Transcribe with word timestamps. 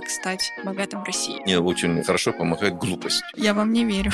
как 0.00 0.10
стать 0.10 0.52
богатым 0.62 1.02
в 1.02 1.04
России. 1.04 1.40
Мне 1.44 1.58
очень 1.58 2.02
хорошо 2.02 2.32
помогает 2.32 2.76
глупость. 2.76 3.22
Я 3.34 3.54
вам 3.54 3.72
не 3.72 3.84
верю. 3.84 4.12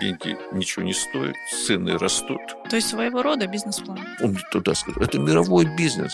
Деньги 0.00 0.36
ничего 0.52 0.84
не 0.84 0.92
стоят, 0.92 1.34
цены 1.66 1.98
растут. 1.98 2.40
То 2.70 2.76
есть 2.76 2.88
своего 2.88 3.22
рода 3.22 3.46
бизнес-план. 3.46 3.98
Он 4.22 4.38
туда 4.52 4.74
сказал, 4.74 5.02
это 5.02 5.18
мировой 5.18 5.64
бизнес. 5.76 6.12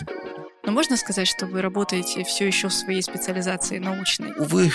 Но 0.63 0.71
можно 0.71 0.97
сказать, 0.97 1.27
что 1.27 1.45
вы 1.45 1.61
работаете 1.61 2.23
все 2.23 2.47
еще 2.47 2.69
в 2.69 2.73
своей 2.73 3.01
специализации 3.01 3.79
научной? 3.79 4.33
Увы, 4.37 4.71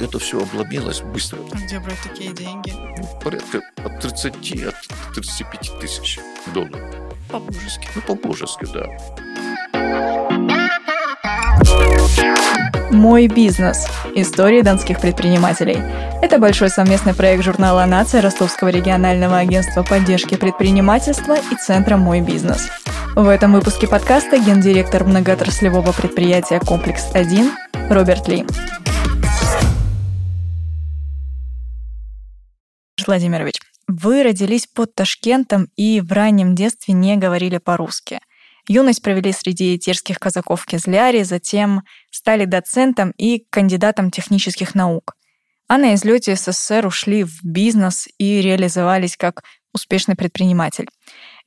это 0.00 0.18
все 0.18 0.42
обломилось 0.42 1.00
быстро. 1.00 1.38
А 1.52 1.56
где 1.56 1.78
брать 1.78 2.00
такие 2.02 2.32
деньги? 2.32 2.72
Ну, 2.72 3.20
порядка 3.22 3.60
от 3.84 4.00
30, 4.00 4.34
от 4.66 5.14
35 5.14 5.80
тысяч 5.80 6.18
долларов. 6.52 6.80
По-божески. 7.30 7.88
Ну, 7.94 8.02
по-божески, 8.02 8.66
да. 8.72 10.53
«Мой 12.90 13.26
бизнес. 13.26 13.86
Истории 14.14 14.62
донских 14.62 15.00
предпринимателей». 15.00 15.78
Это 16.22 16.38
большой 16.38 16.68
совместный 16.68 17.14
проект 17.14 17.42
журнала 17.42 17.84
«Нация» 17.86 18.20
Ростовского 18.20 18.68
регионального 18.68 19.38
агентства 19.38 19.82
поддержки 19.82 20.36
предпринимательства 20.36 21.34
и 21.34 21.56
Центра 21.56 21.96
«Мой 21.96 22.20
бизнес». 22.20 22.68
В 23.16 23.28
этом 23.28 23.52
выпуске 23.52 23.88
подкаста 23.88 24.38
гендиректор 24.38 25.04
многоотраслевого 25.04 25.92
предприятия 25.92 26.60
«Комплекс-1» 26.60 27.50
Роберт 27.90 28.28
Ли. 28.28 28.44
Владимирович, 33.06 33.56
вы 33.88 34.22
родились 34.22 34.66
под 34.66 34.94
Ташкентом 34.94 35.68
и 35.76 36.00
в 36.00 36.12
раннем 36.12 36.54
детстве 36.54 36.94
не 36.94 37.16
говорили 37.16 37.58
по-русски– 37.58 38.20
Юность 38.68 39.02
провели 39.02 39.32
среди 39.32 39.78
терских 39.78 40.18
казаков 40.18 40.62
в 40.62 40.66
Кизляре, 40.66 41.24
затем 41.24 41.82
стали 42.10 42.46
доцентом 42.46 43.10
и 43.18 43.44
кандидатом 43.50 44.10
технических 44.10 44.74
наук. 44.74 45.16
А 45.68 45.78
на 45.78 45.94
излете 45.94 46.34
СССР 46.34 46.86
ушли 46.86 47.24
в 47.24 47.42
бизнес 47.42 48.08
и 48.18 48.40
реализовались 48.40 49.16
как 49.16 49.42
успешный 49.72 50.16
предприниматель. 50.16 50.88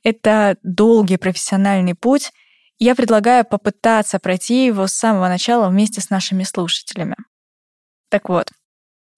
Это 0.04 0.56
долгий 0.62 1.16
профессиональный 1.16 1.94
путь. 1.94 2.30
Я 2.78 2.94
предлагаю 2.94 3.44
попытаться 3.44 4.20
пройти 4.20 4.66
его 4.66 4.86
с 4.86 4.92
самого 4.92 5.28
начала 5.28 5.68
вместе 5.68 6.00
с 6.00 6.10
нашими 6.10 6.44
слушателями. 6.44 7.16
Так 8.10 8.28
вот, 8.28 8.50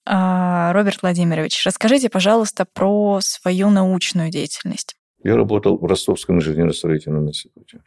а, 0.07 0.73
Роберт 0.73 1.03
Владимирович, 1.03 1.65
расскажите, 1.67 2.09
пожалуйста, 2.09 2.65
про 2.65 3.21
свою 3.21 3.69
научную 3.69 4.31
деятельность. 4.31 4.97
Я 5.23 5.37
работал 5.37 5.77
в 5.79 5.85
Ростовском 5.85 6.39
инженерно-строительном 6.39 7.29
институте 7.29 7.83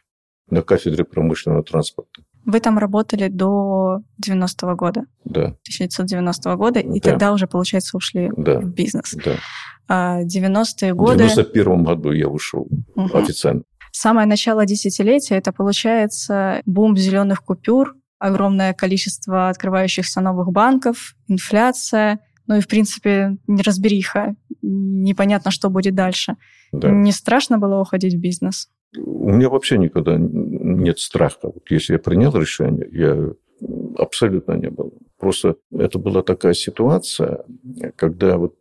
на 0.50 0.62
кафедре 0.62 1.04
промышленного 1.04 1.62
транспорта. 1.62 2.22
Вы 2.46 2.60
там 2.60 2.78
работали 2.78 3.28
до 3.28 4.00
90-го 4.24 4.74
года? 4.74 5.04
Да. 5.24 5.56
1990 5.64 6.56
года, 6.56 6.80
и 6.80 7.00
да. 7.00 7.10
тогда 7.10 7.32
уже, 7.32 7.46
получается, 7.46 7.96
ушли 7.96 8.30
да. 8.36 8.60
в 8.60 8.66
бизнес. 8.66 9.14
Да. 9.24 9.36
А 9.88 10.22
90-е 10.22 10.94
годы... 10.94 11.24
В 11.24 11.28
91 11.28 11.84
году 11.84 12.12
я 12.12 12.28
ушел 12.28 12.68
угу. 12.94 13.18
официально. 13.18 13.62
Самое 13.92 14.26
начало 14.26 14.66
десятилетия– 14.66 15.36
это, 15.36 15.52
получается, 15.52 16.60
бум 16.66 16.96
зеленых 16.96 17.42
купюр, 17.42 17.94
огромное 18.18 18.74
количество 18.74 19.48
открывающихся 19.48 20.20
новых 20.20 20.50
банков, 20.50 21.14
инфляция, 21.28 22.18
ну 22.46 22.56
и, 22.56 22.60
в 22.60 22.68
принципе, 22.68 23.36
неразбериха, 23.46 24.34
непонятно, 24.64 25.50
что 25.50 25.70
будет 25.70 25.94
дальше. 25.94 26.36
Да. 26.72 26.90
Не 26.90 27.12
страшно 27.12 27.58
было 27.58 27.80
уходить 27.80 28.14
в 28.14 28.20
бизнес? 28.20 28.70
У 28.96 29.30
меня 29.30 29.48
вообще 29.48 29.78
никогда 29.78 30.16
нет 30.18 30.98
страха. 30.98 31.48
Вот 31.48 31.70
если 31.70 31.94
я 31.94 31.98
принял 31.98 32.32
решение, 32.32 32.88
я 32.92 33.32
абсолютно 33.98 34.52
не 34.52 34.70
было. 34.70 34.90
Просто 35.18 35.56
это 35.72 35.98
была 35.98 36.22
такая 36.22 36.54
ситуация, 36.54 37.44
когда 37.96 38.36
вот 38.36 38.54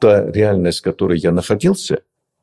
та 0.00 0.30
реальность, 0.30 0.80
в 0.80 0.84
которой 0.84 1.18
я 1.18 1.32
находился, 1.32 2.02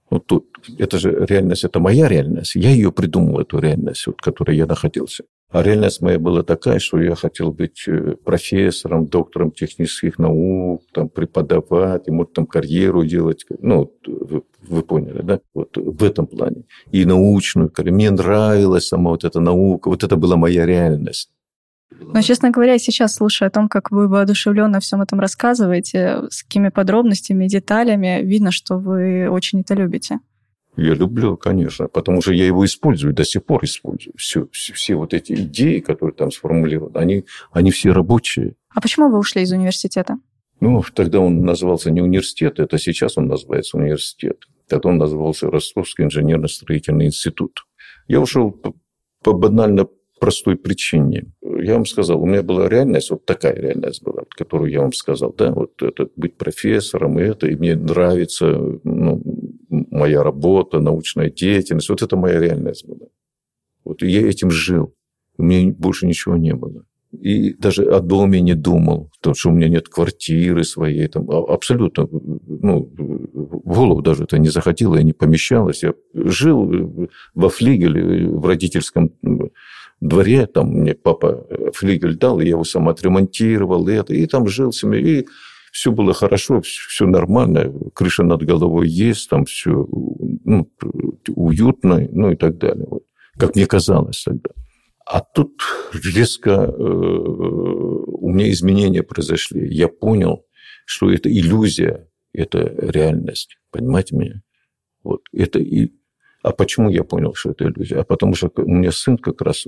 вот 0.10 0.26
тут, 0.28 0.46
это 0.78 1.00
же 1.00 1.26
реальность, 1.28 1.64
это 1.64 1.80
моя 1.80 2.08
реальность. 2.08 2.56
Я 2.56 2.70
ее 2.70 2.92
придумал, 2.92 3.40
эту 3.40 3.60
реальность, 3.60 4.08
вот, 4.08 4.18
в 4.20 4.24
которой 4.24 4.56
я 4.56 4.66
находился. 4.66 5.24
А 5.54 5.62
реальность 5.62 6.02
моя 6.02 6.18
была 6.18 6.42
такая, 6.42 6.80
что 6.80 7.00
я 7.00 7.14
хотел 7.14 7.52
быть 7.52 7.84
э, 7.88 8.16
профессором, 8.26 9.06
доктором 9.06 9.52
технических 9.52 10.18
наук, 10.18 10.82
там, 10.92 11.10
преподавать, 11.10 12.08
и, 12.08 12.12
может, 12.12 12.34
там 12.34 12.48
карьеру 12.48 13.06
делать. 13.06 13.46
Ну, 13.62 13.94
вы, 14.08 14.42
вы 14.68 14.82
поняли, 14.82 15.22
да? 15.22 15.40
Вот 15.54 15.78
в 15.78 16.04
этом 16.04 16.26
плане. 16.26 16.64
И 16.92 17.06
научную 17.06 17.70
карьеру. 17.70 17.96
Мне 17.96 18.10
нравилась 18.10 18.88
сама 18.88 19.12
вот 19.12 19.24
эта 19.24 19.40
наука. 19.40 19.90
Вот 19.90 20.04
это 20.04 20.16
была 20.16 20.38
моя 20.38 20.66
реальность. 20.66 21.30
Но, 22.00 22.22
честно 22.24 22.50
говоря, 22.50 22.80
сейчас, 22.80 23.14
слушая 23.14 23.50
о 23.50 23.52
том, 23.52 23.70
как 23.70 23.92
вы 23.92 24.08
воодушевленно 24.08 24.80
всем 24.80 25.04
этом 25.04 25.20
рассказываете, 25.20 26.24
с 26.32 26.42
какими 26.42 26.70
подробностями, 26.70 27.48
деталями, 27.48 28.22
видно, 28.24 28.52
что 28.52 28.80
вы 28.80 29.30
очень 29.30 29.62
это 29.62 29.76
любите. 29.76 30.18
Я 30.76 30.96
люблю, 30.96 31.38
конечно, 31.38 31.88
потому 31.88 32.22
что 32.22 32.34
я 32.34 32.46
его 32.46 32.66
использую, 32.66 33.14
до 33.14 33.24
сих 33.24 33.46
пор 33.46 33.64
использую. 33.64 34.16
Все, 34.18 34.48
все, 34.52 34.74
все 34.74 34.96
вот 34.96 35.14
эти 35.14 35.34
идеи, 35.34 35.80
которые 35.80 36.16
там 36.16 36.32
сформулированы, 36.32 36.98
они, 36.98 37.26
они 37.52 37.72
все 37.72 37.92
рабочие. 37.92 38.56
А 38.70 38.82
почему 38.82 39.10
вы 39.10 39.20
ушли 39.20 39.44
из 39.44 39.52
университета? 39.52 40.18
Ну, 40.60 40.84
тогда 40.94 41.20
он 41.20 41.44
назывался 41.44 41.92
не 41.92 42.02
университет, 42.02 42.60
это 42.60 42.78
сейчас 42.78 43.18
он 43.18 43.28
называется 43.28 43.78
университет. 43.78 44.46
Тогда 44.68 44.90
он 44.90 44.98
назывался 44.98 45.52
Ростовский 45.52 46.06
инженерно-строительный 46.06 47.06
институт. 47.08 47.66
Я 48.08 48.20
ушел 48.20 48.52
по, 48.52 48.74
по 49.22 49.34
банально 49.34 49.88
простой 50.24 50.56
причине. 50.56 51.26
Я 51.42 51.74
вам 51.74 51.86
сказал, 51.86 52.22
у 52.22 52.26
меня 52.26 52.44
была 52.44 52.70
реальность, 52.70 53.12
вот 53.12 53.26
такая 53.26 53.56
реальность 53.56 54.02
была, 54.02 54.24
которую 54.30 54.72
я 54.72 54.80
вам 54.80 54.94
сказал, 54.94 55.36
да, 55.38 55.52
вот 55.52 55.84
это 55.84 56.08
быть 56.16 56.38
профессором, 56.38 57.20
и 57.20 57.24
это, 57.24 57.48
и 57.48 57.58
мне 57.58 57.76
нравится 57.76 58.46
ну, 58.86 59.22
моя 59.70 60.24
работа, 60.24 60.80
научная 60.80 61.30
деятельность, 61.30 61.90
вот 61.90 62.02
это 62.02 62.16
моя 62.16 62.40
реальность 62.40 62.88
была. 62.88 63.08
Вот 63.84 64.02
я 64.02 64.22
этим 64.22 64.50
жил, 64.50 64.96
у 65.38 65.44
меня 65.44 65.74
больше 65.74 66.06
ничего 66.06 66.38
не 66.38 66.54
было. 66.54 66.86
И 67.12 67.54
даже 67.54 67.84
о 67.84 68.00
доме 68.00 68.40
не 68.40 68.56
думал, 68.56 69.12
потому 69.20 69.36
что 69.36 69.50
у 69.50 69.54
меня 69.54 69.68
нет 69.68 69.90
квартиры 69.90 70.64
своей. 70.64 71.08
Там, 71.08 71.30
а, 71.30 71.54
абсолютно, 71.54 72.08
ну, 72.12 72.90
в 72.90 73.74
голову 73.74 74.02
даже 74.02 74.24
это 74.24 74.40
не 74.40 74.50
заходило 74.50 74.96
и 74.96 75.04
не 75.04 75.14
помещалось. 75.14 75.84
Я 75.84 75.94
жил 76.14 77.10
во 77.36 77.50
флигеле 77.50 78.28
в 78.30 78.46
родительском 78.48 79.12
дворе, 80.08 80.46
там 80.48 80.70
мне 80.70 80.94
папа 80.94 81.46
э, 81.50 81.72
флигель 81.74 82.16
дал, 82.16 82.40
я 82.40 82.50
его 82.50 82.64
сам 82.64 82.90
отремонтировал, 82.90 83.88
и, 83.88 83.94
это, 83.94 84.14
и 84.14 84.26
там 84.26 84.48
жил 84.48 84.72
себе, 84.72 85.02
и 85.02 85.28
все 85.72 85.92
было 85.92 86.14
хорошо, 86.14 86.62
все 86.62 87.08
нормально, 87.08 87.74
крыша 87.94 88.24
над 88.24 88.44
головой 88.44 88.88
есть, 88.88 89.30
там 89.30 89.46
все 89.46 89.88
ну, 90.46 90.70
уютно, 91.28 92.08
ну 92.12 92.32
и 92.32 92.36
так 92.36 92.58
далее. 92.58 92.86
Вот. 92.88 93.04
Как 93.38 93.56
мне 93.56 93.66
казалось 93.66 94.24
тогда. 94.24 94.52
А 95.06 95.20
тут 95.20 95.62
резко 95.94 96.52
э, 96.52 96.74
у 96.78 98.30
меня 98.30 98.52
изменения 98.52 99.04
произошли. 99.04 99.68
Я 99.74 99.88
понял, 99.88 100.46
что 100.86 101.12
это 101.12 101.30
иллюзия, 101.30 102.08
это 102.34 102.60
реальность. 102.78 103.58
Понимаете 103.72 104.16
меня? 104.16 104.42
Вот. 105.04 105.22
Это 105.34 105.60
и 105.60 105.92
а 106.44 106.52
почему 106.52 106.90
я 106.90 107.06
понял, 107.06 107.34
что 107.34 107.52
это 107.52 107.66
иллюзия? 107.66 108.02
А 108.02 108.04
потому 108.04 108.36
что 108.36 108.52
у 108.58 108.70
меня 108.70 108.92
сын 108.92 109.18
как 109.18 109.42
раз 109.42 109.66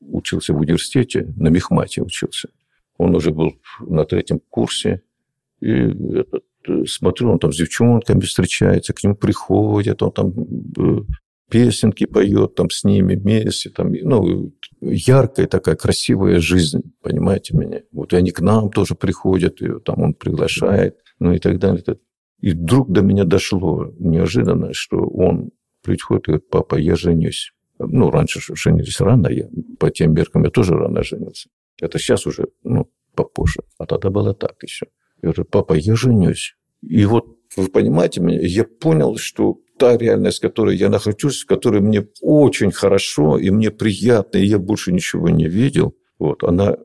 учился 0.00 0.52
в 0.52 0.58
университете, 0.58 1.32
на 1.36 1.48
мехмате 1.48 2.02
учился. 2.02 2.50
Он 2.98 3.16
уже 3.16 3.30
был 3.30 3.58
на 3.80 4.04
третьем 4.04 4.40
курсе. 4.50 5.02
И 5.60 5.70
этот, 5.70 6.44
э, 6.68 6.84
смотрю, 6.86 7.32
он 7.32 7.38
там 7.38 7.52
с 7.52 7.56
девчонками 7.56 8.20
встречается, 8.20 8.92
к 8.92 9.02
нему 9.02 9.16
приходят, 9.16 10.02
он 10.02 10.12
там 10.12 10.34
э, 10.78 11.04
песенки 11.50 12.04
поет 12.04 12.54
там 12.54 12.68
с 12.68 12.84
ними 12.84 13.14
вместе. 13.14 13.70
Там, 13.70 13.92
ну, 13.92 14.52
яркая 14.82 15.46
такая 15.46 15.76
красивая 15.76 16.38
жизнь, 16.38 16.82
понимаете 17.00 17.56
меня? 17.56 17.80
Вот 17.92 18.12
и 18.12 18.16
они 18.16 18.30
к 18.30 18.40
нам 18.40 18.70
тоже 18.70 18.94
приходят, 18.94 19.62
и 19.62 19.80
там 19.80 20.02
он 20.02 20.12
приглашает, 20.12 20.98
ну 21.18 21.32
и 21.32 21.38
так 21.38 21.58
далее. 21.58 21.82
И 22.40 22.52
вдруг 22.52 22.90
до 22.92 23.02
меня 23.02 23.24
дошло 23.24 23.92
неожиданно, 23.98 24.72
что 24.72 24.98
он 24.98 25.50
приходит 25.82 26.24
и 26.24 26.30
говорит, 26.32 26.50
папа, 26.50 26.76
я 26.76 26.96
женюсь. 26.96 27.52
Ну, 27.78 28.10
раньше 28.10 28.40
женились 28.54 29.00
рано, 29.00 29.28
я 29.28 29.48
по 29.78 29.90
тем 29.90 30.14
меркам 30.14 30.44
я 30.44 30.50
тоже 30.50 30.74
рано 30.74 31.02
женился. 31.02 31.48
Это 31.80 31.98
сейчас 31.98 32.26
уже, 32.26 32.46
ну, 32.62 32.90
попозже. 33.14 33.60
А 33.78 33.86
тогда 33.86 34.10
было 34.10 34.34
так 34.34 34.62
еще. 34.62 34.86
Я 35.22 35.30
говорю, 35.30 35.44
папа, 35.44 35.74
я 35.74 35.96
женюсь. 35.96 36.56
И 36.82 37.04
вот, 37.04 37.26
вы 37.56 37.68
понимаете 37.68 38.20
меня, 38.20 38.40
я 38.40 38.64
понял, 38.64 39.16
что 39.16 39.58
та 39.78 39.96
реальность, 39.96 40.38
в 40.38 40.42
которой 40.42 40.76
я 40.76 40.88
нахожусь, 40.88 41.42
в 41.42 41.46
которой 41.46 41.80
мне 41.80 42.06
очень 42.22 42.70
хорошо, 42.70 43.38
и 43.38 43.50
мне 43.50 43.70
приятно, 43.70 44.38
и 44.38 44.46
я 44.46 44.58
больше 44.58 44.92
ничего 44.92 45.28
не 45.28 45.48
видел, 45.48 45.96
вот, 46.18 46.44
она 46.44 46.76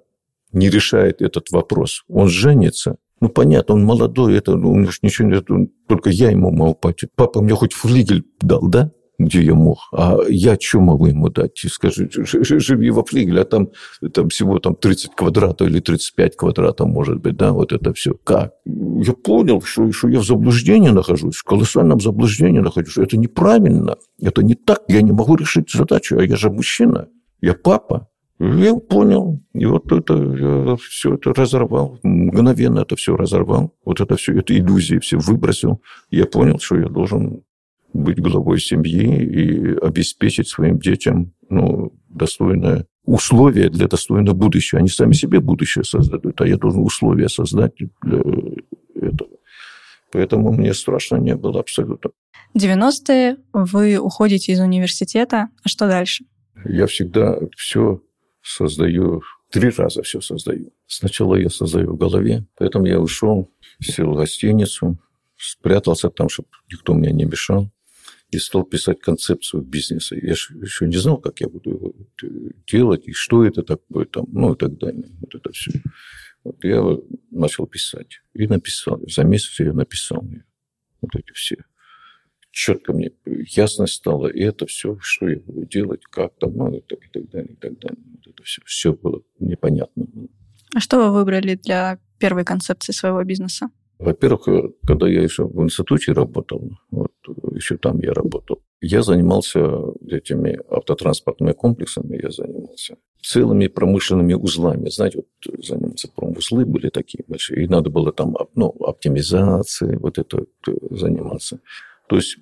не 0.51 0.69
решает 0.69 1.21
этот 1.21 1.51
вопрос. 1.51 2.03
Он 2.07 2.27
женится, 2.27 2.97
ну, 3.21 3.29
понятно, 3.29 3.75
он 3.75 3.85
молодой, 3.85 4.35
это, 4.35 4.55
ну, 4.55 4.75
ничего 5.01 5.27
нет, 5.27 5.47
только 5.87 6.09
я 6.09 6.31
ему 6.31 6.51
могу 6.51 6.75
платить. 6.75 7.09
Папа 7.15 7.41
мне 7.41 7.53
хоть 7.53 7.73
флигель 7.73 8.25
дал, 8.41 8.67
да? 8.67 8.91
где 9.23 9.41
я 9.41 9.53
мог. 9.53 9.77
А 9.93 10.17
я 10.27 10.57
что 10.59 10.79
могу 10.79 11.05
ему 11.07 11.29
дать? 11.29 11.51
Скажи, 11.55 12.09
живи 12.11 12.89
во 12.89 13.03
флигеле, 13.03 13.41
а 13.41 13.45
там, 13.45 13.69
там 14.13 14.29
всего 14.29 14.59
там 14.59 14.75
30 14.75 15.15
квадратов 15.15 15.67
или 15.67 15.79
35 15.79 16.35
квадратов, 16.35 16.87
может 16.87 17.19
быть, 17.19 17.37
да, 17.37 17.51
вот 17.51 17.71
это 17.71 17.93
все. 17.93 18.15
Как? 18.23 18.53
Я 18.65 19.13
понял, 19.13 19.61
что, 19.61 19.91
что 19.91 20.09
я 20.09 20.19
в 20.19 20.25
заблуждении 20.25 20.89
нахожусь, 20.89 21.35
в 21.35 21.43
колоссальном 21.43 21.99
заблуждении 21.99 22.59
нахожусь. 22.59 22.97
Это 22.97 23.17
неправильно, 23.17 23.97
это 24.21 24.43
не 24.43 24.55
так, 24.55 24.81
я 24.87 25.01
не 25.01 25.11
могу 25.11 25.35
решить 25.35 25.71
задачу, 25.71 26.17
а 26.17 26.23
я 26.23 26.35
же 26.35 26.49
мужчина, 26.49 27.07
я 27.41 27.53
папа. 27.53 28.07
Я 28.43 28.73
понял. 28.75 29.39
И 29.53 29.65
вот 29.67 29.91
это 29.91 30.15
я 30.15 30.75
все 30.77 31.13
это 31.13 31.31
разорвал. 31.31 31.99
Мгновенно 32.01 32.79
это 32.79 32.95
все 32.95 33.15
разорвал. 33.15 33.75
Вот 33.85 34.01
это 34.01 34.15
все, 34.15 34.33
это 34.33 34.57
иллюзии 34.57 34.97
все 34.97 35.19
выбросил. 35.19 35.81
Я 36.09 36.25
понял, 36.25 36.57
что 36.57 36.77
я 36.77 36.89
должен 36.89 37.43
быть 37.93 38.19
главой 38.19 38.59
семьи 38.59 39.21
и 39.21 39.75
обеспечить 39.75 40.47
своим 40.47 40.79
детям 40.79 41.33
ну, 41.49 41.93
достойное 42.09 42.87
условия 43.05 43.69
для 43.69 43.87
достойного 43.87 44.33
будущего. 44.33 44.79
Они 44.79 44.89
сами 44.89 45.13
себе 45.13 45.39
будущее 45.39 45.83
создадут, 45.83 46.41
а 46.41 46.47
я 46.47 46.57
должен 46.57 46.81
условия 46.81 47.29
создать 47.29 47.73
для 48.01 48.23
этого. 48.95 49.29
Поэтому 50.11 50.51
мне 50.51 50.73
страшно 50.73 51.17
не 51.17 51.35
было 51.35 51.59
абсолютно. 51.59 52.09
90-е 52.57 53.37
вы 53.53 53.97
уходите 53.97 54.51
из 54.51 54.59
университета. 54.59 55.49
А 55.63 55.69
что 55.69 55.87
дальше? 55.87 56.25
Я 56.65 56.87
всегда 56.87 57.37
все 57.55 58.01
создаю, 58.41 59.21
три 59.49 59.69
раза 59.69 60.03
все 60.03 60.21
создаю. 60.21 60.71
Сначала 60.87 61.35
я 61.35 61.49
создаю 61.49 61.93
в 61.93 61.97
голове, 61.97 62.45
поэтому 62.57 62.85
я 62.85 62.99
ушел, 62.99 63.51
сел 63.79 64.11
в 64.11 64.15
гостиницу, 64.15 64.97
спрятался 65.37 66.09
там, 66.09 66.29
чтобы 66.29 66.49
никто 66.71 66.93
мне 66.93 67.11
не 67.11 67.25
мешал 67.25 67.71
и 68.31 68.37
стал 68.37 68.63
писать 68.63 69.01
концепцию 69.01 69.63
бизнеса. 69.63 70.15
Я 70.15 70.31
еще 70.31 70.87
не 70.87 70.97
знал, 70.97 71.17
как 71.17 71.41
я 71.41 71.49
буду 71.49 71.69
его 71.69 71.93
делать, 72.65 73.07
и 73.07 73.11
что 73.11 73.45
это 73.45 73.61
такое, 73.61 74.05
там, 74.05 74.25
ну 74.31 74.53
и 74.53 74.57
так 74.57 74.77
далее. 74.77 75.09
Вот 75.19 75.35
это 75.35 75.51
все. 75.51 75.71
Вот 76.43 76.63
я 76.63 76.81
начал 77.29 77.67
писать. 77.67 78.21
И 78.33 78.47
написал. 78.47 79.01
За 79.07 79.23
месяц 79.23 79.59
я 79.59 79.73
написал. 79.73 80.25
Вот 81.01 81.15
эти 81.15 81.31
все. 81.33 81.57
Четко 82.51 82.93
мне 82.93 83.11
ясность 83.25 83.93
стало, 83.93 84.27
и 84.27 84.41
это 84.41 84.65
все, 84.65 84.97
что 84.99 85.29
я 85.29 85.39
буду 85.39 85.65
делать, 85.65 86.01
как 86.09 86.33
там, 86.37 86.55
ну, 86.55 86.73
и 86.75 86.81
так, 86.81 86.99
и 87.05 87.09
так 87.09 87.29
далее, 87.29 87.53
и 87.53 87.55
так 87.55 87.79
далее. 87.79 87.99
Вот 88.13 88.27
это 88.27 88.43
все, 88.43 88.61
все 88.65 88.93
было 88.93 89.21
непонятно. 89.39 90.05
А 90.75 90.79
что 90.79 90.97
вы 90.97 91.13
выбрали 91.13 91.55
для 91.55 91.99
первой 92.19 92.43
концепции 92.43 92.93
своего 92.93 93.23
бизнеса? 93.23 93.69
Во-первых, 93.99 94.47
э, 94.47 94.69
когда 94.85 95.07
я 95.07 95.21
еще 95.21 95.45
в 95.45 95.63
институте 95.63 96.11
работал, 96.11 96.71
вот 96.89 97.11
еще 97.53 97.77
там 97.77 97.99
я 97.99 98.13
работал, 98.13 98.61
я 98.81 99.03
занимался 99.03 99.59
этими 100.09 100.59
автотранспортными 100.69 101.51
комплексами, 101.53 102.19
я 102.21 102.31
занимался 102.31 102.97
целыми 103.21 103.67
промышленными 103.67 104.33
узлами. 104.33 104.89
Знаете, 104.89 105.19
вот 105.19 105.63
занимался 105.63 106.09
промузлы 106.15 106.65
были 106.65 106.89
такие 106.89 107.23
большие, 107.27 107.63
и 107.63 107.67
надо 107.67 107.91
было 107.91 108.11
там 108.11 108.35
ну, 108.55 108.69
оптимизацией 108.69 109.97
вот 109.97 110.17
это 110.17 110.45
заниматься. 110.89 111.59
То 112.11 112.17
есть 112.17 112.39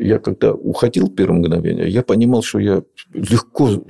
я 0.00 0.18
когда 0.18 0.54
уходил 0.54 1.10
первое 1.10 1.40
мгновение, 1.40 1.90
я 1.90 2.02
понимал, 2.02 2.42
что 2.42 2.58
я 2.58 2.82
легко, 3.12 3.84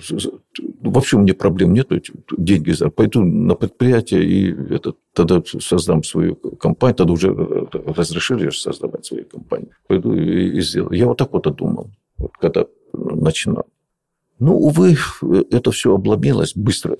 вообще 0.80 1.16
у 1.16 1.20
меня 1.20 1.34
проблем 1.34 1.72
нет, 1.72 1.88
деньги 2.36 2.74
пойду 2.90 3.22
на 3.22 3.54
предприятие 3.54 4.24
и 4.24 4.74
это, 4.74 4.94
тогда 5.12 5.40
создам 5.60 6.02
свою 6.02 6.34
компанию, 6.34 6.96
тогда 6.96 7.12
уже 7.12 7.32
разрешили 7.96 8.50
создавать 8.50 9.06
свою 9.06 9.24
компанию, 9.24 9.70
пойду 9.86 10.12
и, 10.14 10.58
и 10.58 10.60
сделаю. 10.62 10.98
Я 10.98 11.06
вот 11.06 11.18
так 11.18 11.32
вот 11.32 11.46
и 11.46 11.52
думал, 11.52 11.92
вот, 12.18 12.32
когда 12.40 12.66
начинал. 12.92 13.66
Ну, 14.38 14.56
увы, 14.56 14.96
это 15.50 15.70
все 15.70 15.94
обломилось 15.94 16.54
быстро. 16.54 16.96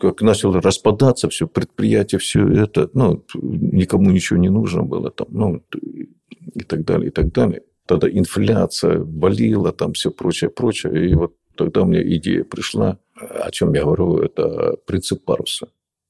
Как 0.00 0.22
начало 0.22 0.60
распадаться 0.60 1.28
все, 1.28 1.46
предприятие, 1.46 2.18
все 2.18 2.46
это, 2.46 2.90
ну, 2.94 3.24
никому 3.34 4.10
ничего 4.10 4.38
не 4.38 4.48
нужно 4.48 4.82
было 4.82 5.10
там, 5.10 5.28
ну, 5.30 5.62
и 6.54 6.64
так 6.64 6.84
далее, 6.84 7.08
и 7.08 7.10
так 7.10 7.32
далее 7.32 7.62
тогда 7.86 8.08
инфляция 8.10 8.98
валила, 8.98 9.72
там 9.72 9.92
все 9.94 10.10
прочее, 10.10 10.50
прочее. 10.50 11.08
И 11.10 11.14
вот 11.14 11.34
тогда 11.56 11.82
у 11.82 11.86
меня 11.86 12.02
идея 12.16 12.44
пришла, 12.44 12.98
о 13.14 13.50
чем 13.50 13.72
я 13.74 13.84
говорю, 13.84 14.18
это 14.18 14.76
принцип 14.86 15.24
паруса. 15.24 15.68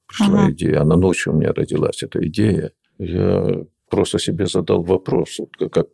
Пришла 0.09 0.45
ага. 0.45 0.53
идея, 0.53 0.81
она 0.81 0.97
ночью 0.97 1.33
у 1.33 1.37
меня 1.37 1.53
родилась, 1.53 2.03
эта 2.03 2.27
идея. 2.27 2.73
Я 2.99 3.65
просто 3.91 4.19
себе 4.19 4.47
задал 4.47 4.83
вопрос, 4.83 5.39
вот 5.39 5.71
как 5.71 5.89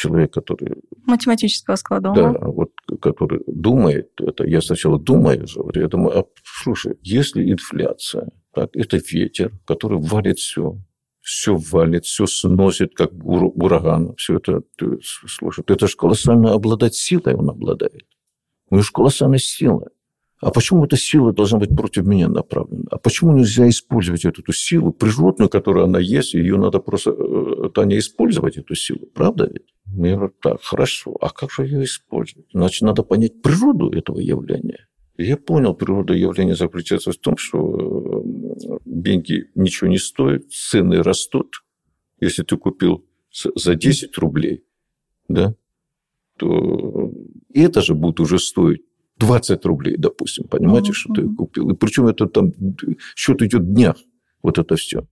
человек, 0.00 0.32
который... 0.32 0.76
Математического 1.06 1.76
склада 1.76 2.12
Да, 2.14 2.32
вот 2.32 2.70
который 3.00 3.42
думает, 3.46 4.10
это 4.18 4.46
я 4.46 4.60
сначала 4.60 4.98
думаю, 4.98 5.46
я 5.74 5.88
думаю, 5.88 6.18
а, 6.18 6.24
слушай, 6.42 6.96
если 7.02 7.50
инфляция, 7.50 8.30
так, 8.54 8.70
это 8.74 8.98
ветер, 9.12 9.52
который 9.66 9.98
валит 10.00 10.38
все, 10.38 10.78
все 11.20 11.54
валит, 11.56 12.04
все 12.06 12.26
сносит, 12.26 12.94
как 12.94 13.10
ураган. 13.22 14.14
Все 14.16 14.36
это, 14.36 14.62
слушай, 15.26 15.62
это 15.66 15.86
же 15.86 15.96
колоссально 15.96 16.52
обладать 16.52 16.94
силой 16.94 17.34
он 17.34 17.50
обладает. 17.50 18.06
У 18.70 18.76
него 18.76 18.82
же 18.82 18.92
колоссальная 18.92 19.38
сила. 19.38 19.88
А 20.40 20.50
почему 20.50 20.86
эта 20.86 20.96
сила 20.96 21.34
должна 21.34 21.58
быть 21.58 21.76
против 21.76 22.06
меня 22.06 22.28
направлена? 22.28 22.84
А 22.90 22.98
почему 22.98 23.32
нельзя 23.32 23.68
использовать 23.68 24.24
эту, 24.24 24.40
эту 24.40 24.52
силу 24.54 24.90
природную, 24.90 25.50
которая 25.50 25.84
она 25.84 26.00
есть, 26.00 26.32
ее 26.32 26.56
надо 26.56 26.78
просто, 26.78 27.10
э, 27.10 27.68
Таня, 27.74 27.98
использовать, 27.98 28.56
эту 28.56 28.74
силу, 28.74 29.06
правда 29.14 29.50
ведь? 29.52 29.74
Я 29.84 30.16
говорю, 30.16 30.32
так, 30.40 30.62
хорошо, 30.62 31.14
а 31.20 31.28
как 31.28 31.50
же 31.50 31.64
ее 31.64 31.84
использовать? 31.84 32.46
Значит, 32.54 32.82
надо 32.82 33.02
понять 33.02 33.42
природу 33.42 33.90
этого 33.90 34.18
явления. 34.18 34.88
Я 35.18 35.36
понял, 35.36 35.74
природа 35.74 36.14
явления 36.14 36.54
заключается 36.54 37.12
в 37.12 37.18
том, 37.18 37.36
что 37.36 38.22
э, 38.24 38.78
деньги 38.86 39.50
ничего 39.54 39.90
не 39.90 39.98
стоят, 39.98 40.50
цены 40.50 41.02
растут. 41.02 41.62
Если 42.18 42.44
ты 42.44 42.56
купил 42.56 43.04
за 43.30 43.74
10 43.74 44.16
рублей, 44.16 44.64
да, 45.28 45.54
то 46.38 47.12
это 47.52 47.82
же 47.82 47.94
будет 47.94 48.20
уже 48.20 48.38
стоить 48.38 48.82
20 49.20 49.64
рублей, 49.66 49.96
допустим, 49.96 50.48
понимаете, 50.48 50.90
mm-hmm. 50.90 50.94
что 50.94 51.14
ты 51.14 51.28
купил. 51.28 51.70
И 51.70 51.74
причем 51.74 52.08
это 52.08 52.26
там 52.26 52.52
счет 53.14 53.42
идет 53.42 53.62
в 53.62 53.72
днях, 53.72 53.96
вот 54.42 54.58
это 54.58 54.74
все. 54.76 55.06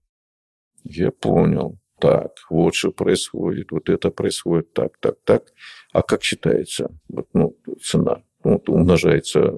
Я 0.83 1.11
понял. 1.11 1.77
Так, 1.99 2.31
вот 2.49 2.75
что 2.75 2.91
происходит, 2.91 3.71
вот 3.71 3.89
это 3.89 4.09
происходит, 4.09 4.73
так, 4.73 4.97
так, 4.99 5.15
так. 5.25 5.43
А 5.91 6.01
как 6.01 6.23
считается 6.23 6.89
вот, 7.09 7.27
ну, 7.33 7.55
цена? 7.81 8.23
вот, 8.43 8.69
умножается 8.69 9.53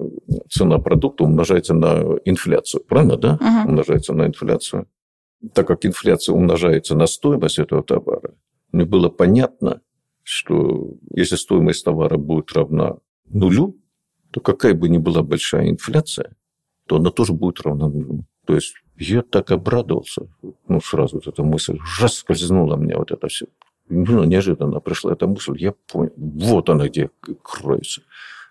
цена 0.50 0.78
продукта, 0.78 1.24
умножается 1.24 1.74
на 1.74 2.18
инфляцию. 2.24 2.84
Правильно, 2.84 3.16
да? 3.16 3.38
Uh-huh. 3.40 3.68
Умножается 3.68 4.12
на 4.12 4.26
инфляцию. 4.26 4.88
Так 5.54 5.66
как 5.66 5.86
инфляция 5.86 6.34
умножается 6.34 6.94
на 6.96 7.06
стоимость 7.06 7.58
этого 7.58 7.82
товара, 7.82 8.34
мне 8.72 8.84
было 8.84 9.08
понятно, 9.08 9.80
что 10.22 10.94
если 11.14 11.36
стоимость 11.36 11.84
товара 11.84 12.16
будет 12.16 12.52
равна 12.52 12.96
нулю, 13.28 13.76
то 14.32 14.40
какая 14.40 14.74
бы 14.74 14.88
ни 14.88 14.98
была 14.98 15.22
большая 15.22 15.68
инфляция, 15.68 16.34
то 16.86 16.96
она 16.96 17.10
тоже 17.10 17.32
будет 17.32 17.60
равна 17.60 17.88
нулю. 17.88 18.24
То 18.46 18.54
есть 18.54 18.74
я 18.98 19.22
так 19.22 19.50
обрадовался, 19.50 20.28
ну, 20.68 20.80
сразу 20.80 21.16
вот 21.16 21.26
эта 21.26 21.42
мысль, 21.42 21.78
раз 22.00 22.14
скользнула 22.14 22.76
мне 22.76 22.96
вот 22.96 23.12
это 23.12 23.28
все. 23.28 23.46
Ну, 23.88 24.24
неожиданно 24.24 24.80
пришла 24.80 25.12
эта 25.12 25.26
мысль, 25.26 25.56
я 25.58 25.72
понял, 25.72 26.12
вот 26.16 26.70
она 26.70 26.88
где 26.88 27.10
кроется. 27.42 28.02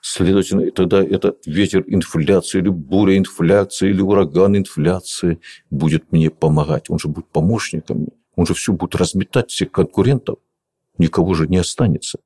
Следовательно, 0.04 0.72
тогда 0.72 1.04
этот 1.04 1.46
ветер 1.46 1.84
инфляции 1.86 2.60
или 2.60 2.70
буря 2.70 3.18
инфляции 3.18 3.90
или 3.90 4.02
ураган 4.02 4.58
инфляции 4.58 5.40
будет 5.70 6.12
мне 6.12 6.32
помогать. 6.32 6.90
Он 6.90 6.98
же 6.98 7.08
будет 7.08 7.28
помощником. 7.28 8.08
Он 8.36 8.48
же 8.48 8.56
все 8.56 8.74
будет 8.74 8.96
разметать 8.96 9.52
всех 9.52 9.72
конкурентов. 9.72 10.40
Никого 10.98 11.36
же 11.36 11.48
не 11.48 11.58
останется. 11.58 12.20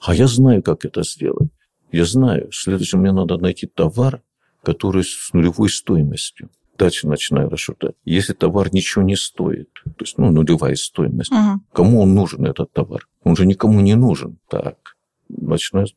А 0.00 0.12
я 0.12 0.26
знаю, 0.26 0.62
как 0.62 0.84
это 0.84 1.04
сделать. 1.04 1.50
Я 1.92 2.04
знаю. 2.04 2.50
Следовательно, 2.52 3.02
мне 3.02 3.12
надо 3.12 3.36
найти 3.38 3.66
товар, 3.66 4.22
который 4.62 5.04
с 5.04 5.32
нулевой 5.32 5.68
стоимостью. 5.68 6.50
Дальше 6.78 7.06
начинаю 7.06 7.50
рассчитать. 7.50 7.94
Если 8.04 8.32
товар 8.32 8.72
ничего 8.72 9.04
не 9.04 9.16
стоит, 9.16 9.68
то 9.84 10.00
есть 10.00 10.16
ну, 10.16 10.30
нулевая 10.30 10.76
стоимость, 10.76 11.30
угу. 11.30 11.60
кому 11.72 12.00
он 12.00 12.14
нужен, 12.14 12.46
этот 12.46 12.72
товар? 12.72 13.06
Он 13.22 13.36
же 13.36 13.44
никому 13.44 13.80
не 13.80 13.96
нужен. 13.96 14.38
Так, 14.48 14.96
начинаю 15.28 15.88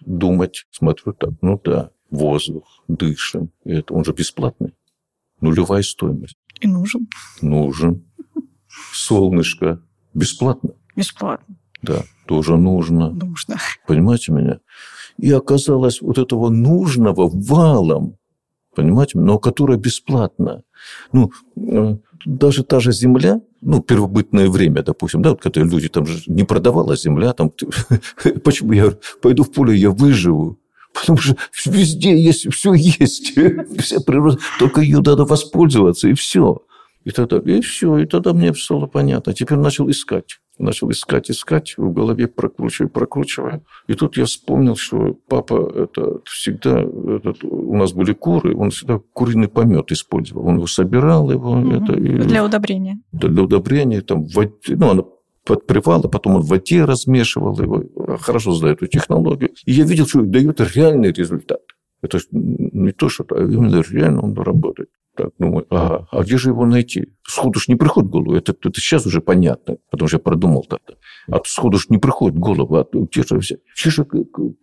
думать, 0.00 0.66
смотрю 0.72 1.12
так, 1.12 1.30
ну 1.42 1.60
да, 1.62 1.90
воздух, 2.10 2.82
дышим, 2.88 3.50
это 3.64 3.94
он 3.94 4.04
же 4.04 4.12
бесплатный. 4.12 4.74
Нулевая 5.40 5.82
стоимость. 5.82 6.36
И 6.60 6.66
нужен. 6.66 7.08
Нужен. 7.40 8.04
Солнышко 8.92 9.80
бесплатно. 10.14 10.70
Бесплатно. 10.96 11.56
Да, 11.82 12.04
тоже 12.26 12.56
нужно. 12.56 13.10
Нужно. 13.10 13.58
Понимаете 13.86 14.32
меня? 14.32 14.60
И 15.18 15.30
оказалось, 15.30 16.00
вот 16.00 16.18
этого 16.18 16.48
нужного 16.48 17.30
валом 17.32 18.16
понимаете, 18.74 19.18
но 19.18 19.38
которая 19.38 19.78
бесплатна. 19.78 20.62
Ну, 21.12 21.30
э, 21.56 21.96
даже 22.24 22.64
та 22.64 22.80
же 22.80 22.92
земля, 22.92 23.40
ну, 23.60 23.80
первобытное 23.80 24.48
время, 24.48 24.82
допустим, 24.82 25.22
да, 25.22 25.30
вот 25.30 25.42
когда 25.42 25.62
люди 25.62 25.88
там 25.88 26.06
же 26.06 26.22
не 26.26 26.44
продавалась 26.44 27.02
земля, 27.02 27.32
там, 27.32 27.52
почему 28.44 28.72
я 28.72 28.92
пойду 29.20 29.44
в 29.44 29.52
поле, 29.52 29.76
я 29.76 29.90
выживу, 29.90 30.58
Потому 30.94 31.18
что 31.18 31.36
везде 31.64 32.20
есть, 32.20 32.52
все 32.52 32.74
есть. 32.74 33.32
Все 33.78 34.00
природа, 34.00 34.38
только 34.58 34.82
ее 34.82 34.98
надо 34.98 35.24
воспользоваться, 35.24 36.06
и 36.08 36.12
все. 36.12 36.62
И 37.04 37.10
тогда, 37.10 37.38
и 37.38 37.62
все, 37.62 37.96
и 37.96 38.04
тогда 38.04 38.34
мне 38.34 38.54
стало 38.54 38.86
понятно. 38.86 39.32
Теперь 39.32 39.56
начал 39.56 39.88
искать. 39.88 40.41
Начал 40.58 40.90
искать, 40.90 41.30
искать, 41.30 41.74
в 41.76 41.92
голове 41.92 42.28
прокручивая, 42.28 42.88
прокручивая. 42.88 43.62
И 43.88 43.94
тут 43.94 44.16
я 44.16 44.26
вспомнил, 44.26 44.76
что 44.76 45.16
папа 45.28 45.72
это 45.74 46.20
всегда, 46.24 46.80
этот, 46.80 47.42
у 47.42 47.74
нас 47.74 47.92
были 47.92 48.12
куры, 48.12 48.54
он 48.56 48.70
всегда 48.70 49.00
куриный 49.12 49.48
помет 49.48 49.90
использовал. 49.90 50.46
Он 50.46 50.56
его 50.56 50.66
собирал, 50.66 51.30
его. 51.30 51.52
Угу. 51.52 51.70
Это, 51.70 51.92
и, 51.94 52.18
для 52.18 52.44
удобрения. 52.44 53.00
Для 53.12 53.42
удобрения. 53.42 54.02
Там, 54.02 54.26
ну, 54.68 54.90
оно 54.90 55.18
подпревал, 55.44 56.02
а 56.04 56.08
потом 56.08 56.36
он 56.36 56.42
в 56.42 56.48
воде 56.48 56.84
размешивал 56.84 57.58
его. 57.58 57.84
Хорошо 58.20 58.52
знает 58.52 58.78
эту 58.78 58.86
технологию. 58.88 59.50
И 59.64 59.72
я 59.72 59.84
видел, 59.84 60.06
что 60.06 60.22
дает 60.22 60.60
реальный 60.60 61.12
результат. 61.12 61.60
Это 62.02 62.18
не 62.30 62.92
то, 62.92 63.08
что 63.08 63.24
а 63.30 63.42
именно 63.42 63.82
реально 63.90 64.22
он 64.22 64.34
работает. 64.34 64.90
Так, 65.14 65.30
думаю, 65.38 65.66
ага, 65.68 66.08
а 66.10 66.22
где 66.22 66.38
же 66.38 66.50
его 66.50 66.64
найти? 66.64 67.12
Сходу 67.22 67.60
ж 67.60 67.68
не 67.68 67.76
приходит 67.76 68.08
в 68.08 68.12
голову. 68.12 68.34
Это, 68.34 68.52
это 68.52 68.80
сейчас 68.80 69.04
уже 69.04 69.20
понятно, 69.20 69.76
потому 69.90 70.08
что 70.08 70.16
я 70.16 70.20
продумал 70.20 70.62
тогда. 70.62 70.94
А 71.30 71.40
сходу 71.44 71.78
ж 71.78 71.86
не 71.90 71.98
приходит 71.98 72.36
в 72.36 72.40
голову. 72.40 72.76
А 72.76 72.86
где 72.92 73.22
же 73.22 73.36
взять? 73.36 73.60
Где 73.78 73.90
же 73.90 74.06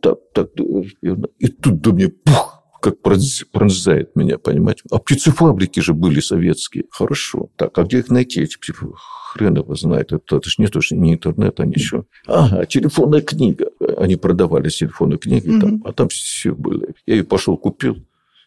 так, 0.01 0.17
так, 0.33 0.49
и 0.57 1.47
тут 1.47 1.81
до 1.81 1.91
меня 1.91 2.09
пух, 2.25 2.63
как 2.81 2.95
пронзает 3.01 4.15
меня, 4.15 4.39
понимаете? 4.39 4.83
А 4.91 4.97
птицефабрики 4.97 5.81
же 5.81 5.93
были 5.93 6.19
советские. 6.19 6.85
Хорошо. 6.89 7.49
Так, 7.55 7.77
а 7.77 7.83
где 7.83 7.99
их 7.99 8.09
найти, 8.09 8.41
эти 8.41 8.57
птицефабрики? 8.57 8.97
Хрен 9.31 9.57
его 9.57 9.75
знает. 9.75 10.11
Это, 10.11 10.37
это 10.37 10.49
же 10.49 10.55
не 10.57 10.67
то, 10.67 10.81
что 10.81 10.95
не 10.95 11.13
интернет, 11.13 11.59
а 11.59 11.65
ничего. 11.65 12.05
Ага, 12.25 12.65
телефонная 12.65 13.21
книга. 13.21 13.69
Они 13.97 14.15
продавали 14.15 14.69
телефонные 14.69 15.19
книги, 15.19 15.49
mm-hmm. 15.49 15.61
там, 15.61 15.81
а 15.85 15.93
там 15.93 16.07
все 16.07 16.55
было. 16.55 16.87
Я 17.05 17.15
ее 17.15 17.23
пошел 17.23 17.55
купил. 17.55 17.97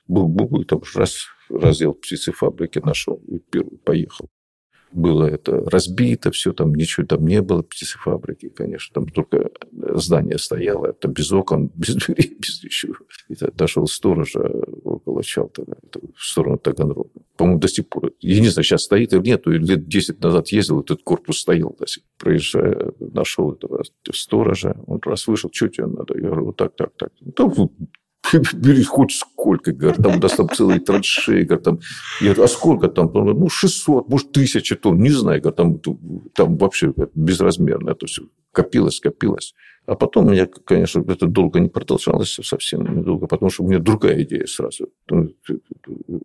Был 0.09 0.65
там 0.65 0.83
раз 0.97 1.27
раздел 1.53 1.95
птицефабрики 1.95 2.79
нашел 2.79 3.23
и 3.29 3.39
поехал. 3.85 4.29
Было 4.93 5.25
это 5.25 5.65
разбито, 5.71 6.31
все 6.31 6.53
там, 6.53 6.75
ничего 6.75 7.07
там 7.07 7.27
не 7.27 7.41
было, 7.41 7.63
птицефабрики, 7.63 8.51
конечно. 8.51 8.93
Там 8.93 9.09
только 9.09 9.51
здание 9.95 10.39
стояло, 10.39 10.87
это 10.87 11.09
без 11.09 11.33
окон, 11.33 11.71
без 11.75 11.95
дверей, 11.95 12.37
без 12.39 12.63
ничего. 12.63 12.97
И 13.29 13.35
дошел 13.55 13.87
сторожа 13.87 14.41
около 14.85 15.23
Чалта, 15.23 15.65
в 16.15 16.25
сторону 16.25 16.59
Таганрога. 16.59 17.09
По-моему, 17.37 17.61
до 17.61 17.69
сих 17.69 17.89
пор. 17.89 18.13
Я 18.21 18.41
не 18.41 18.49
знаю, 18.49 18.65
сейчас 18.65 18.83
стоит 18.83 19.15
или 19.15 19.23
нет, 19.23 19.47
лет 19.47 19.89
10 19.89 20.23
назад 20.23 20.49
ездил, 20.49 20.81
этот 20.81 21.03
корпус 21.03 21.39
стоял 21.39 21.75
до 21.79 21.87
сих 21.87 22.03
пор. 22.03 22.13
Проезжая, 22.19 22.93
нашел 23.01 23.53
этого 23.53 23.83
сторожа, 24.13 24.77
он 24.87 25.01
раз 25.05 25.27
вышел, 25.27 25.51
что 25.53 25.69
тебе 25.69 25.87
надо? 25.87 26.15
Я 26.15 26.27
говорю, 26.27 26.47
вот 26.47 26.57
так, 26.57 26.77
так, 26.77 26.93
так. 26.97 27.13
Там 27.35 27.53
бери 28.53 28.85
хоть 28.85 29.13
сколько, 29.13 29.73
говорит, 29.73 30.03
там 30.03 30.21
нас 30.21 30.33
там 30.33 30.49
целые 30.49 30.81
траншеи, 30.81 31.43
говорит, 31.43 31.65
там, 31.65 31.81
я 32.21 32.29
говорю, 32.29 32.45
а 32.45 32.49
сколько 32.49 32.89
там? 32.89 33.11
Ну, 33.13 33.49
600, 33.49 34.09
может, 34.09 34.31
1000 34.31 34.77
тонн, 34.77 34.99
не 34.99 35.11
знаю, 35.11 35.41
говорит, 35.41 35.57
там, 35.57 35.81
там 36.35 36.57
вообще 36.57 36.93
безразмерно 37.15 37.91
это 37.91 38.07
все 38.07 38.23
копилось, 38.53 39.01
копилось. 39.01 39.55
А 39.87 39.97
потом 39.97 40.27
у 40.27 40.31
меня, 40.31 40.47
конечно, 40.47 41.05
это 41.09 41.27
долго 41.27 41.59
не 41.59 41.69
продолжалось, 41.69 42.39
совсем 42.45 42.99
недолго, 42.99 43.27
потому 43.27 43.51
что 43.51 43.65
у 43.65 43.69
меня 43.69 43.81
другая 43.81 44.23
идея 44.23 44.47
сразу. 44.47 44.89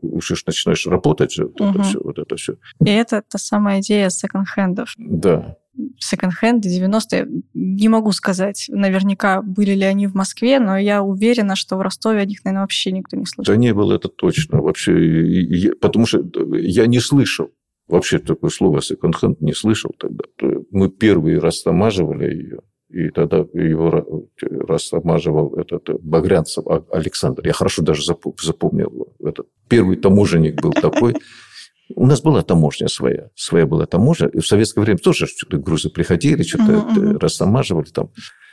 Уже 0.02 0.36
начинаешь 0.46 0.86
работать 0.86 1.36
вот 1.40 1.60
угу. 1.60 1.70
это 1.70 1.84
все, 1.84 2.00
вот 2.00 2.20
это 2.20 2.36
все. 2.36 2.54
И 2.86 2.90
это 2.90 3.24
та 3.28 3.40
самая 3.40 3.80
идея 3.80 4.10
секонд-хендов. 4.10 4.94
Да 4.98 5.58
секонд-хенды 6.00 6.70
90-е. 6.70 7.28
Не 7.54 7.90
могу 7.90 8.12
сказать 8.12 8.66
наверняка, 8.70 9.42
были 9.42 9.72
ли 9.72 9.84
они 9.84 10.08
в 10.08 10.16
Москве, 10.16 10.60
но 10.60 10.78
я 10.78 11.04
уверена, 11.04 11.56
что 11.56 11.78
в 11.78 11.82
Ростове 11.82 12.22
о 12.22 12.26
них, 12.26 12.44
наверное, 12.44 12.64
вообще 12.64 12.92
никто 12.92 13.18
не 13.18 13.26
слышал. 13.26 13.54
Да 13.54 13.58
не 13.58 13.74
было 13.74 13.96
это 13.96 14.10
точно. 14.10 14.62
Вообще, 14.62 15.74
потому 15.80 16.06
что 16.06 16.24
я 16.58 16.88
не 16.88 17.00
слышал. 17.00 17.50
Вообще 17.88 18.20
такое 18.20 18.50
слово 18.50 18.82
секонд-хенд 18.82 19.40
не 19.42 19.54
слышал 19.54 19.92
тогда. 19.98 20.24
Мы 20.72 20.90
первый 20.90 21.40
раз 21.40 21.64
тамаживали 21.64 22.34
ее, 22.34 22.60
и 22.90 23.10
тогда 23.10 23.38
его 23.54 24.28
растамаживал 24.42 25.56
этот 25.56 26.02
Багрянцев 26.02 26.66
Александр. 26.92 27.46
Я 27.46 27.54
хорошо 27.54 27.84
даже 27.84 28.02
запомнил 28.04 28.92
его. 28.92 29.08
Этот 29.20 29.48
первый 29.70 29.96
таможенник 29.98 30.62
был 30.62 30.74
такой. 30.74 31.16
У 31.96 32.06
нас 32.06 32.22
была 32.22 32.44
таможня 32.44 32.88
своя. 32.88 33.30
Своя 33.36 33.66
была 33.66 33.86
таможня. 33.86 34.28
И 34.28 34.40
в 34.40 34.48
советское 34.48 34.82
время 34.82 34.98
тоже 34.98 35.28
что-то 35.28 35.58
грузы 35.58 35.90
приходили, 35.90 36.44
что-то 36.44 36.72
uh-huh. 36.72 37.20
растамаживали 37.20 37.90
там. 37.90 38.12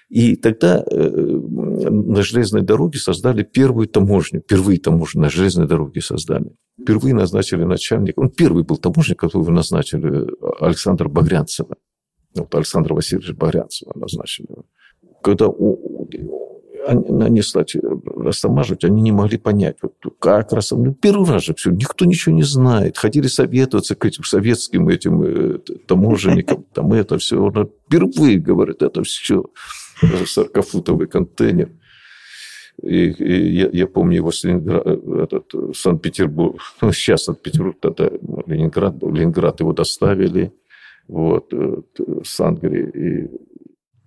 И 0.09 0.37
тогда 0.37 0.85
э, 0.91 1.09
на 1.09 2.23
железной 2.23 2.63
дороге 2.63 2.99
создали 2.99 3.43
первую 3.43 3.89
таможню. 3.89 4.41
Впервые 4.41 4.79
таможню 4.79 5.23
на 5.23 5.31
железной 5.31 5.67
дороге 5.67 6.01
создали. 6.01 6.53
Впервые 6.81 7.15
назначили 7.15 7.65
начальника. 7.65 8.21
Он 8.21 8.31
первый 8.31 8.65
был 8.65 8.77
таможник, 8.77 9.19
которого 9.19 9.51
назначили 9.51 10.27
Александра 10.61 11.09
Багрянцева. 11.09 11.77
Вот 12.35 12.55
Александра 12.55 12.95
Васильевича 12.95 13.35
Багрянцева 13.35 13.93
назначили. 13.95 14.49
Когда 15.23 15.47
они, 16.87 17.23
они 17.23 17.43
стали 17.43 17.67
растамаживать, 18.17 18.85
они 18.85 19.03
не 19.03 19.13
могли 19.13 19.39
понять, 19.39 19.77
вот, 19.83 19.95
как 20.19 20.53
раз. 20.53 20.71
Ну, 20.73 20.95
первый 20.95 21.31
раз 21.31 21.45
же 21.45 21.55
все, 21.55 21.71
никто 21.71 22.05
ничего 22.05 22.35
не 22.35 22.43
знает. 22.43 22.99
Хотели 22.99 23.27
советоваться 23.27 23.95
к 23.95 24.05
этим 24.05 24.25
советским 24.25 24.89
этим 24.89 25.23
э, 25.23 25.59
таможенникам, 25.87 26.65
там 26.75 26.93
это 26.93 27.19
все. 27.19 27.51
Впервые 27.87 28.39
говорит, 28.39 28.83
это 28.83 29.03
все. 29.03 29.45
40-футовый 30.03 31.07
контейнер. 31.07 31.71
И, 32.83 33.11
и 33.11 33.53
я, 33.53 33.69
я 33.73 33.87
помню 33.87 34.17
его 34.17 34.31
Ленинград, 34.43 34.87
этот, 34.87 35.77
Санкт-Петербург, 35.77 36.61
ну, 36.81 36.93
сейчас 36.93 37.25
Санкт-Петербург, 37.25 37.77
тогда 37.81 38.11
Ленинград 38.47 38.97
был, 38.97 39.13
Ленинград 39.13 39.61
его 39.61 39.73
доставили, 39.73 40.53
вот, 41.07 41.53
э, 41.53 41.83
с 42.25 42.41
Англии, 42.41 42.91
и 42.91 43.31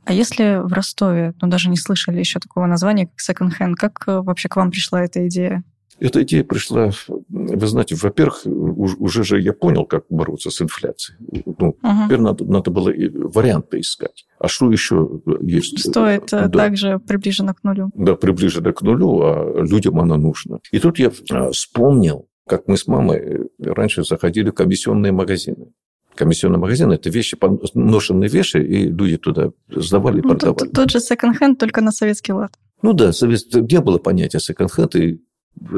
а 0.08 0.14
если 0.14 0.62
в 0.64 0.72
Ростове, 0.72 1.34
ну, 1.42 1.50
даже 1.50 1.70
не 1.70 1.76
слышали 1.76 2.20
еще 2.20 2.40
такого 2.40 2.66
названия, 2.66 3.10
как 3.28 3.42
hand, 3.42 3.74
как 3.76 4.04
э, 4.08 4.22
вообще 4.22 4.48
к 4.48 4.56
вам 4.56 4.72
пришла 4.72 5.04
эта 5.04 5.28
идея? 5.28 5.66
Эта 6.00 6.24
идея 6.24 6.46
пришла, 6.46 6.92
вы 7.28 7.68
знаете, 7.68 7.96
во-первых, 7.96 8.46
уже 8.46 9.24
же 9.26 9.42
я 9.42 9.52
понял, 9.52 9.86
как 9.86 10.06
бороться 10.10 10.50
с 10.50 10.62
инфляцией. 10.62 11.18
Ну, 11.46 11.76
uh 11.84 12.06
Теперь 12.06 12.22
надо, 12.22 12.46
надо 12.46 12.72
было 12.72 12.90
варианты 13.34 13.82
искать. 13.82 14.26
А 14.40 14.48
что 14.48 14.72
еще 14.72 15.10
есть? 15.42 15.80
Стоит 15.80 16.28
да. 16.32 16.48
также 16.48 17.00
приближено 17.00 17.54
к 17.54 17.64
нулю. 17.64 17.90
Да, 17.96 18.16
приближено 18.16 18.72
к 18.72 18.82
нулю, 18.84 19.22
а 19.24 19.62
людям 19.62 20.00
она 20.00 20.16
нужна. 20.16 20.60
И 20.72 20.80
тут 20.80 21.00
я 21.00 21.12
а, 21.32 21.52
вспомнил, 21.52 22.30
как 22.48 22.68
мы 22.68 22.78
с 22.78 22.88
мамой 22.88 23.50
раньше 23.60 24.04
заходили 24.04 24.52
в 24.52 24.54
комиссионные 24.54 25.12
магазины 25.12 25.74
комиссионный 26.18 26.60
магазин, 26.60 26.92
это 26.92 27.10
вещи, 27.10 27.38
ношенные 27.74 28.30
вещи, 28.30 28.58
и 28.58 28.90
люди 28.90 29.18
туда 29.18 29.52
сдавали 29.70 30.20
и 30.20 30.22
ну, 30.22 30.30
продавали. 30.30 30.58
Тот, 30.58 30.72
тот 30.74 30.92
же 30.92 31.00
секонд-хенд, 31.00 31.60
только 31.60 31.82
на 31.82 31.92
советский 31.92 32.34
лад. 32.34 32.52
Ну 32.82 32.94
да, 32.94 33.14
совет, 33.14 33.42
не 33.54 33.80
было 33.80 33.98
понятия 33.98 34.40
секонд-хенд, 34.40 34.96
и 34.96 35.22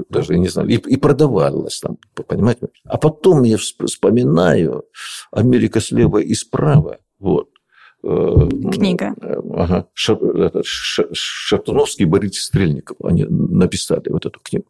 даже 0.10 0.38
не 0.38 0.48
знаю, 0.48 0.69
и, 0.69 0.75
и 0.75 0.98
продавалось 0.98 1.79
там, 1.79 1.98
понимаете? 2.27 2.69
А 2.86 2.98
потом 2.98 3.43
я 3.43 3.58
вспоминаю 3.58 4.86
Америка 5.31 5.79
слева 5.79 6.17
и 6.17 6.34
справа, 6.34 6.98
вот. 7.19 7.50
Э, 8.03 8.50
Книга. 8.72 9.13
Ага. 9.55 9.88
Шатуновский 11.13 12.05
и 12.05 12.08
Борис 12.08 12.43
Стрельников, 12.43 12.98
они 13.03 13.25
написали 13.25 14.10
вот 14.10 14.25
эту 14.25 14.39
книгу. 14.39 14.67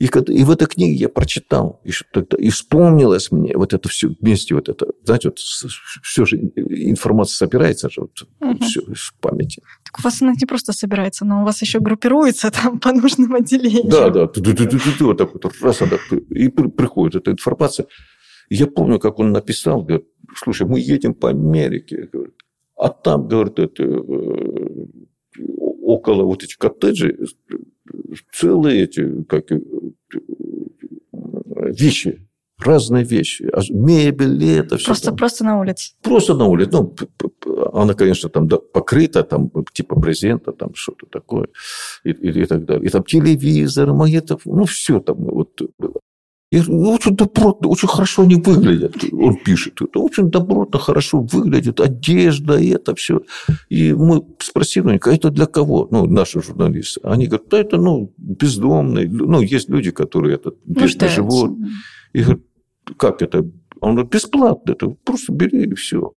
И, 0.00 0.06
и 0.06 0.44
в 0.44 0.50
этой 0.50 0.66
книге 0.66 0.94
я 0.94 1.08
прочитал 1.10 1.82
тогда, 2.10 2.38
и 2.38 2.48
вспомнилось 2.48 3.30
мне 3.30 3.54
вот 3.54 3.74
это 3.74 3.86
все 3.90 4.08
вместе, 4.08 4.54
вот 4.54 4.70
это, 4.70 4.86
знаете, 5.04 5.28
вот 5.28 5.38
все 5.38 6.24
же 6.24 6.38
информация 6.38 7.36
собирается 7.36 7.90
же 7.90 8.00
вот, 8.00 8.12
угу. 8.40 8.64
все 8.64 8.80
из 8.80 9.12
памяти. 9.20 9.62
Так 9.84 10.00
у 10.00 10.02
вас 10.02 10.22
она 10.22 10.32
не 10.32 10.46
просто 10.46 10.72
собирается, 10.72 11.26
но 11.26 11.42
у 11.42 11.44
вас 11.44 11.60
еще 11.60 11.80
группируется 11.80 12.50
там 12.50 12.80
по 12.80 12.92
нужным 12.92 13.34
отделениям. 13.34 13.90
Да, 13.90 14.08
да, 14.08 14.26
ты, 14.26 14.40
ты, 14.40 14.54
ты, 14.54 14.66
ты, 14.66 14.78
ты, 14.78 15.04
вот 15.04 15.18
так 15.18 15.34
вот, 15.34 15.44
раз, 15.60 15.82
и 16.30 16.48
приходит 16.48 17.16
эта 17.16 17.32
информация. 17.32 17.86
Я 18.48 18.68
помню, 18.68 18.98
как 18.98 19.18
он 19.18 19.32
написал, 19.32 19.82
говорит, 19.82 20.06
слушай, 20.34 20.66
мы 20.66 20.80
едем 20.80 21.12
по 21.12 21.28
Америке, 21.28 22.08
говорит, 22.10 22.36
а 22.74 22.88
там, 22.88 23.28
говорит, 23.28 23.58
это, 23.58 23.82
э, 23.82 24.86
около 25.82 26.24
вот 26.24 26.42
этих 26.42 26.56
коттеджей 26.56 27.16
целые 28.32 28.84
эти 28.84 29.22
как, 29.24 29.50
э, 29.52 29.60
вещи, 31.52 32.26
разные 32.58 33.04
вещи. 33.04 33.48
А 33.52 33.60
мебель, 33.70 34.44
это 34.44 34.76
все. 34.76 34.86
Просто, 34.86 35.06
там. 35.06 35.16
просто 35.16 35.44
на 35.44 35.60
улице. 35.60 35.94
Просто 36.02 36.34
на 36.34 36.46
улице. 36.46 36.70
Ну, 36.72 36.94
она, 37.72 37.94
конечно, 37.94 38.28
там 38.28 38.48
покрыта, 38.48 39.22
там, 39.22 39.50
типа 39.72 39.98
брезента, 39.98 40.52
там 40.52 40.74
что-то 40.74 41.06
такое, 41.06 41.48
и, 42.04 42.10
и, 42.10 42.42
и 42.42 42.46
так 42.46 42.64
далее. 42.64 42.86
И 42.86 42.88
там 42.88 43.04
телевизор, 43.04 43.92
магнитофон, 43.92 44.56
ну, 44.56 44.64
все 44.64 45.00
там 45.00 45.16
вот 45.16 45.60
говорю, 46.58 46.82
ну, 46.82 46.90
очень 46.90 47.16
добротно, 47.16 47.68
очень 47.68 47.88
хорошо 47.88 48.22
они 48.22 48.34
выглядят. 48.34 48.96
Он 49.12 49.36
пишет, 49.36 49.80
это 49.80 50.00
очень 50.00 50.30
добротно, 50.30 50.80
хорошо 50.80 51.20
выглядит, 51.20 51.80
одежда 51.80 52.58
и 52.58 52.70
это 52.70 52.94
все. 52.96 53.22
И 53.68 53.92
мы 53.92 54.24
спросили 54.40 54.86
у 54.86 54.90
них, 54.90 55.06
а 55.06 55.12
это 55.12 55.30
для 55.30 55.46
кого? 55.46 55.86
Ну, 55.90 56.06
наши 56.06 56.42
журналисты. 56.42 57.00
Они 57.04 57.26
говорят, 57.26 57.48
да 57.48 57.58
это, 57.58 57.76
ну, 57.76 58.12
бездомные. 58.16 59.08
Ну, 59.08 59.40
есть 59.40 59.68
люди, 59.68 59.92
которые 59.92 60.34
это 60.34 60.52
бедно 60.64 61.08
живут. 61.08 61.56
И 62.12 62.22
говорят, 62.22 62.42
как 62.96 63.22
это? 63.22 63.48
Он 63.80 63.94
говорит, 63.94 64.12
бесплатно, 64.12 64.72
это 64.72 64.88
просто 64.88 65.32
бери 65.32 65.64
и 65.64 65.74
все. 65.74 66.12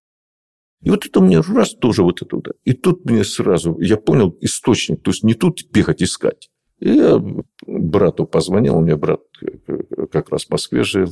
И 0.82 0.90
вот 0.90 1.06
это 1.06 1.22
мне 1.22 1.40
раз 1.40 1.76
тоже 1.76 2.04
вот 2.04 2.22
это. 2.22 2.42
И 2.66 2.74
тут 2.74 3.06
мне 3.06 3.24
сразу, 3.24 3.80
я 3.80 3.98
понял 3.98 4.36
источник, 4.42 5.02
то 5.02 5.12
есть 5.12 5.24
не 5.24 5.34
тут 5.34 5.60
бегать 5.72 6.04
искать. 6.04 6.50
И 6.80 6.90
я 6.90 7.22
брату 7.66 8.26
позвонил, 8.26 8.78
у 8.78 8.82
меня 8.82 8.98
брат 8.98 9.22
как 10.12 10.30
раз 10.30 10.46
в 10.46 10.50
Москве 10.50 10.84
жил, 10.84 11.10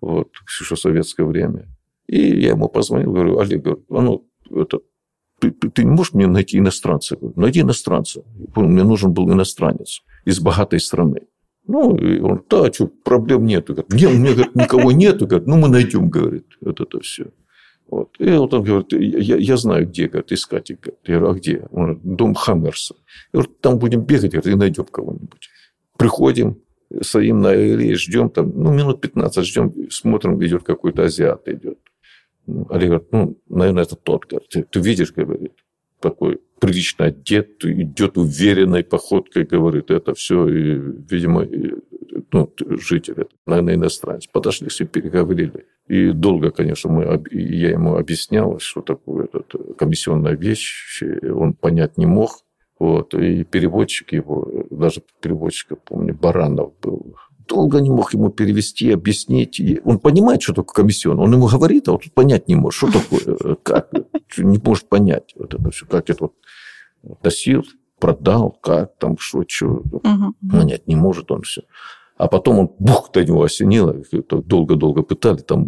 вот, 0.00 0.30
еще 0.60 0.76
советское 0.76 1.24
время. 1.24 1.68
И 2.06 2.40
я 2.40 2.50
ему 2.50 2.68
позвонил, 2.68 3.12
говорю, 3.12 3.38
Олег, 3.38 3.62
говорю, 3.62 3.84
а 3.90 4.00
ну, 4.00 4.28
это, 4.50 4.80
ты, 5.40 5.50
ты, 5.50 5.70
ты 5.70 5.84
не 5.84 5.90
можешь 5.90 6.14
мне 6.14 6.26
найти 6.26 6.58
иностранца? 6.58 7.16
Говорю, 7.16 7.40
найди 7.40 7.60
иностранца. 7.60 8.22
Мне 8.56 8.84
нужен 8.84 9.12
был 9.12 9.30
иностранец 9.32 10.02
из 10.24 10.40
богатой 10.40 10.80
страны. 10.80 11.22
Ну, 11.66 11.96
и 11.96 12.18
он, 12.20 12.42
да, 12.48 12.72
что, 12.72 12.86
проблем 12.86 13.44
нету. 13.44 13.74
Говорит, 13.74 13.92
нет, 13.92 14.10
у 14.10 14.14
меня 14.14 14.32
говорит, 14.32 14.54
никого 14.54 14.90
нету. 14.92 15.26
Говорит, 15.26 15.46
ну, 15.46 15.58
мы 15.58 15.68
найдем, 15.68 16.08
говорит, 16.08 16.46
вот 16.62 16.80
это 16.80 17.00
все. 17.00 17.30
Вот. 17.88 18.10
И 18.18 18.30
вот 18.30 18.52
он 18.52 18.62
говорит, 18.62 18.92
я, 18.92 19.36
я 19.36 19.56
знаю, 19.56 19.86
где, 19.86 20.08
говорит, 20.08 20.32
искать. 20.32 20.70
Говорит. 20.70 21.00
Я 21.04 21.18
говорю, 21.18 21.32
а 21.32 21.38
где? 21.38 21.68
Он 21.70 21.82
говорит, 21.84 22.02
дом 22.04 22.34
Хаммерса. 22.34 22.94
Я 23.32 23.40
говорю, 23.40 23.50
там 23.60 23.78
будем 23.78 24.02
бегать, 24.02 24.32
говорит, 24.32 24.46
и 24.46 24.54
найдем 24.54 24.84
кого-нибудь. 24.84 25.48
Приходим, 25.96 26.60
стоим 27.00 27.40
на 27.40 27.50
аллее, 27.50 27.96
ждем 27.96 28.30
там, 28.30 28.52
ну, 28.54 28.72
минут 28.72 29.00
15 29.00 29.44
ждем, 29.44 29.90
смотрим, 29.90 30.42
идет 30.44 30.64
какой-то 30.64 31.04
азиат 31.04 31.48
идет. 31.48 31.78
Олег 32.68 32.88
говорит, 32.88 33.12
ну, 33.12 33.38
наверное, 33.48 33.82
это 33.84 33.96
тот, 33.96 34.26
говорит. 34.26 34.48
Ты, 34.50 34.62
ты 34.64 34.80
видишь, 34.80 35.12
говорит, 35.12 35.52
такой 36.00 36.40
прилично 36.60 37.06
одет, 37.06 37.64
идет 37.64 38.18
уверенной 38.18 38.84
походкой, 38.84 39.44
говорит, 39.44 39.90
это 39.90 40.14
все, 40.14 40.48
и, 40.48 40.74
видимо, 41.10 41.46
ну, 42.32 42.52
житель, 42.58 43.26
наверное, 43.46 43.74
иностранец. 43.74 44.26
Подошли, 44.26 44.68
все 44.68 44.84
переговорили. 44.84 45.66
И 45.86 46.10
долго, 46.12 46.50
конечно, 46.50 46.90
мы, 46.90 47.22
я 47.30 47.70
ему 47.70 47.96
объяснял, 47.96 48.58
что 48.58 48.82
такое 48.82 49.24
этот, 49.24 49.76
комиссионная 49.78 50.36
вещь, 50.36 51.02
он 51.22 51.54
понять 51.54 51.96
не 51.98 52.06
мог. 52.06 52.44
Вот, 52.78 53.12
и 53.14 53.42
переводчик 53.42 54.12
его, 54.12 54.66
даже 54.70 55.02
переводчик, 55.20 55.82
помню, 55.84 56.14
Баранов 56.14 56.74
был, 56.80 57.16
долго 57.48 57.80
не 57.80 57.90
мог 57.90 58.14
ему 58.14 58.30
перевести, 58.30 58.92
объяснить. 58.92 59.60
Он 59.84 59.98
понимает, 59.98 60.42
что 60.42 60.52
такое 60.52 60.84
комиссион. 60.84 61.18
Он 61.18 61.32
ему 61.32 61.48
говорит, 61.48 61.88
а 61.88 61.92
вот 61.92 62.04
понять 62.14 62.46
не 62.46 62.54
может, 62.54 62.78
что 62.78 62.92
такое, 62.92 63.56
как, 63.62 63.90
не 64.36 64.60
может 64.62 64.88
понять 64.88 65.34
вот 65.36 65.54
это 65.54 65.70
все, 65.70 65.86
как 65.86 66.08
это 66.08 66.24
вот 66.24 66.34
носил, 67.24 67.64
продал, 67.98 68.50
как 68.62 68.96
там, 68.98 69.18
что, 69.18 69.42
что, 69.48 69.82
понять 70.48 70.86
не 70.86 70.94
может 70.94 71.30
он 71.32 71.42
все. 71.42 71.62
А 72.18 72.26
потом 72.26 72.58
он, 72.58 72.70
бух, 72.78 73.10
до 73.12 73.24
него 73.24 73.44
осенило, 73.44 73.96
долго-долго 74.28 75.02
пытали, 75.02 75.38
там, 75.38 75.66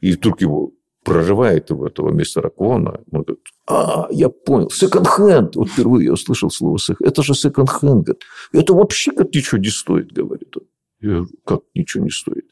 и 0.00 0.12
вдруг 0.12 0.40
его 0.40 0.72
прорывает 1.04 1.70
его, 1.70 1.86
этого 1.86 2.10
мистера 2.10 2.50
Квона. 2.50 3.00
Он 3.12 3.22
говорит, 3.22 3.44
а, 3.68 4.08
я 4.10 4.28
понял, 4.28 4.68
секонд-хенд. 4.68 5.54
Вот 5.54 5.68
впервые 5.68 6.06
я 6.06 6.12
услышал 6.12 6.50
слово 6.50 6.78
секонд 6.78 7.08
Это 7.08 7.22
же 7.22 7.34
секонд-хенд. 7.34 8.08
Это 8.52 8.74
вообще 8.74 9.12
как 9.12 9.32
ничего 9.32 9.58
не 9.58 9.68
стоит, 9.68 10.12
говорит 10.12 10.56
он. 10.56 10.64
Я 11.00 11.08
говорю, 11.08 11.28
как 11.44 11.60
ничего 11.74 12.02
не 12.04 12.10
стоит? 12.10 12.46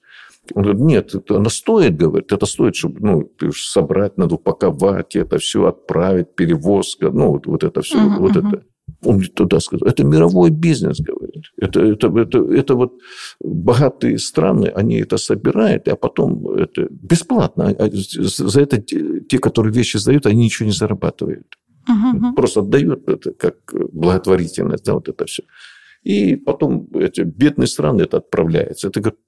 Он 0.54 0.62
говорит, 0.62 0.82
нет, 0.82 1.14
это 1.14 1.36
она 1.36 1.50
стоит, 1.50 1.96
говорит, 1.96 2.30
это 2.30 2.46
стоит, 2.46 2.76
чтобы 2.76 3.00
ну, 3.00 3.50
собрать, 3.56 4.16
надо 4.18 4.36
упаковать, 4.36 5.16
это 5.16 5.38
все 5.38 5.64
отправить, 5.64 6.36
перевозка, 6.36 7.10
ну, 7.10 7.32
вот, 7.32 7.46
вот 7.46 7.64
это 7.64 7.80
все, 7.80 7.98
uh-huh, 7.98 8.18
вот 8.18 8.36
uh-huh. 8.36 8.48
это. 8.48 8.64
Он 9.04 9.16
мне 9.16 9.28
туда 9.28 9.61
сказал, 9.61 9.88
это 9.88 10.04
мировой 10.04 10.50
бизнес, 10.50 11.00
говорит. 11.00 11.44
Это, 11.56 11.80
это, 11.80 12.08
это, 12.18 12.38
это 12.52 12.75
вот 12.75 12.92
богатые 13.40 14.18
страны, 14.18 14.66
они 14.66 14.96
это 14.96 15.16
собирают, 15.16 15.88
а 15.88 15.96
потом 15.96 16.49
это 16.50 16.88
бесплатно. 16.90 17.75
А, 17.78 17.88
за 17.93 18.60
это 18.60 18.78
те, 18.78 19.38
которые 19.38 19.73
вещи 19.73 19.99
сдают, 19.99 20.26
они 20.26 20.45
ничего 20.45 20.67
не 20.67 20.73
зарабатывают. 20.75 21.58
Uh-huh. 21.88 22.34
Просто 22.34 22.60
отдают 22.60 23.08
это 23.08 23.32
как 23.32 23.56
благотворительность, 23.93 24.84
да, 24.84 24.95
вот 24.95 25.08
это 25.08 25.26
все. 25.26 25.43
И 26.02 26.36
потом 26.36 26.88
эти 26.95 27.23
бедные 27.23 27.67
страны 27.67 28.02
это 28.02 28.19
отправляется. 28.19 28.88
Это 28.88 29.00
говорит, 29.00 29.21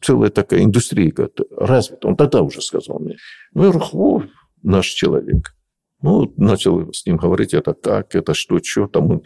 целая 0.00 0.30
такая 0.30 0.62
индустрия 0.62 1.10
говорит, 1.10 1.38
развита. 1.56 2.08
Он 2.08 2.16
тогда 2.16 2.42
уже 2.42 2.60
сказал 2.60 3.00
мне. 3.00 3.16
Ну, 3.52 3.64
я 3.64 3.70
говорю, 3.70 4.28
наш 4.62 4.86
человек. 4.86 5.54
Ну, 6.02 6.32
начал 6.36 6.92
с 6.92 7.06
ним 7.06 7.16
говорить, 7.16 7.54
это 7.54 7.72
как, 7.72 8.14
это 8.14 8.34
что, 8.34 8.58
что, 8.62 8.86
там, 8.88 9.22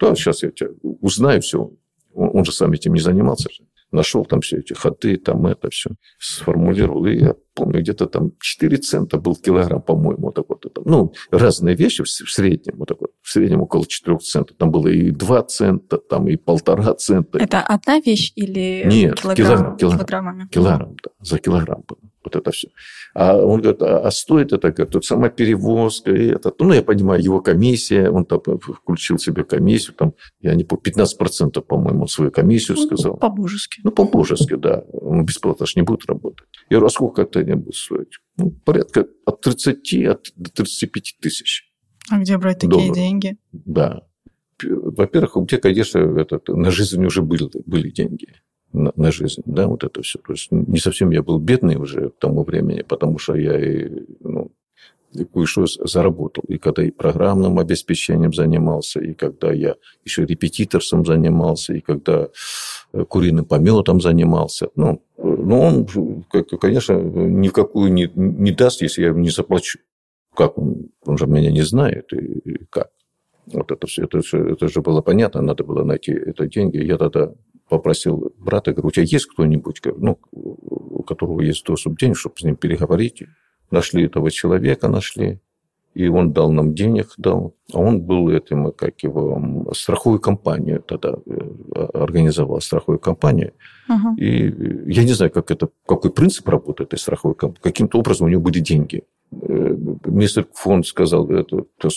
да, 0.00 0.14
сейчас 0.14 0.42
я 0.42 0.50
тебя 0.50 0.70
узнаю 0.82 1.40
все. 1.40 1.72
Он, 2.12 2.30
он 2.32 2.44
же 2.44 2.52
сам 2.52 2.72
этим 2.72 2.94
не 2.94 3.00
занимался. 3.00 3.48
Нашел 3.90 4.24
там 4.24 4.40
все 4.40 4.58
эти 4.58 4.72
ходы, 4.72 5.16
там 5.16 5.46
это 5.46 5.70
все 5.70 5.90
сформулировал. 6.18 7.06
И 7.06 7.16
я 7.18 7.34
помню, 7.54 7.80
где-то 7.80 8.06
там 8.06 8.32
4 8.40 8.76
цента 8.78 9.18
был 9.18 9.36
килограмм, 9.36 9.82
по-моему, 9.82 10.26
вот 10.26 10.34
так 10.34 10.48
вот. 10.48 10.64
Ну, 10.84 11.12
разные 11.30 11.76
вещи 11.76 12.02
в 12.02 12.08
среднем, 12.08 12.78
вот 12.78 12.88
так 12.88 13.00
вот, 13.00 13.12
в 13.24 13.30
среднем 13.30 13.62
около 13.62 13.86
4 13.86 14.18
центов. 14.18 14.56
Там 14.58 14.70
было 14.70 14.88
и 14.88 15.10
2 15.10 15.42
цента, 15.44 15.96
там 15.98 16.28
и 16.28 16.36
полтора 16.36 16.94
цента. 16.94 17.38
Это 17.38 17.60
одна 17.60 17.98
вещь 18.00 18.32
или 18.36 18.84
Нет, 18.86 19.20
килограмм, 19.20 19.36
килограмм, 19.36 19.76
килограмм, 19.76 19.78
килограммами? 19.78 20.48
Килограмм, 20.50 20.96
да, 21.02 21.10
за 21.20 21.38
килограмм 21.38 21.84
было 21.88 21.98
вот 22.24 22.36
это 22.36 22.50
все. 22.50 22.68
А 23.14 23.36
он 23.36 23.60
говорит, 23.60 23.82
а, 23.82 24.00
а 24.00 24.10
стоит 24.10 24.52
это, 24.52 24.70
говорит, 24.70 24.92
тут 24.92 25.04
сама 25.04 25.28
перевозка 25.28 26.10
и 26.10 26.28
это. 26.28 26.52
Ну, 26.58 26.72
я 26.72 26.82
понимаю, 26.82 27.22
его 27.22 27.40
комиссия, 27.40 28.10
он 28.10 28.24
там 28.24 28.40
включил 28.40 29.18
себе 29.18 29.44
комиссию, 29.44 29.94
там, 29.94 30.14
я 30.40 30.54
не 30.54 30.64
помню, 30.64 30.82
15%, 30.84 31.60
по-моему, 31.62 32.06
свою 32.06 32.30
комиссию 32.30 32.76
ну, 32.78 32.84
сказал. 32.84 33.16
По-божески. 33.16 33.80
Ну, 33.84 33.90
по-божески, 33.90 34.54
да. 34.56 34.84
Он 34.92 35.24
бесплатно 35.24 35.66
же 35.66 35.72
не 35.76 35.82
будет 35.82 36.06
работать. 36.06 36.46
Я 36.70 36.76
говорю, 36.76 36.86
а 36.86 36.90
сколько 36.90 37.22
это 37.22 37.44
не 37.44 37.54
будет 37.54 37.76
стоить? 37.76 38.18
Ну, 38.36 38.50
порядка 38.64 39.06
от 39.26 39.40
30 39.42 39.94
от, 40.06 40.32
до 40.36 40.50
35 40.50 41.16
тысяч. 41.20 41.63
А 42.10 42.18
где 42.18 42.36
брать 42.38 42.58
такие 42.58 42.70
долларов. 42.70 42.94
деньги? 42.94 43.36
Да. 43.52 44.02
Во-первых, 44.62 45.36
у 45.36 45.46
тебя, 45.46 45.60
конечно, 45.60 45.98
этот, 45.98 46.48
на 46.48 46.70
жизнь 46.70 47.04
уже 47.04 47.22
были, 47.22 47.50
были 47.66 47.90
деньги 47.90 48.28
на, 48.74 48.92
на 48.96 49.12
жизнь, 49.12 49.42
да, 49.46 49.66
вот 49.66 49.84
это 49.84 50.02
все. 50.02 50.18
То 50.18 50.32
есть 50.32 50.50
не 50.50 50.78
совсем 50.78 51.10
я 51.10 51.22
был 51.22 51.38
бедный 51.38 51.76
уже 51.76 52.10
к 52.10 52.18
тому 52.18 52.44
времени, 52.44 52.82
потому 52.82 53.18
что 53.18 53.34
я 53.34 53.58
и, 53.58 54.04
ну, 54.20 54.50
кое-что 55.32 55.66
заработал. 55.66 56.42
И 56.48 56.58
когда 56.58 56.82
и 56.82 56.90
программным 56.90 57.58
обеспечением 57.58 58.32
занимался, 58.32 59.00
и 59.00 59.14
когда 59.14 59.52
я 59.52 59.76
еще 60.04 60.26
репетиторством 60.26 61.06
занимался, 61.06 61.74
и 61.74 61.80
когда 61.80 62.28
э, 62.92 63.04
куриным 63.04 63.44
пометом 63.44 64.00
занимался. 64.00 64.68
Ну, 64.74 65.02
ну 65.16 65.60
он, 65.60 66.24
конечно, 66.60 66.94
ни 66.94 67.48
в 67.48 67.52
какую 67.52 67.92
не, 67.92 68.10
не 68.14 68.50
даст, 68.50 68.82
если 68.82 69.04
я 69.04 69.10
не 69.12 69.30
заплачу. 69.30 69.78
Как 70.36 70.58
он? 70.58 70.90
Он 71.04 71.18
же 71.18 71.26
меня 71.26 71.50
не 71.50 71.62
знает. 71.62 72.12
И 72.12 72.64
как? 72.70 72.90
Вот 73.46 73.70
это 73.70 73.86
все, 73.86 74.04
это, 74.04 74.18
это 74.18 74.68
же 74.68 74.80
было 74.80 75.02
понятно, 75.02 75.42
надо 75.42 75.64
было 75.64 75.84
найти 75.84 76.12
это 76.12 76.46
деньги. 76.46 76.78
Я 76.78 76.96
тогда 76.96 77.32
попросил 77.68 78.32
брата, 78.38 78.72
говорю, 78.72 78.88
у 78.88 78.90
тебя 78.90 79.04
есть 79.04 79.26
кто-нибудь, 79.26 79.80
ну, 79.96 80.18
у 80.32 81.02
которого 81.02 81.42
есть 81.42 81.64
доступ 81.66 81.94
к 81.94 82.00
денег, 82.00 82.16
чтобы 82.16 82.36
с 82.38 82.42
ним 82.42 82.56
переговорить. 82.56 83.22
Нашли 83.70 84.06
этого 84.06 84.30
человека, 84.30 84.88
нашли, 84.88 85.40
и 85.94 86.08
он 86.08 86.32
дал 86.32 86.50
нам 86.50 86.74
денег, 86.74 87.14
дал. 87.16 87.54
А 87.72 87.78
он 87.78 88.02
был 88.02 88.28
этим, 88.28 88.72
как 88.72 89.02
его, 89.02 89.72
страховую 89.74 90.20
компанию 90.20 90.82
тогда 90.82 91.14
э, 91.26 91.84
организовал, 91.94 92.60
страховую 92.60 92.98
компанию. 92.98 93.52
uh 93.88 94.16
И 94.18 94.92
я 94.92 95.04
не 95.04 95.12
знаю, 95.12 95.30
как 95.30 95.50
это, 95.50 95.68
какой 95.86 96.10
принцип 96.10 96.48
работает 96.48 96.92
этой 96.92 96.98
страховой 96.98 97.36
компании. 97.36 97.62
Каким-то 97.62 97.98
образом 97.98 98.26
у 98.26 98.30
него 98.30 98.42
были 98.42 98.58
деньги. 98.58 99.04
Мистер 99.30 100.46
фонд 100.52 100.86
сказал, 100.86 101.28
это, 101.30 101.64
это 101.78 101.90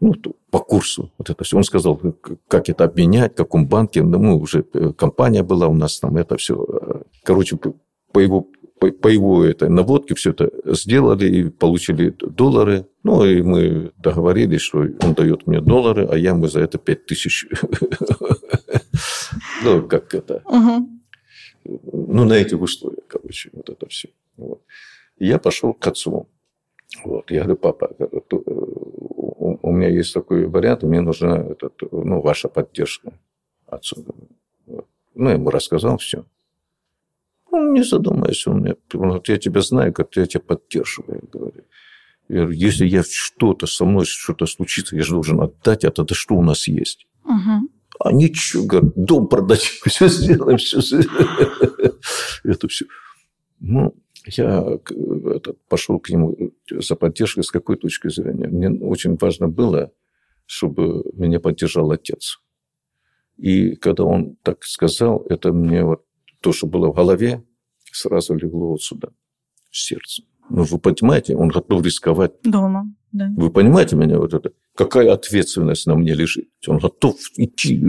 ну, 0.00 0.14
по 0.50 0.60
курсу. 0.60 1.12
Вот 1.18 1.30
это 1.30 1.44
все. 1.44 1.56
Он 1.56 1.64
сказал, 1.64 2.00
как 2.46 2.68
это 2.68 2.84
обменять, 2.84 3.32
в 3.32 3.36
каком 3.36 3.66
банке. 3.66 4.02
Ну, 4.02 4.18
мы 4.18 4.36
уже 4.36 4.64
э, 4.72 4.92
компания 4.92 5.42
была 5.42 5.66
у 5.66 5.74
нас 5.74 5.98
там, 5.98 6.16
это 6.16 6.36
все. 6.36 6.54
Э, 6.54 7.02
короче, 7.24 7.58
по 8.12 8.20
его, 8.20 8.46
по, 8.78 8.92
по 8.92 9.08
его 9.08 9.44
этой 9.44 9.68
наводке 9.68 10.14
все 10.14 10.30
это 10.30 10.50
сделали 10.66 11.28
и 11.28 11.50
получили 11.50 12.10
доллары. 12.10 12.86
Ну, 13.02 13.24
и 13.24 13.42
мы 13.42 13.92
договорились, 13.96 14.60
что 14.60 14.86
он 15.02 15.14
дает 15.14 15.46
мне 15.46 15.60
доллары, 15.60 16.06
а 16.06 16.16
я 16.16 16.30
ему 16.30 16.46
за 16.46 16.60
это 16.60 16.78
5 16.78 17.06
тысяч. 17.06 17.46
Ну, 19.62 19.86
как 19.86 20.14
это. 20.14 20.42
Ну, 21.64 22.24
на 22.24 22.32
этих 22.32 22.60
условиях, 22.60 23.06
короче, 23.08 23.50
вот 23.52 23.68
это 23.68 23.86
все. 23.88 24.08
Я 25.18 25.38
пошел 25.38 25.74
к 25.74 25.86
отцу 25.86 26.28
Вот. 27.04 27.30
Я 27.30 27.44
говорю, 27.44 27.56
папа, 27.56 27.90
у 29.62 29.72
меня 29.72 29.88
есть 29.88 30.14
такой 30.14 30.46
вариант, 30.46 30.82
мне 30.82 31.00
нужна 31.00 31.36
этот, 31.38 31.74
ну, 31.92 32.20
ваша 32.20 32.48
поддержка. 32.48 33.12
Отцу. 33.66 34.04
Ну, 35.14 35.28
я 35.28 35.34
ему 35.34 35.50
рассказал 35.50 35.98
все. 35.98 36.24
Он 37.50 37.72
не 37.72 37.82
задумайся, 37.82 38.50
он 38.50 38.60
мне, 38.60 38.76
вот 38.92 39.28
я 39.28 39.38
тебя 39.38 39.60
знаю, 39.62 39.92
как 39.92 40.14
я 40.16 40.26
тебя 40.26 40.40
поддерживаю, 40.40 41.28
говорю. 41.32 41.64
Я 42.28 42.42
говорю, 42.42 42.52
если 42.52 42.86
я 42.86 43.02
что-то 43.02 43.66
со 43.66 43.84
мной 43.86 44.04
что-то 44.04 44.46
случится, 44.46 44.96
я 44.96 45.02
же 45.02 45.12
должен 45.12 45.40
отдать 45.40 45.84
это, 45.84 46.04
да 46.04 46.14
что 46.14 46.34
у 46.34 46.42
нас 46.42 46.68
есть? 46.68 47.06
Угу. 47.24 47.68
А 48.00 48.12
ничего, 48.12 48.64
говорит, 48.64 48.92
дом 48.96 49.28
продать, 49.28 49.60
все 49.86 50.08
сделаем, 50.08 50.58
все. 50.58 50.78
Это 52.44 52.68
все. 52.68 52.84
Ну, 53.60 53.94
я 54.36 54.78
этот, 55.34 55.58
пошел 55.68 55.98
к 55.98 56.10
нему 56.10 56.36
за 56.70 56.96
поддержкой 56.96 57.42
с 57.42 57.50
какой 57.50 57.76
точки 57.76 58.08
зрения. 58.08 58.48
Мне 58.48 58.70
очень 58.70 59.16
важно 59.16 59.48
было, 59.48 59.92
чтобы 60.46 61.04
меня 61.14 61.40
поддержал 61.40 61.90
отец. 61.90 62.40
И 63.36 63.76
когда 63.76 64.04
он 64.04 64.36
так 64.42 64.64
сказал, 64.64 65.24
это 65.28 65.52
мне 65.52 65.84
вот 65.84 66.04
то, 66.40 66.52
что 66.52 66.66
было 66.66 66.88
в 66.88 66.94
голове, 66.94 67.44
сразу 67.92 68.34
легло 68.34 68.70
вот 68.70 68.82
сюда, 68.82 69.08
в 69.70 69.76
сердце. 69.76 70.22
Ну, 70.50 70.64
вы 70.64 70.78
понимаете, 70.78 71.36
он 71.36 71.48
готов 71.48 71.84
рисковать. 71.84 72.32
Дома, 72.42 72.92
да. 73.12 73.30
Вы 73.36 73.50
понимаете 73.50 73.96
меня 73.96 74.18
вот 74.18 74.34
это? 74.34 74.52
Какая 74.74 75.12
ответственность 75.12 75.86
на 75.86 75.94
мне 75.94 76.14
лежит? 76.14 76.48
Он 76.66 76.78
готов 76.78 77.16
идти. 77.36 77.82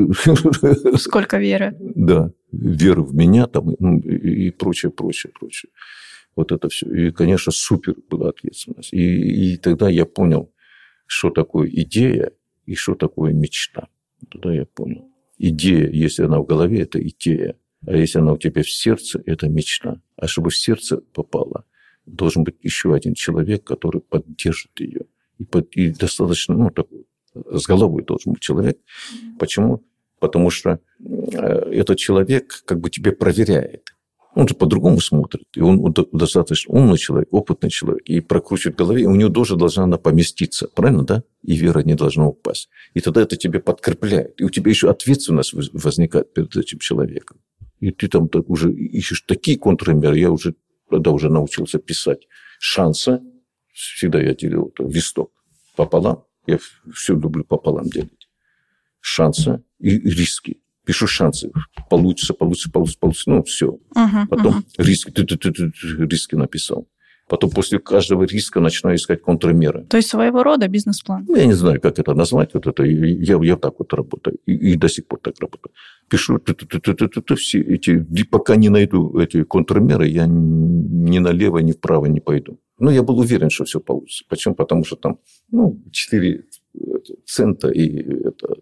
Сколько 0.98 1.38
веры. 1.38 1.76
Да, 1.80 2.32
веры 2.52 3.04
в 3.04 3.14
меня 3.14 3.48
там 3.48 3.76
ну, 3.80 4.00
и 4.00 4.52
прочее, 4.52 4.92
прочее, 4.92 5.32
прочее. 5.38 5.72
Вот 6.36 6.52
это 6.52 6.70
все. 6.70 6.88
И, 6.90 7.12
конечно, 7.12 7.52
супер 7.52 7.96
была 8.10 8.30
ответственность. 8.30 8.94
И, 8.94 9.54
и 9.54 9.58
тогда 9.58 9.90
я 9.90 10.06
понял, 10.06 10.54
что 11.06 11.30
такое 11.30 11.70
идея 11.70 12.32
и 12.66 12.76
что 12.76 12.96
такое 12.96 13.34
мечта. 13.34 13.88
Тогда 14.30 14.54
я 14.54 14.66
понял. 14.66 15.10
Идея, 15.38 15.90
если 15.90 16.24
она 16.24 16.40
в 16.40 16.46
голове, 16.46 16.82
это 16.82 17.02
идея. 17.02 17.56
А 17.86 17.96
если 17.96 18.20
она 18.20 18.34
у 18.34 18.38
тебя 18.38 18.62
в 18.62 18.70
сердце, 18.70 19.22
это 19.26 19.48
мечта. 19.48 20.02
А 20.18 20.28
чтобы 20.28 20.50
в 20.50 20.58
сердце 20.58 20.98
попала, 20.98 21.66
должен 22.06 22.44
быть 22.44 22.58
еще 22.62 22.94
один 22.94 23.14
человек, 23.14 23.64
который 23.64 24.02
поддержит 24.02 24.80
ее. 24.80 25.06
И, 25.38 25.46
под, 25.46 25.76
и 25.76 25.92
достаточно, 25.92 26.56
ну, 26.56 26.70
такой, 26.70 27.06
с 27.34 27.66
головой 27.66 28.04
должен 28.04 28.34
быть 28.34 28.42
человек. 28.42 28.78
Почему? 29.40 29.84
Потому 30.20 30.50
что 30.50 30.80
э, 31.00 31.38
этот 31.72 31.98
человек 31.98 32.64
как 32.66 32.80
бы 32.82 32.90
тебе 32.90 33.14
проверяет. 33.14 33.94
Он 34.36 34.48
же 34.48 34.54
по-другому 34.54 35.00
смотрит. 35.00 35.48
И 35.56 35.62
он 35.62 35.94
достаточно 36.12 36.74
умный 36.74 36.98
человек, 36.98 37.30
опытный 37.32 37.70
человек. 37.70 38.04
И 38.06 38.20
прокручивает 38.20 38.76
в 38.76 38.78
голове, 38.78 39.04
и 39.04 39.06
у 39.06 39.16
него 39.16 39.30
тоже 39.30 39.56
должна 39.56 39.84
она 39.84 39.98
поместиться. 39.98 40.68
Правильно, 40.68 41.04
да? 41.04 41.24
И 41.42 41.56
вера 41.56 41.80
не 41.80 41.96
должна 41.96 42.28
упасть. 42.28 42.70
И 42.94 43.02
тогда 43.02 43.22
это 43.22 43.38
тебе 43.38 43.60
подкрепляет. 43.60 44.40
И 44.40 44.44
у 44.44 44.50
тебя 44.50 44.70
еще 44.70 44.90
ответственность 44.90 45.54
возникает 45.74 46.34
перед 46.34 46.56
этим 46.56 46.80
человеком. 46.80 47.40
И 47.80 47.92
ты 47.92 48.08
там 48.08 48.30
уже 48.48 48.72
ищешь 48.72 49.22
такие 49.22 49.58
контрмеры. 49.58 50.18
Я 50.18 50.32
уже 50.32 50.56
тогда 50.90 51.12
уже 51.12 51.30
научился 51.30 51.80
писать 51.80 52.28
шансы. 52.60 53.22
Всегда 53.74 54.22
я 54.22 54.36
делил 54.36 54.72
это 54.74 54.88
листок 54.88 55.32
пополам. 55.76 56.26
Я 56.46 56.60
все 56.94 57.14
люблю 57.14 57.44
пополам 57.44 57.86
делить. 57.86 58.28
Шансы 59.00 59.64
и 59.80 59.90
риски 59.90 60.62
пишу 60.90 61.06
шансы. 61.06 61.52
Получится, 61.88 62.34
получится, 62.34 62.72
получится, 62.72 63.00
получится. 63.00 63.30
Ну, 63.30 63.44
все. 63.44 63.66
Uh-huh, 63.96 64.28
Потом 64.28 64.54
uh-huh. 64.54 64.84
риски, 64.84 65.12
ты, 65.12 65.24
ты, 65.24 65.38
ты, 65.38 65.52
ты, 65.52 65.72
риски 66.10 66.36
написал. 66.36 66.88
Потом 67.28 67.52
после 67.52 67.78
каждого 67.78 68.24
риска 68.24 68.60
начинаю 68.60 68.96
искать 68.96 69.22
контрмеры. 69.22 69.86
То 69.86 69.98
есть 69.98 70.10
своего 70.10 70.42
рода 70.42 70.68
бизнес-план? 70.68 71.26
Ну, 71.28 71.36
я 71.36 71.46
не 71.46 71.54
знаю, 71.54 71.80
как 71.80 72.00
это 72.00 72.16
назвать. 72.16 72.56
Вот 72.56 72.66
это, 72.66 72.84
я, 72.84 73.38
я 73.44 73.56
так 73.56 73.74
вот 73.78 73.94
работаю. 73.94 74.38
И, 74.48 74.72
и 74.72 74.76
до 74.78 74.90
сих 74.90 75.06
пор 75.06 75.20
так 75.20 75.36
работаю. 75.40 75.72
Пишу 76.10 76.40
ты, 76.40 76.56
ты, 76.56 76.66
ты, 76.66 76.80
ты, 76.80 77.08
ты, 77.08 77.22
ты, 77.22 77.36
все 77.36 77.60
эти... 77.60 78.04
Пока 78.24 78.56
не 78.56 78.70
найду 78.70 79.20
эти 79.20 79.44
контрмеры, 79.44 80.08
я 80.08 80.26
ни 80.26 81.20
налево, 81.20 81.60
ни 81.60 81.72
вправо 81.72 82.08
не 82.08 82.20
пойду. 82.20 82.58
Но 82.80 82.90
я 82.90 83.04
был 83.04 83.20
уверен, 83.20 83.52
что 83.52 83.64
все 83.64 83.80
получится. 83.80 84.26
Почему? 84.28 84.56
Потому 84.56 84.86
что 84.86 84.96
там 84.96 85.20
ну, 85.52 85.80
4 85.92 86.44
цента 87.28 87.70
и 87.70 87.86
это, 88.26 88.56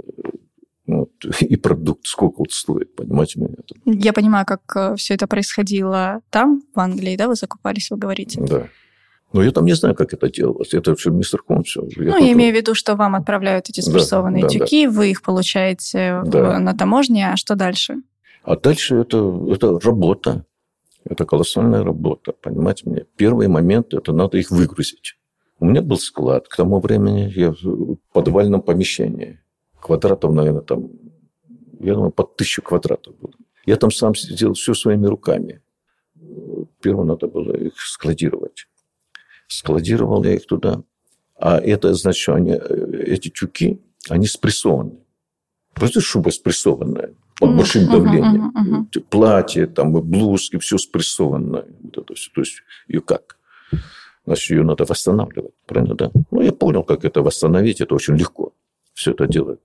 вот, 0.88 1.12
и 1.42 1.56
продукт 1.58 2.06
сколько 2.06 2.40
вот 2.40 2.52
стоит, 2.52 2.96
понимаете 2.96 3.40
меня? 3.40 3.56
Я 3.86 4.14
понимаю, 4.14 4.46
как 4.46 4.62
э, 4.76 4.96
все 4.96 5.14
это 5.14 5.28
происходило 5.28 6.22
там, 6.30 6.64
в 6.74 6.80
Англии, 6.80 7.16
да, 7.16 7.28
вы 7.28 7.36
закупались, 7.36 7.92
вы 7.92 7.98
говорите? 7.98 8.42
Да. 8.42 8.68
Но 9.34 9.44
я 9.44 9.52
там 9.52 9.66
не 9.66 9.74
знаю, 9.74 9.94
как 9.94 10.14
это 10.14 10.32
делалось. 10.32 10.74
Это 10.74 10.96
все 10.96 11.12
мистер 11.12 11.42
Кон 11.42 11.64
все. 11.64 11.86
Я 11.98 12.12
ну, 12.12 12.26
я 12.26 12.32
имею 12.32 12.54
в 12.54 12.56
виду, 12.56 12.74
что 12.74 12.96
вам 12.96 13.14
отправляют 13.16 13.70
эти 13.70 13.82
спрессованные 13.82 14.44
да, 14.44 14.50
тюки, 14.50 14.86
да. 14.86 14.92
вы 14.92 15.12
их 15.12 15.22
получаете 15.22 16.22
да. 16.26 16.60
на 16.60 16.74
таможне, 16.74 17.34
а 17.34 17.36
что 17.36 17.56
дальше? 17.56 17.98
А 18.44 18.56
дальше 18.56 18.96
это, 18.96 19.48
это 19.52 19.80
работа. 19.80 20.46
Это 21.04 21.26
колоссальная 21.26 21.84
работа, 21.84 22.34
понимаете 22.42 22.90
мне. 22.90 23.06
Первый 23.16 23.48
момент– 23.48 23.88
это 23.94 24.14
надо 24.14 24.38
их 24.38 24.52
выгрузить. 24.52 25.16
У 25.60 25.66
меня 25.66 25.82
был 25.82 25.98
склад. 25.98 26.48
К 26.48 26.56
тому 26.56 26.80
времени 26.80 27.32
я 27.36 27.52
в 27.52 27.98
подвальном 28.14 28.62
помещении 28.62 29.40
квадратов, 29.80 30.34
наверное, 30.34 30.62
там, 30.62 30.90
я 31.80 31.94
думаю, 31.94 32.12
под 32.12 32.36
тысячу 32.36 32.62
квадратов 32.62 33.18
было. 33.18 33.34
Я 33.66 33.76
там 33.76 33.92
сам 33.92 34.16
сделал 34.16 34.54
все 34.54 34.74
своими 34.74 35.06
руками. 35.06 35.62
Первое 36.82 37.06
надо 37.06 37.28
было 37.28 37.54
их 37.54 37.80
складировать. 37.80 38.68
Складировал 39.48 40.24
я 40.24 40.36
их 40.36 40.46
туда. 40.46 40.84
А 41.40 41.60
это 41.60 41.94
значит, 41.94 42.22
что 42.22 42.36
они, 42.36 42.54
эти 42.54 43.30
тюки, 43.30 43.80
они 44.10 44.26
спрессованы. 44.26 45.00
Просто 45.74 46.02
шуба 46.02 46.30
спрессованная 46.30 47.14
под 47.40 47.56
большим 47.56 47.84
uh-huh, 47.84 47.92
давлением. 47.92 48.52
Uh-huh, 48.56 48.88
uh-huh. 48.90 49.02
Платье, 49.10 49.68
там, 49.68 49.94
блузки, 49.94 50.58
все 50.58 50.78
спрессованное. 50.78 51.66
Вот 51.82 51.98
это 51.98 52.16
все. 52.16 52.32
То 52.34 52.42
есть 52.42 52.64
ее 52.88 53.02
как? 53.02 53.38
Значит, 54.26 54.50
ее 54.50 54.64
надо 54.64 54.86
восстанавливать. 54.86 55.54
Правильно, 55.68 55.96
да? 55.96 56.12
Ну, 56.32 56.42
я 56.42 56.52
понял, 56.52 56.84
как 56.84 57.06
это 57.06 57.22
восстановить. 57.22 57.80
Это 57.80 57.94
очень 57.94 58.16
легко 58.16 58.54
все 58.98 59.12
это 59.12 59.28
делать. 59.28 59.60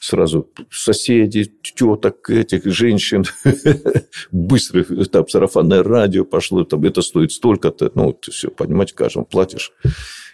Сразу 0.00 0.48
соседи, 0.70 1.52
теток, 1.62 2.30
этих 2.30 2.64
женщин, 2.66 3.24
быстро 4.32 4.84
там 5.06 5.28
сарафанное 5.28 5.82
радио 5.82 6.24
пошло, 6.24 6.64
там 6.64 6.84
это 6.84 7.02
стоит 7.02 7.32
столько-то, 7.32 7.90
ну, 7.94 8.04
вот 8.06 8.24
все, 8.24 8.50
понимаете, 8.50 8.94
каждому 8.94 9.26
платишь 9.26 9.72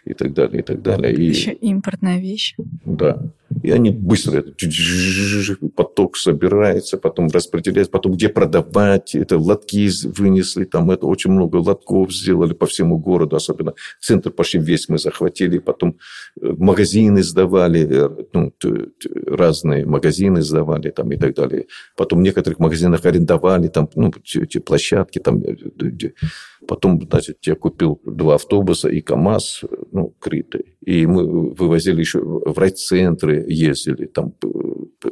и 0.05 0.15
так 0.15 0.33
далее, 0.33 0.61
и 0.61 0.63
так 0.63 0.83
далее. 0.83 1.15
И... 1.15 1.25
Еще 1.25 1.53
импортная 1.53 2.19
вещь. 2.19 2.55
Да. 2.85 3.31
И 3.63 3.71
они 3.71 3.91
быстро, 3.91 4.45
поток 5.75 6.17
собирается, 6.17 6.99
потом 6.99 7.29
распределяется, 7.29 7.91
потом 7.91 8.13
где 8.13 8.29
продавать, 8.29 9.15
это 9.15 9.39
лотки 9.39 9.89
вынесли, 10.07 10.65
там 10.65 10.91
это 10.91 11.07
очень 11.07 11.31
много 11.31 11.57
лотков 11.57 12.13
сделали 12.13 12.53
по 12.53 12.67
всему 12.67 12.99
городу, 12.99 13.37
особенно 13.37 13.75
центр 14.01 14.31
почти 14.31 14.59
весь 14.59 14.89
мы 14.89 14.99
захватили, 14.99 15.59
потом 15.59 15.97
э, 16.41 16.53
магазины 16.59 17.23
сдавали, 17.23 17.89
э, 17.91 18.25
ну, 18.35 18.53
разные 19.27 19.87
магазины 19.87 20.43
сдавали 20.43 20.91
там 20.91 21.11
и 21.13 21.17
так 21.17 21.35
далее. 21.35 21.67
Потом 21.97 22.19
в 22.19 22.23
некоторых 22.23 22.59
магазинах 22.59 23.07
арендовали 23.07 23.69
там, 23.69 23.89
ну, 23.95 24.13
эти 24.35 24.59
площадки 24.59 25.21
там, 25.21 25.43
э, 25.43 25.57
потом, 26.67 27.01
значит, 27.11 27.39
я 27.47 27.55
купил 27.55 28.01
два 28.05 28.35
автобуса 28.35 28.89
и 28.89 29.01
КАМАЗ, 29.01 29.63
ну, 29.93 30.15
крытый, 30.19 30.77
и 30.85 31.07
мы 31.07 31.55
вывозили 31.55 32.01
еще 32.01 32.21
в 32.21 32.59
райцентры, 32.59 33.38
ездили, 33.47 34.07
там 34.07 34.35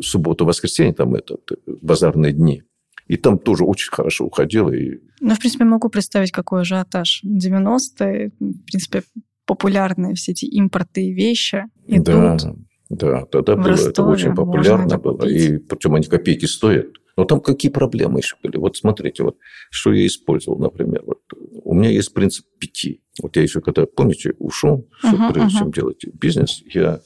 субботу, 0.01 0.45
воскресенье, 0.45 0.93
там 0.93 1.15
это, 1.15 1.37
базарные 1.67 2.33
дни. 2.33 2.62
И 3.07 3.17
там 3.17 3.39
тоже 3.39 3.65
очень 3.65 3.91
хорошо 3.93 4.25
уходило. 4.27 4.73
И... 4.73 4.99
Ну, 5.21 5.35
в 5.35 5.39
принципе, 5.39 5.65
могу 5.65 5.89
представить, 5.89 6.33
какой 6.33 6.62
ажиотаж. 6.62 7.23
90-е, 7.25 8.33
в 8.41 8.65
принципе, 8.65 9.03
популярные 9.47 10.15
все 10.15 10.33
эти 10.33 10.45
импортные 10.47 11.15
вещи 11.15 11.65
идут. 11.87 12.05
Да, 12.05 12.55
да, 12.88 13.25
тогда 13.27 13.57
было 13.57 13.68
Ростове, 13.68 13.90
это 13.90 14.03
очень 14.05 14.35
популярно 14.35 14.99
было. 14.99 15.27
И 15.27 15.59
причем 15.59 15.94
они 15.94 16.07
копейки 16.07 16.46
стоят. 16.46 16.88
Но 17.16 17.25
там 17.25 17.40
какие 17.40 17.72
проблемы 17.72 18.20
еще 18.20 18.37
были? 18.42 18.59
Вот 18.59 18.77
смотрите, 18.77 19.22
вот 19.22 19.38
что 19.70 19.92
я 19.92 20.07
использовал, 20.07 20.59
например. 20.59 21.03
Вот, 21.07 21.20
у 21.64 21.75
меня 21.75 21.88
есть 21.90 22.12
принцип 22.12 22.46
пяти. 22.59 23.03
Вот 23.22 23.37
я 23.37 23.42
еще 23.42 23.61
когда, 23.61 23.87
помните, 23.87 24.35
ушел, 24.38 24.88
uh-huh, 25.03 25.33
прежде 25.33 25.57
uh-huh. 25.57 25.59
чем 25.61 25.72
делать 25.72 26.05
бизнес, 26.12 26.62
я 26.66 27.01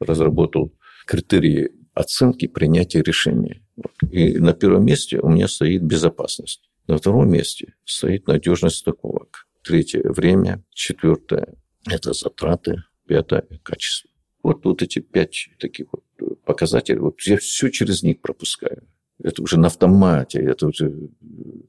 разработал 0.00 0.74
критерии 1.06 1.70
оценки 1.94 2.46
принятия 2.46 3.02
решения. 3.02 3.62
И 4.10 4.38
на 4.38 4.52
первом 4.52 4.84
месте 4.84 5.18
у 5.18 5.30
меня 5.30 5.48
стоит 5.48 5.82
безопасность. 5.82 6.68
На 6.86 6.98
втором 6.98 7.30
месте 7.30 7.74
стоит 7.84 8.28
надежность 8.28 8.76
стыковок. 8.76 9.46
Третье– 9.62 10.02
время. 10.04 10.62
Четвертое– 10.70 11.54
это 11.90 12.12
затраты. 12.12 12.84
Пятое– 13.06 13.46
качество. 13.62 14.10
Вот, 14.42 14.64
вот 14.64 14.82
эти 14.82 15.00
пять 15.00 15.50
таких 15.58 15.86
вот 15.92 16.04
показателей, 16.44 17.00
вот 17.00 17.20
я 17.22 17.36
все 17.36 17.70
через 17.70 18.02
них 18.02 18.20
пропускаю. 18.20 18.86
Это 19.20 19.42
уже 19.42 19.58
на 19.58 19.66
автомате, 19.66 20.40
это 20.40 20.68
уже, 20.68 20.94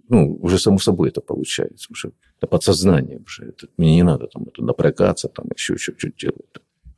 ну, 0.07 0.37
уже 0.41 0.59
само 0.59 0.77
собой 0.77 1.09
это 1.09 1.19
получается. 1.19 1.87
Уже 1.91 2.13
Это 2.37 2.47
подсознание 2.47 3.19
уже. 3.25 3.45
Это, 3.45 3.67
мне 3.77 3.95
не 3.95 4.03
надо 4.03 4.27
там 4.27 4.43
это 4.43 4.63
напрягаться, 4.63 5.29
там 5.29 5.47
еще 5.55 5.75
что-то 5.77 6.11
делать. 6.11 6.45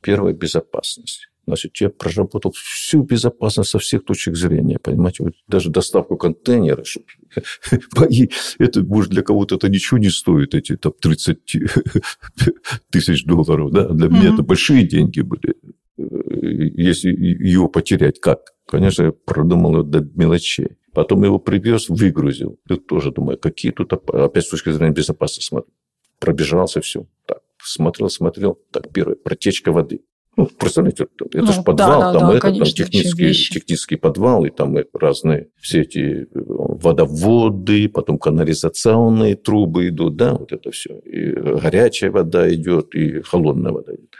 Первая– 0.02 0.34
безопасность. 0.34 1.31
Значит, 1.46 1.76
я 1.78 1.90
проработал 1.90 2.52
всю 2.52 3.02
безопасность 3.02 3.70
со 3.70 3.78
всех 3.78 4.04
точек 4.04 4.36
зрения, 4.36 4.78
понимаете, 4.78 5.24
вот 5.24 5.34
даже 5.48 5.70
доставку 5.70 6.16
контейнера, 6.16 6.84
чтобы 6.84 7.06
это, 8.58 8.84
может, 8.84 9.10
для 9.10 9.22
кого-то 9.22 9.56
это 9.56 9.68
ничего 9.68 9.98
не 9.98 10.10
стоит, 10.10 10.54
эти 10.54 10.76
там 10.76 10.92
30 11.00 11.38
тысяч 12.90 13.24
долларов, 13.24 13.72
да, 13.72 13.88
для 13.88 14.08
меня 14.08 14.34
это 14.34 14.42
большие 14.42 14.86
деньги 14.86 15.20
были. 15.20 15.56
Если 15.96 17.10
его 17.10 17.68
потерять, 17.68 18.20
как? 18.20 18.40
Конечно, 18.66 19.04
я 19.04 19.12
продумал 19.12 19.74
его 19.74 19.82
до 19.82 20.00
мелочей. 20.14 20.76
Потом 20.94 21.24
его 21.24 21.38
привез, 21.38 21.88
выгрузил. 21.88 22.58
И 22.68 22.76
тоже 22.76 23.12
думаю, 23.12 23.38
какие 23.38 23.72
тут, 23.72 23.92
опять 23.92 24.44
с 24.44 24.50
точки 24.50 24.70
зрения 24.70 24.92
безопасности 24.92 25.44
смотрю. 25.44 25.72
Пробежался 26.18 26.80
все. 26.80 27.06
Так, 27.26 27.40
смотрел, 27.62 28.08
смотрел. 28.08 28.58
Так, 28.70 28.92
первое, 28.92 29.16
протечка 29.16 29.72
воды. 29.72 30.02
Ну, 30.34 30.46
представляете, 30.58 31.06
это 31.32 31.44
ну, 31.44 31.52
же 31.52 31.62
подвал, 31.62 32.00
да, 32.00 32.18
там 32.18 32.28
да, 32.28 32.36
это, 32.36 32.40
конечно, 32.40 32.64
там 32.64 32.86
технический, 32.86 33.54
технический 33.54 33.96
подвал, 33.96 34.46
и 34.46 34.50
там 34.50 34.76
разные 34.94 35.48
все 35.60 35.82
эти 35.82 36.22
э, 36.22 36.26
водоводы, 36.34 37.88
потом 37.90 38.18
канализационные 38.18 39.36
трубы 39.36 39.88
идут, 39.88 40.16
да, 40.16 40.32
вот 40.32 40.52
это 40.52 40.70
все. 40.70 40.98
И 41.00 41.32
горячая 41.32 42.10
вода 42.10 42.52
идет, 42.52 42.94
и 42.94 43.20
холодная 43.20 43.72
вода 43.72 43.94
идет. 43.94 44.11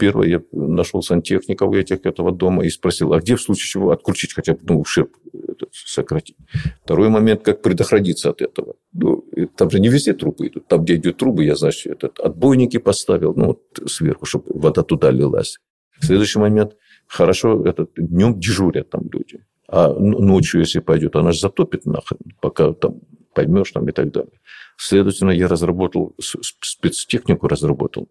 Первое, 0.00 0.28
я 0.28 0.42
нашел 0.52 1.02
сантехника 1.02 1.64
у 1.64 1.74
этих 1.74 2.06
этого 2.06 2.32
дома 2.32 2.64
и 2.64 2.70
спросил, 2.70 3.12
а 3.12 3.20
где 3.20 3.36
в 3.36 3.42
случае 3.42 3.68
чего 3.68 3.90
отключить 3.90 4.32
хотя 4.32 4.54
бы, 4.54 4.60
ну, 4.62 4.80
ущерб 4.80 5.14
сократить. 5.72 6.36
Второй 6.84 7.10
момент, 7.10 7.42
как 7.42 7.60
предохраниться 7.60 8.30
от 8.30 8.40
этого. 8.40 8.76
Ну, 8.94 9.22
там 9.56 9.70
же 9.70 9.78
не 9.78 9.88
везде 9.88 10.14
трубы 10.14 10.46
идут. 10.46 10.66
Там, 10.68 10.84
где 10.84 10.96
идут 10.96 11.18
трубы, 11.18 11.44
я, 11.44 11.54
значит, 11.54 11.92
этот, 11.92 12.18
отбойники 12.18 12.78
поставил, 12.78 13.34
ну, 13.34 13.46
вот 13.48 13.90
сверху, 13.90 14.24
чтобы 14.24 14.46
вода 14.48 14.82
туда 14.82 15.10
лилась. 15.10 15.58
Следующий 16.00 16.38
момент, 16.38 16.76
хорошо, 17.06 17.62
этот, 17.66 17.90
днем 17.96 18.40
дежурят 18.40 18.88
там 18.88 19.02
люди. 19.12 19.44
А 19.68 19.92
ночью, 19.92 20.60
если 20.60 20.80
пойдет, 20.80 21.14
она 21.14 21.32
же 21.32 21.40
затопит 21.40 21.84
нахрен, 21.84 22.20
пока 22.40 22.72
там 22.72 23.00
поймешь 23.34 23.70
там 23.72 23.86
и 23.86 23.92
так 23.92 24.10
далее. 24.10 24.40
Следовательно, 24.78 25.30
я 25.30 25.46
разработал, 25.46 26.14
спецтехнику 26.18 27.48
разработал, 27.48 28.08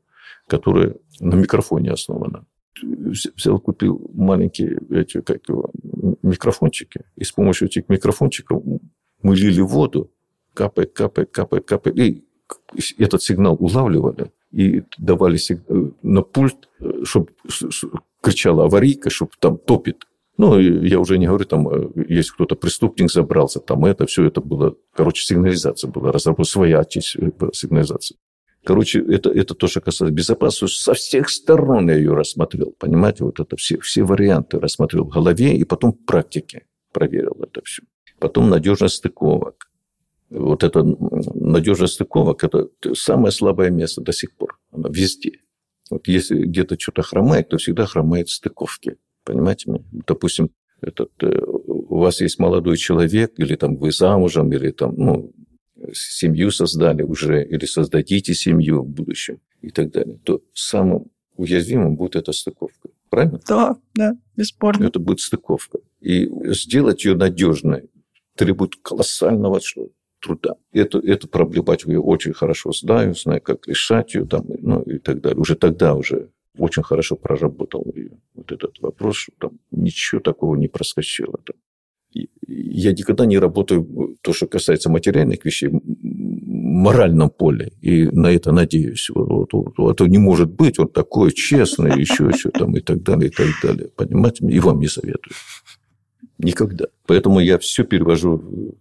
которая 0.48 0.96
на 1.20 1.36
микрофоне 1.36 1.92
основана. 1.92 2.46
Взял, 2.82 3.60
купил 3.60 4.10
маленькие 4.14 4.80
эти, 4.90 5.22
как 5.22 5.48
его, 5.50 5.72
микрофончики, 6.22 7.02
и 7.16 7.24
с 7.24 7.32
помощью 7.32 7.68
этих 7.68 7.90
микрофончиков 7.90 8.64
мы 9.22 9.36
лили 9.36 9.62
воду, 9.62 10.12
капает, 10.54 10.94
капает, 10.94 11.32
капает, 11.32 11.66
капает, 11.66 11.98
и 11.98 12.24
этот 12.98 13.22
сигнал 13.22 13.58
улавливали 13.60 14.32
и 14.52 14.84
давали 14.98 15.38
сигнал 15.38 15.94
на 16.02 16.22
пульт, 16.22 16.70
чтобы 17.04 17.30
кричала 18.22 18.66
аварийка, 18.66 19.10
чтобы 19.10 19.32
там 19.40 19.58
топит. 19.58 20.06
Ну, 20.38 20.58
я 20.58 21.00
уже 21.00 21.18
не 21.18 21.28
говорю, 21.28 21.44
там, 21.44 21.68
э, 21.68 22.06
есть 22.08 22.32
кто-то 22.32 22.56
преступник 22.56 23.12
забрался, 23.12 23.60
там 23.60 23.84
это, 23.84 24.06
все 24.06 24.24
это 24.26 24.40
было, 24.40 24.74
короче, 24.94 25.26
сигнализация 25.26 25.92
была, 25.92 26.14
разработана 26.14 26.46
своя 26.46 26.84
сигнализация. 26.90 28.18
Короче, 28.70 29.00
это, 29.00 29.32
это 29.32 29.56
то, 29.56 29.66
что 29.66 29.82
касается 29.82 30.14
безопасности. 30.14 30.80
Со 30.80 30.94
всех 30.94 31.32
сторон 31.32 31.90
я 31.90 31.96
ее 31.96 32.14
рассмотрел. 32.14 32.76
Понимаете, 32.78 33.24
вот 33.24 33.40
это 33.40 33.56
все, 33.56 33.80
все 33.80 34.04
варианты 34.04 34.60
рассмотрел 34.60 35.06
в 35.06 35.10
голове 35.10 35.56
и 35.56 35.64
потом 35.64 35.94
в 35.94 36.06
практике 36.06 36.68
проверил 36.94 37.36
это 37.42 37.64
все. 37.66 37.82
Потом 38.20 38.48
надежность 38.48 38.98
стыковок. 38.98 39.72
Вот 40.30 40.64
это 40.64 40.84
надежность 40.84 41.96
стыковок– 41.96 42.44
это 42.44 42.70
самое 42.94 43.32
слабое 43.32 43.72
место 43.72 44.02
до 44.02 44.14
сих 44.14 44.36
пор. 44.36 44.60
Оно 44.72 44.90
везде. 44.90 45.40
Вот 45.90 46.08
если 46.08 46.44
где-то 46.44 46.80
что-то 46.80 47.02
хромает, 47.02 47.50
то 47.50 47.58
всегда 47.58 47.88
хромает 47.88 48.30
стыковки. 48.30 48.98
Понимаете 49.24 49.72
меня? 49.72 49.84
Допустим, 50.06 50.52
этот, 50.82 51.10
э, 51.24 51.42
у 51.44 51.98
вас 51.98 52.22
есть 52.22 52.38
молодой 52.38 52.78
человек, 52.78 53.34
или 53.38 53.56
там 53.56 53.78
вы 53.78 53.92
замужем, 53.92 54.54
или 54.54 54.70
там, 54.70 54.94
ну, 54.96 55.34
семью 55.94 56.52
создали 56.52 57.04
уже 57.04 57.46
или 57.46 57.66
создадите 57.66 58.34
семью 58.34 58.84
в 58.84 58.88
будущем 58.88 59.40
и 59.62 59.70
так 59.70 59.92
далее, 59.92 60.20
то 60.24 60.42
самым 60.54 61.12
уязвимым 61.36 61.96
будет 61.96 62.16
эта 62.16 62.32
стыковка. 62.32 62.90
Правильно? 63.10 63.40
Да, 63.48 63.78
да, 63.96 64.18
бесспорно. 64.36 64.86
Это 64.86 65.00
будет 65.00 65.20
стыковка. 65.20 65.80
И 66.02 66.30
сделать 66.54 67.06
ее 67.06 67.16
надежной 67.16 67.90
требует 68.36 68.76
колоссального 68.82 69.60
труда. 70.22 70.56
Эту, 70.72 71.00
эту 71.00 71.28
проблематику 71.28 71.92
я 71.92 72.00
очень 72.00 72.34
хорошо 72.34 72.72
знаю, 72.72 73.16
знаю, 73.16 73.42
как 73.42 73.68
решать 73.68 74.14
ее 74.16 74.26
там, 74.26 74.46
ну, 74.48 74.82
и 74.82 75.00
так 75.00 75.22
далее. 75.22 75.40
Уже 75.40 75.56
тогда 75.56 75.96
уже 75.96 76.30
очень 76.58 76.84
хорошо 76.84 77.16
проработал 77.16 77.86
ее. 77.96 78.20
Вот 78.34 78.52
этот 78.52 78.80
вопрос, 78.80 79.16
что 79.16 79.32
там 79.40 79.60
ничего 79.72 80.22
такого 80.22 80.56
не 80.56 80.68
проскочило. 80.68 81.40
Там 81.46 81.56
я 82.50 82.92
никогда 82.92 83.26
не 83.26 83.40
работаю, 83.40 84.18
то, 84.22 84.34
что 84.34 84.48
касается 84.48 84.90
материальных 84.90 85.46
вещей, 85.46 85.70
в 85.70 85.82
моральном 86.80 87.30
поле. 87.30 87.72
И 87.82 88.06
на 88.06 88.28
это 88.32 88.52
надеюсь. 88.52 89.10
Вот, 89.14 89.54
вот, 89.54 89.74
вот, 89.78 89.92
это 89.92 90.10
не 90.10 90.18
может 90.18 90.52
быть, 90.52 90.80
он 90.80 90.88
такой 90.88 91.32
честный, 91.32 92.00
еще 92.00 92.32
что 92.32 92.50
там 92.52 92.76
и 92.76 92.80
так 92.80 93.04
далее, 93.04 93.30
и 93.30 93.32
так 93.32 93.48
далее. 93.64 93.90
Понимаете? 93.96 94.48
И 94.48 94.60
вам 94.60 94.80
не 94.80 94.88
советую. 94.88 95.36
Никогда. 96.38 96.86
Поэтому 97.06 97.40
я 97.40 97.58
все 97.58 97.84
перевожу 97.84 98.38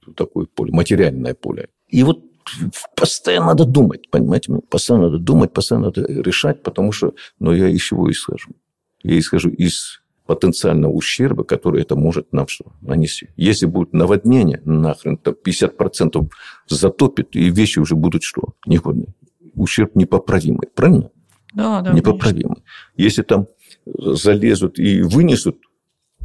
в 0.07 0.14
такое 0.14 0.46
поле, 0.46 0.72
материальное 0.72 1.35
поле. 1.35 1.68
И 1.88 2.02
вот 2.02 2.22
постоянно 2.96 3.46
надо 3.46 3.64
думать, 3.64 4.11
понимаете? 4.11 4.52
Постоянно 4.70 5.11
надо 5.11 5.18
думать, 5.18 5.52
постоянно 5.52 5.87
надо 5.87 6.07
решать, 6.22 6.62
потому 6.62 6.92
что, 6.92 7.14
но 7.40 7.54
я 7.54 7.68
из 7.68 7.83
чего 7.83 8.11
исхожу? 8.11 8.52
Я 9.02 9.18
исхожу 9.18 9.50
из 9.50 10.00
потенциального 10.29 10.93
ущерба, 10.93 11.43
который 11.43 11.81
это 11.81 11.97
может 11.97 12.35
нам 12.35 12.47
нанести. 12.83 13.31
Если 13.38 13.64
будет 13.64 13.95
наводнение, 13.95 14.61
нахрен, 14.67 15.17
то 15.17 15.31
50% 15.31 16.29
затопит, 16.69 17.35
и 17.35 17.49
вещи 17.49 17.79
уже 17.79 17.95
будут 17.95 18.23
что? 18.23 18.55
Негодные. 18.67 19.14
Ущерб 19.55 19.97
непоправимый, 19.97 20.69
правильно? 20.75 21.11
Да, 21.55 21.81
да. 21.81 21.93
Непоправимый. 21.95 22.57
Конечно. 22.57 22.93
Если 22.97 23.23
там 23.23 23.47
залезут 23.87 24.79
и 24.79 25.01
вынесут, 25.01 25.57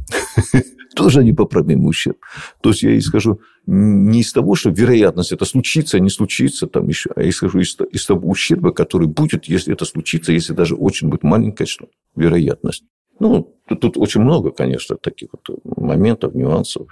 тоже 0.94 1.24
непоправимый 1.24 1.88
ущерб. 1.88 2.18
То 2.60 2.68
есть 2.70 2.82
я 2.82 2.98
исхожу 2.98 3.40
не 3.66 4.20
из 4.20 4.34
того, 4.34 4.54
что 4.54 4.68
вероятность 4.68 5.32
это 5.32 5.46
случится, 5.46 5.98
не 5.98 6.10
случится 6.10 6.66
там 6.66 6.88
еще, 6.88 7.08
а 7.16 7.22
я 7.22 7.30
исхожу 7.30 7.60
из, 7.60 7.74
из 7.90 8.04
того 8.04 8.28
ущерба, 8.28 8.70
который 8.72 9.08
будет, 9.08 9.46
если 9.46 9.72
это 9.72 9.86
случится, 9.86 10.30
если 10.30 10.52
даже 10.52 10.74
очень 10.74 11.08
будет 11.08 11.22
маленькая 11.22 11.64
что 11.64 11.88
вероятность. 12.14 12.84
Ну, 13.20 13.56
тут, 13.68 13.80
тут 13.80 13.96
очень 13.96 14.20
много, 14.20 14.50
конечно, 14.50 14.96
таких 14.96 15.30
вот 15.32 15.60
моментов, 15.64 16.34
нюансов. 16.34 16.88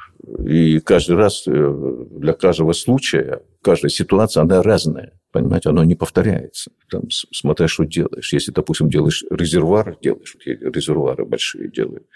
И 0.47 0.79
каждый 0.81 1.17
раз 1.17 1.45
э, 1.47 2.07
для 2.11 2.33
каждого 2.33 2.73
случая, 2.73 3.43
каждая 3.61 3.91
ситуация, 3.91 4.43
она 4.43 4.63
разная. 4.63 5.19
Понимаете, 5.33 5.71
она 5.71 5.85
не 5.85 5.95
повторяется. 5.95 6.71
Там, 6.91 7.05
смотря, 7.11 7.67
что 7.67 7.85
делаешь. 7.85 8.33
Если, 8.33 8.53
допустим, 8.53 8.91
делаешь 8.91 9.25
резервуар, 9.31 9.97
делаешь, 10.01 10.35
вот 10.35 10.47
я 10.47 10.71
резервуары 10.71 11.25
большие 11.25 11.71
делаю, 11.71 12.07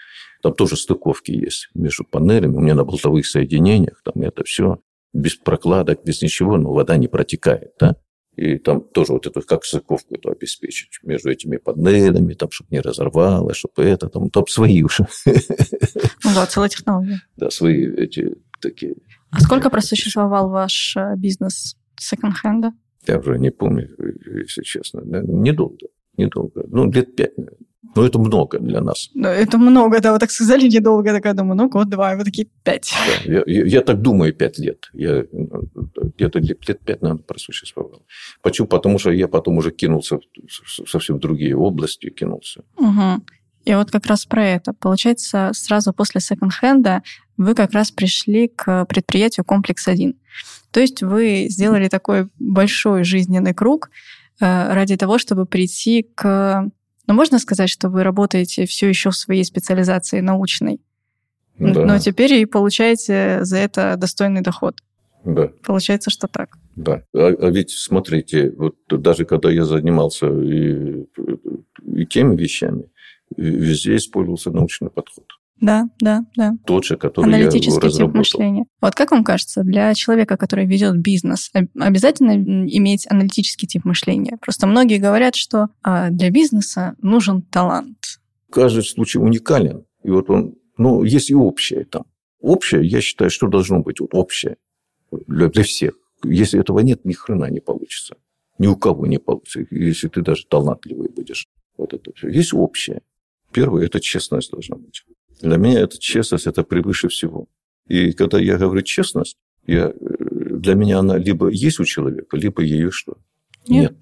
там 0.41 0.53
тоже 0.53 0.77
стыковки 0.77 1.31
есть 1.31 1.69
между 1.73 2.03
панелями. 2.03 2.55
У 2.55 2.61
меня 2.61 2.75
на 2.75 2.85
болтовых 2.85 3.25
соединениях 3.25 4.01
там 4.03 4.21
это 4.21 4.43
все 4.43 4.79
без 5.13 5.35
прокладок, 5.35 6.03
без 6.03 6.21
ничего, 6.21 6.57
но 6.57 6.71
вода 6.71 6.95
не 6.97 7.07
протекает. 7.07 7.71
Да? 7.79 7.95
И 8.37 8.59
там 8.59 8.81
тоже 8.81 9.13
вот 9.13 9.25
эту, 9.25 9.41
как 9.41 9.65
стыковку 9.65 10.13
эту 10.13 10.29
обеспечить 10.29 10.99
между 11.01 11.31
этими 11.31 11.57
панелями, 11.57 12.35
там, 12.35 12.51
чтобы 12.51 12.67
не 12.69 12.79
разорвало, 12.81 13.55
чтобы 13.55 13.83
это, 13.83 14.09
там, 14.09 14.29
там 14.29 14.45
свои 14.47 14.83
уже. 14.83 15.07
Ну 15.25 16.33
да, 16.35 16.45
целая 16.45 16.69
технология. 16.69 17.19
Да, 17.35 17.49
свои 17.49 17.85
эти 17.95 18.35
такие. 18.61 18.95
А 19.31 19.39
сколько 19.41 19.71
просуществовал 19.71 20.49
ваш 20.49 20.95
э, 20.95 21.15
бизнес 21.17 21.77
секонд-хенда? 21.99 22.73
Я 23.07 23.17
уже 23.17 23.39
не 23.39 23.49
помню, 23.49 23.89
если 24.25 24.61
честно. 24.61 25.01
Недолго, 25.03 25.87
недолго. 26.15 26.63
Ну, 26.67 26.91
лет 26.91 27.15
пять, 27.15 27.35
наверное. 27.37 27.66
Но 27.95 28.05
это 28.05 28.19
много 28.19 28.59
для 28.59 28.81
нас. 28.81 29.09
Это 29.15 29.57
много, 29.57 29.99
да, 29.99 30.13
вы 30.13 30.19
так 30.19 30.31
сказали 30.31 30.67
недолго, 30.67 31.13
я 31.13 31.33
думаю, 31.33 31.55
ну, 31.55 31.69
год-два, 31.69 32.15
вы 32.15 32.23
такие 32.23 32.47
пять. 32.63 32.91
Да, 33.25 33.31
я, 33.31 33.43
я, 33.45 33.65
я 33.65 33.81
так 33.81 34.01
думаю, 34.01 34.33
пять 34.33 34.57
лет. 34.57 34.89
Я 34.93 35.25
где-то 35.95 36.39
лет, 36.39 36.67
лет 36.67 36.79
пять, 36.83 37.01
наверное, 37.01 37.23
просуществовал. 37.23 38.03
Почему? 38.41 38.67
Потому 38.67 38.99
что 38.99 39.11
я 39.11 39.27
потом 39.27 39.57
уже 39.57 39.71
кинулся 39.71 40.17
в 40.17 40.89
совсем 40.89 41.19
другие 41.19 41.55
области, 41.55 42.09
кинулся. 42.09 42.63
Угу. 42.77 43.23
И 43.65 43.75
вот 43.75 43.91
как 43.91 44.05
раз 44.05 44.25
про 44.25 44.45
это. 44.45 44.73
Получается, 44.73 45.51
сразу 45.53 45.93
после 45.93 46.21
секонд-хенда 46.21 47.03
вы 47.37 47.53
как 47.53 47.73
раз 47.73 47.91
пришли 47.91 48.47
к 48.47 48.85
предприятию 48.85 49.45
«Комплекс-1». 49.45 50.15
То 50.71 50.79
есть 50.79 51.03
вы 51.03 51.47
сделали 51.49 51.87
такой 51.89 52.29
большой 52.39 53.03
жизненный 53.03 53.53
круг 53.53 53.89
э, 54.39 54.73
ради 54.73 54.95
того, 54.95 55.17
чтобы 55.17 55.45
прийти 55.45 56.07
к 56.15 56.69
но 57.07 57.13
можно 57.13 57.39
сказать, 57.39 57.69
что 57.69 57.89
вы 57.89 58.03
работаете 58.03 58.65
все 58.65 58.87
еще 58.87 59.09
в 59.09 59.15
своей 59.15 59.43
специализации 59.43 60.19
научной, 60.19 60.81
да. 61.57 61.85
но 61.85 61.99
теперь 61.99 62.33
и 62.33 62.45
получаете 62.45 63.39
за 63.41 63.57
это 63.57 63.95
достойный 63.97 64.41
доход. 64.41 64.81
Да. 65.23 65.51
Получается, 65.63 66.09
что 66.09 66.27
так. 66.27 66.57
Да. 66.75 67.03
А, 67.13 67.27
а 67.27 67.49
ведь 67.49 67.71
смотрите, 67.71 68.51
вот 68.51 68.75
даже 68.87 69.25
когда 69.25 69.51
я 69.51 69.65
занимался 69.65 70.27
и, 70.27 71.05
и 71.95 72.05
теми 72.05 72.35
вещами, 72.35 72.89
везде 73.35 73.95
использовался 73.95 74.51
научный 74.51 74.89
подход. 74.89 75.25
Да, 75.59 75.89
да, 75.99 76.23
да. 76.35 76.53
Тот 76.65 76.85
же, 76.85 76.97
который 76.97 77.25
Аналитический 77.25 77.89
я 77.89 78.05
тип 78.05 78.13
мышления. 78.13 78.65
Вот 78.79 78.93
как 78.95 79.11
вам 79.11 79.23
кажется, 79.23 79.63
для 79.63 79.93
человека, 79.93 80.37
который 80.37 80.65
ведет 80.65 80.97
бизнес, 80.97 81.51
обязательно 81.79 82.33
иметь 82.33 83.07
аналитический 83.09 83.67
тип 83.67 83.85
мышления? 83.85 84.37
Просто 84.41 84.67
многие 84.67 84.99
говорят, 84.99 85.35
что 85.35 85.69
а, 85.81 86.09
для 86.09 86.29
бизнеса 86.29 86.95
нужен 87.01 87.41
талант. 87.41 87.97
Каждый 88.51 88.83
случай 88.83 89.17
уникален. 89.17 89.85
И 90.03 90.09
вот 90.09 90.29
он, 90.29 90.55
ну, 90.77 91.03
есть 91.03 91.31
и 91.31 91.35
общее 91.35 91.85
там. 91.85 92.05
Общее, 92.39 92.85
я 92.85 93.01
считаю, 93.01 93.31
что 93.31 93.47
должно 93.47 93.79
быть 93.79 93.99
вот 93.99 94.13
общее 94.13 94.57
для, 95.27 95.47
для 95.49 95.63
всех. 95.63 95.95
Если 96.23 96.59
этого 96.59 96.79
нет, 96.79 97.03
ни 97.03 97.13
хрена 97.13 97.49
не 97.49 97.59
получится. 97.59 98.15
Ни 98.59 98.67
у 98.67 98.75
кого 98.75 99.05
не 99.07 99.17
получится, 99.17 99.65
если 99.69 100.07
ты 100.07 100.21
даже 100.21 100.45
талантливый 100.47 101.09
будешь. 101.09 101.47
Вот 101.77 101.93
это 101.93 102.11
все. 102.15 102.29
Есть 102.29 102.53
общее. 102.53 103.01
Первое– 103.51 103.85
это 103.87 103.99
честность 103.99 104.51
должна 104.51 104.75
быть. 104.75 105.03
Для 105.41 105.57
меня 105.57 105.81
эта 105.81 105.99
честность– 105.99 106.47
это 106.47 106.63
превыше 106.63 107.09
всего. 107.09 107.47
И 107.87 108.11
когда 108.13 108.39
я 108.39 108.57
говорю 108.57 108.81
честность, 108.81 109.37
я, 109.65 109.93
для 109.99 110.73
меня 110.73 110.99
она 110.99 111.17
либо 111.17 111.49
есть 111.49 111.79
у 111.79 111.85
человека, 111.85 112.37
либо 112.37 112.61
ее 112.61 112.91
что? 112.91 113.17
Нет. 113.67 113.91
Нет. 113.91 114.01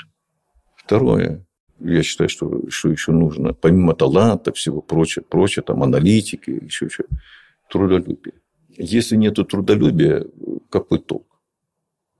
Второе, 0.77 1.45
я 1.79 2.03
считаю, 2.03 2.29
что, 2.29 2.69
что 2.69 2.89
еще 2.89 3.11
нужно, 3.11 3.53
помимо 3.53 3.95
таланта, 3.95 4.53
всего 4.53 4.81
прочего, 4.81 5.23
прочего, 5.23 5.63
там, 5.63 5.83
аналитики, 5.83 6.51
еще 6.63 6.89
что, 6.89 7.05
трудолюбие. 7.69 8.35
Если 8.77 9.15
нет 9.15 9.35
трудолюбия, 9.35 10.25
какой 10.69 10.99
толк? 10.99 11.39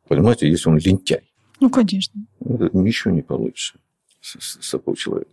Понимаете, 0.07 0.49
если 0.49 0.69
он 0.69 0.77
лентяй. 0.77 1.31
Ну, 1.59 1.69
конечно. 1.69 2.19
Ничего 2.39 3.13
не 3.13 3.21
получится 3.21 3.79
с, 4.25 4.57
с 4.61 4.71
такого 4.71 4.97
человека. 4.97 5.31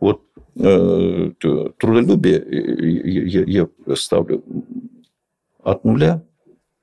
Вот 0.00 0.22
э, 0.56 1.30
трудолюбие 1.78 2.44
я, 3.04 3.44
я, 3.44 3.68
я 3.86 3.96
ставлю 3.96 4.42
от 5.62 5.84
нуля 5.84 6.22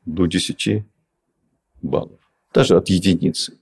до 0.06 0.26
10 0.26 0.86
баллов. 1.82 2.20
Даже 2.54 2.78
от 2.78 2.90
единицы. 2.90 3.58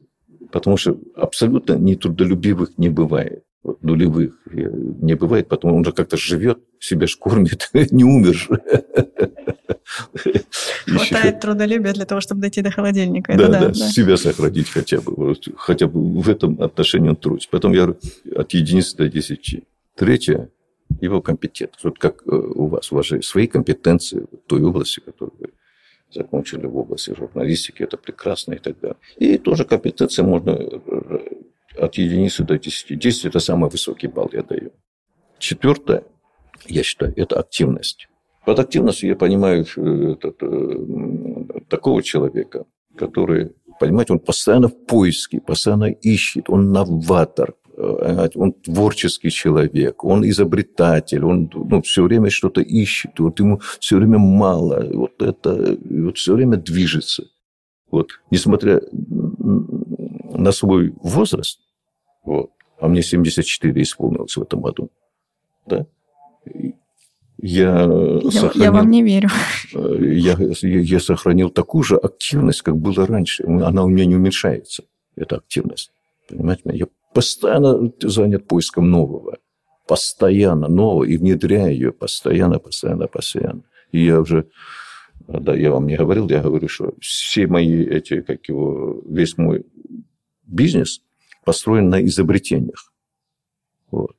Потому 0.52 0.78
что 0.78 0.98
абсолютно 1.16 1.74
нетрудолюбивых 1.74 2.78
не 2.78 2.90
бывает. 2.90 3.44
Вот 3.64 3.84
нулевых 3.84 4.40
не 4.46 5.16
бывает, 5.16 5.50
потому 5.50 5.76
он 5.76 5.84
же 5.84 5.92
как-то 5.92 6.16
живет, 6.16 6.60
себя 6.80 7.08
ж 7.08 7.18
кормит, 7.18 7.70
не 7.92 8.04
умер 8.04 8.34
же. 8.34 8.62
Хватает 10.86 11.40
трудолюбия 11.40 11.94
для 11.94 12.06
того, 12.06 12.22
чтобы 12.22 12.42
дойти 12.42 12.62
до 12.62 12.72
холодильника. 12.72 13.36
Да, 13.38 13.48
да, 13.48 13.68
да, 13.70 13.74
себя 13.74 14.18
сохранить 14.18 14.70
хотя 14.70 15.00
бы. 15.00 15.36
Хотя 15.56 15.88
бы 15.88 16.22
в 16.22 16.30
этом 16.30 16.62
отношении 16.62 17.10
он 17.10 17.16
трудится. 17.16 17.50
Потом 17.50 17.74
я 17.74 17.94
от 18.36 18.54
единицы 18.54 18.98
до 18.98 19.10
десяти. 19.10 19.64
Третье– 19.96 20.50
его 21.02 21.22
компетентность. 21.22 21.84
Вот 21.84 22.00
как 22.00 22.24
э, 22.26 22.32
у 22.32 22.68
вас, 22.68 22.92
у 22.92 22.96
вас 22.96 23.06
же 23.06 23.22
свои 23.22 23.48
компетенции 23.48 24.20
в 24.20 24.48
той 24.48 24.62
области, 24.64 25.00
которую 25.00 25.36
вы 25.40 25.50
закончили 26.12 26.66
в 26.66 26.78
области 26.78 27.16
журналистики, 27.16 27.84
это 27.84 27.98
прекрасно 27.98 28.54
и 28.54 28.60
так 28.60 28.80
далее. 28.80 28.98
И 29.18 29.38
тоже 29.38 29.66
компетенции 29.66 30.22
можно 30.22 30.52
э, 30.52 31.20
от 31.78 31.96
единицы 31.96 32.44
до 32.44 32.58
десяти. 32.58 32.96
Десять– 32.96 33.26
это 33.26 33.40
самый 33.40 33.70
высокий 33.70 34.08
балл 34.08 34.30
я 34.34 34.44
даю. 34.44 34.72
Четвертое, 35.40 36.04
я 36.66 36.84
считаю, 36.84 37.14
это 37.16 37.40
активность. 37.40 38.08
Под 38.48 38.60
активностью 38.60 39.10
я 39.10 39.16
понимаю 39.18 39.66
э, 39.76 40.14
этот, 40.14 40.38
э, 40.42 41.64
такого 41.68 42.02
человека, 42.02 42.64
который, 42.96 43.52
понимаете, 43.78 44.14
он 44.14 44.20
постоянно 44.20 44.70
в 44.70 44.86
поиске, 44.86 45.42
постоянно 45.42 45.92
ищет, 45.92 46.50
он 46.50 46.72
новатор, 46.72 47.56
э, 47.76 48.30
он 48.36 48.54
творческий 48.54 49.32
человек, 49.32 50.06
он 50.06 50.24
изобретатель, 50.24 51.26
он 51.26 51.52
ну, 51.54 51.82
все 51.82 52.04
время 52.04 52.30
что-то 52.30 52.62
ищет, 52.62 53.20
вот 53.20 53.38
ему 53.42 53.60
все 53.82 53.98
время 53.98 54.18
мало, 54.18 54.82
вот 54.94 55.22
это 55.22 55.78
вот 55.84 56.18
все 56.18 56.34
время 56.34 56.56
движется. 56.56 57.26
Вот, 57.92 58.12
несмотря 58.32 58.80
на 58.94 60.54
свой 60.54 60.94
возраст, 61.04 61.60
вот, 62.24 62.52
а 62.80 62.88
мне 62.88 63.02
74 63.02 63.82
исполнилось 63.82 64.38
в 64.38 64.42
этом 64.42 64.62
году, 64.62 64.90
да, 65.66 65.86
я, 67.40 67.88
я, 68.24 68.32
сохранил, 68.32 68.64
я 68.64 68.72
вам 68.72 68.90
не 68.90 69.04
верю. 69.04 69.30
Я, 69.74 70.38
я, 70.40 70.80
я 70.80 71.00
сохранил 71.00 71.50
такую 71.52 71.84
же 71.84 71.96
активность, 71.96 72.62
как 72.64 72.78
было 72.78 73.06
раньше. 73.06 73.44
Она 73.44 73.84
у 73.84 73.90
меня 73.90 74.06
не 74.06 74.16
уменьшается, 74.16 74.84
эта 75.16 75.38
активность. 75.38 75.92
Понимаете? 76.28 76.64
Я 76.74 76.88
постоянно 77.14 77.92
занят 78.02 78.48
поиском 78.48 78.90
нового. 78.90 79.38
Постоянно 79.88 80.68
нового. 80.68 81.04
И 81.04 81.18
внедряю 81.18 81.74
ее 81.74 81.92
постоянно, 81.92 82.60
постоянно, 82.60 83.08
постоянно. 83.08 83.62
И 83.92 84.04
я 84.04 84.20
уже, 84.20 84.50
да, 85.28 85.56
я 85.56 85.72
вам 85.72 85.86
не 85.86 85.96
говорил, 85.96 86.28
я 86.30 86.42
говорю, 86.42 86.68
что 86.68 86.94
все 87.00 87.46
мои 87.46 87.84
эти, 87.86 88.22
как 88.22 88.50
его, 88.50 89.02
весь 89.08 89.38
мой 89.38 89.64
бизнес 90.44 91.02
построен 91.46 91.90
на 91.90 92.04
изобретениях. 92.04 92.92
Вот. 93.92 94.16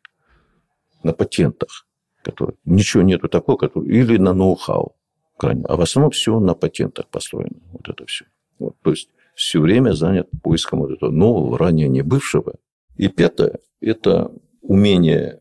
На 1.02 1.12
патентах 1.12 1.87
который, 2.22 2.56
ничего 2.64 3.02
нету 3.02 3.28
такого, 3.28 3.56
который, 3.56 3.88
или 3.88 4.16
на 4.16 4.32
ноу-хау, 4.32 4.96
крайне, 5.36 5.64
а 5.64 5.76
в 5.76 5.80
основном 5.80 6.10
все 6.10 6.38
на 6.40 6.54
патентах 6.54 7.08
построено, 7.08 7.60
вот 7.72 7.88
это 7.88 8.06
все. 8.06 8.26
Вот, 8.58 8.76
то 8.82 8.90
есть 8.90 9.10
все 9.34 9.60
время 9.60 9.92
занят 9.92 10.28
поиском 10.42 10.80
вот 10.80 10.90
этого 10.90 11.10
нового, 11.10 11.56
ранее 11.56 11.88
не 11.88 12.02
бывшего. 12.02 12.56
И 12.96 13.08
пятое– 13.08 13.60
это 13.80 14.32
умение 14.60 15.40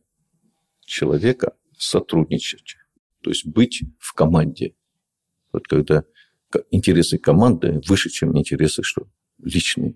человека 0.85 1.53
сотрудничать, 1.77 2.77
то 3.21 3.31
есть 3.31 3.47
быть 3.47 3.83
в 3.99 4.13
команде. 4.13 4.75
Вот 5.51 5.67
когда 5.67 6.03
интересы 6.71 7.17
команды 7.17 7.81
выше, 7.87 8.09
чем 8.09 8.37
интересы 8.37 8.83
что 8.83 9.07
личные. 9.41 9.95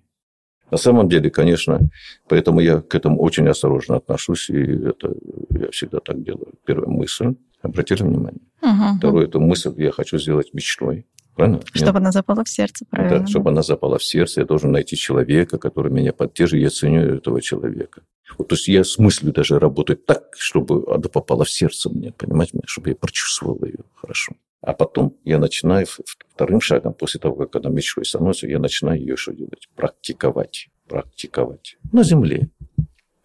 На 0.71 0.77
самом 0.77 1.09
деле, 1.09 1.29
конечно, 1.29 1.79
поэтому 2.27 2.61
я 2.61 2.81
к 2.81 2.95
этому 2.95 3.21
очень 3.21 3.47
осторожно 3.47 3.97
отношусь, 3.97 4.49
и 4.49 4.61
это 4.61 5.13
я 5.49 5.69
всегда 5.71 5.99
так 5.99 6.23
делаю. 6.23 6.53
Первая 6.65 6.89
мысль, 6.89 7.35
обратили 7.61 8.03
внимание. 8.03 8.41
Угу. 8.61 8.97
Второе, 8.97 9.25
эту 9.27 9.39
мысль 9.39 9.73
я 9.77 9.91
хочу 9.91 10.17
сделать 10.17 10.53
мечтой. 10.53 11.05
Правильно? 11.35 11.61
Чтобы 11.73 11.85
Нет? 11.85 11.95
она 11.95 12.11
запала 12.11 12.43
в 12.43 12.49
сердце, 12.49 12.85
правильно? 12.89 13.19
Да, 13.19 13.27
чтобы 13.27 13.49
она 13.51 13.61
запала 13.61 13.97
в 13.97 14.03
сердце. 14.03 14.41
Я 14.41 14.45
должен 14.45 14.71
найти 14.71 14.95
человека, 14.95 15.57
который 15.57 15.91
меня 15.91 16.13
поддержит, 16.13 16.61
я 16.61 16.69
ценю 16.69 17.01
этого 17.01 17.41
человека. 17.41 18.01
Вот, 18.37 18.47
то 18.47 18.55
есть 18.55 18.67
я 18.67 18.83
с 18.83 18.97
мыслью 18.97 19.33
даже 19.33 19.59
работаю 19.59 19.97
так, 19.97 20.35
чтобы 20.37 20.83
она 20.87 21.09
попала 21.09 21.43
в 21.43 21.49
сердце 21.49 21.89
мне, 21.89 22.13
понимаете, 22.13 22.59
чтобы 22.65 22.89
я 22.89 22.95
прочувствовал 22.95 23.59
ее 23.65 23.79
хорошо. 23.95 24.33
А 24.61 24.73
потом 24.73 25.17
я 25.23 25.39
начинаю 25.39 25.87
вторым 26.33 26.61
шагом, 26.61 26.93
после 26.93 27.19
того, 27.19 27.35
как 27.35 27.55
она 27.55 27.69
мечтой 27.69 28.05
становится, 28.05 28.47
я 28.47 28.59
начинаю 28.59 28.99
ее 28.99 29.17
что 29.17 29.33
делать? 29.33 29.67
Практиковать. 29.75 30.69
Практиковать. 30.87 31.77
На 31.91 32.03
земле. 32.03 32.49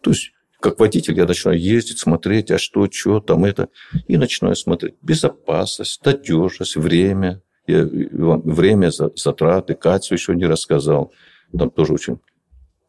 То 0.00 0.10
есть, 0.10 0.32
как 0.60 0.80
водитель, 0.80 1.14
я 1.14 1.26
начинаю 1.26 1.60
ездить, 1.60 1.98
смотреть, 1.98 2.50
а 2.50 2.58
что, 2.58 2.90
что 2.90 3.20
там 3.20 3.44
это. 3.44 3.68
И 4.08 4.16
начинаю 4.16 4.56
смотреть. 4.56 4.94
Безопасность, 5.02 6.02
надежность, 6.06 6.76
время. 6.76 7.42
Я 7.66 7.86
вам 8.12 8.40
время, 8.40 8.90
затраты. 8.90 9.74
Катю 9.74 10.14
еще 10.14 10.34
не 10.34 10.46
рассказал. 10.46 11.12
Там 11.56 11.70
тоже 11.70 11.92
очень 11.92 12.18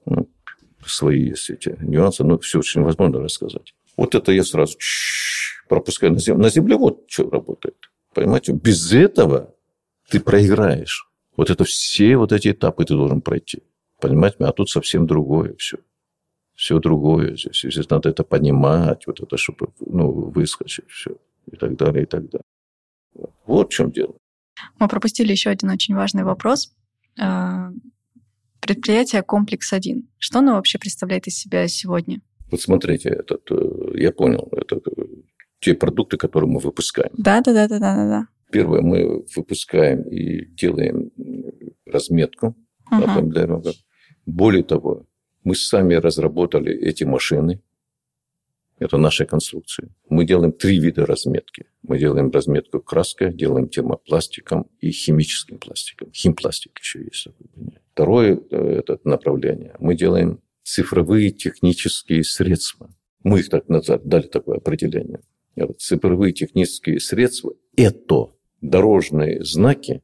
ну, 0.06 0.30
свои 0.86 1.30
есть 1.30 1.50
эти 1.50 1.76
нюансы. 1.82 2.24
Но 2.24 2.40
все 2.40 2.60
очень 2.60 2.82
возможно 2.82 3.20
рассказать. 3.20 3.74
Вот 3.98 4.16
это 4.16 4.32
я 4.32 4.44
сразу 4.44 4.78
пропускаю 5.68 6.14
на 6.14 6.20
землю. 6.20 6.44
На 6.44 6.50
земле 6.50 6.78
вот 6.78 7.04
что 7.08 7.30
работает. 7.30 7.76
Понимаете, 8.18 8.52
без 8.52 8.92
этого 8.94 9.54
ты 10.10 10.20
проиграешь. 10.20 11.08
Вот 11.36 11.52
это 11.52 11.66
все 11.66 12.18
вот 12.18 12.32
эти 12.32 12.48
этапы 12.48 12.84
ты 12.84 12.96
должен 12.96 13.22
пройти. 13.22 13.62
Понимаете, 14.02 14.38
а 14.40 14.52
тут 14.52 14.72
совсем 14.72 15.06
другое 15.06 15.54
все. 15.60 15.78
Все 16.56 16.80
другое 16.80 17.38
здесь. 17.38 17.62
Здесь 17.62 17.88
надо 17.92 18.10
это 18.10 18.24
понимать, 18.24 19.06
вот 19.06 19.20
это, 19.20 19.38
чтобы 19.38 19.68
ну, 19.80 20.10
выскочить, 20.32 20.90
все. 20.90 21.12
И 21.46 21.58
так 21.58 21.78
далее, 21.78 22.06
и 22.06 22.06
так 22.08 22.28
далее. 22.28 23.30
Вот 23.46 23.72
в 23.72 23.76
чем 23.76 23.92
дело. 23.92 24.16
Мы 24.80 24.88
пропустили 24.88 25.32
еще 25.32 25.52
один 25.52 25.70
очень 25.70 25.94
важный 25.94 26.24
вопрос. 26.24 26.74
А, 27.20 27.70
предприятие 28.62 29.22
«Комплекс-1». 29.22 30.08
Что 30.18 30.40
оно 30.40 30.54
вообще 30.54 30.80
представляет 30.80 31.28
из 31.28 31.38
себя 31.38 31.68
сегодня? 31.68 32.22
Вот 32.50 32.62
смотрите, 32.62 33.10
этот, 33.10 33.44
э, 33.52 34.00
я 34.00 34.12
понял, 34.12 34.50
это 34.54 34.80
те 35.60 35.74
продукты, 35.74 36.18
которые 36.18 36.50
мы 36.50 36.60
выпускаем. 36.60 37.12
Да, 37.18 37.42
да, 37.42 37.54
да, 37.54 37.68
да, 37.68 37.80
да, 37.80 37.96
да. 37.96 38.28
Первое, 38.52 38.82
мы 38.82 39.26
выпускаем 39.36 40.04
и 40.04 40.46
делаем 40.46 41.12
разметку 41.86 42.56
uh-huh. 42.92 43.22
для 43.24 43.74
Более 44.26 44.64
того, 44.64 45.06
мы 45.44 45.56
сами 45.56 45.96
разработали 45.96 46.74
эти 46.74 47.04
машины. 47.04 47.62
Это 48.80 48.98
наша 48.98 49.26
конструкция. 49.26 49.90
Мы 50.08 50.26
делаем 50.26 50.52
три 50.52 50.80
вида 50.80 51.06
разметки. 51.06 51.66
Мы 51.82 51.98
делаем 51.98 52.30
разметку 52.32 52.80
краской, 52.80 53.34
делаем 53.34 53.70
термопластиком 53.70 54.68
и 54.80 54.92
химическим 54.92 55.58
пластиком. 55.58 56.12
Химпластик 56.14 56.78
еще 56.80 57.04
есть. 57.04 57.28
Второе 57.94 58.40
э, 58.52 58.80
это 58.80 59.00
направление. 59.04 59.76
Мы 59.80 59.96
делаем 59.96 60.42
цифровые 60.64 61.32
технические 61.32 62.24
средства. 62.24 62.90
Мы 63.24 63.40
их 63.40 63.50
так 63.50 63.68
назвали, 63.68 64.02
дали 64.04 64.28
такое 64.28 64.58
определение. 64.58 65.22
Цифровые 65.78 66.34
технические 66.34 67.00
средства– 67.00 67.54
это 67.76 68.32
дорожные 68.62 69.44
знаки, 69.44 70.02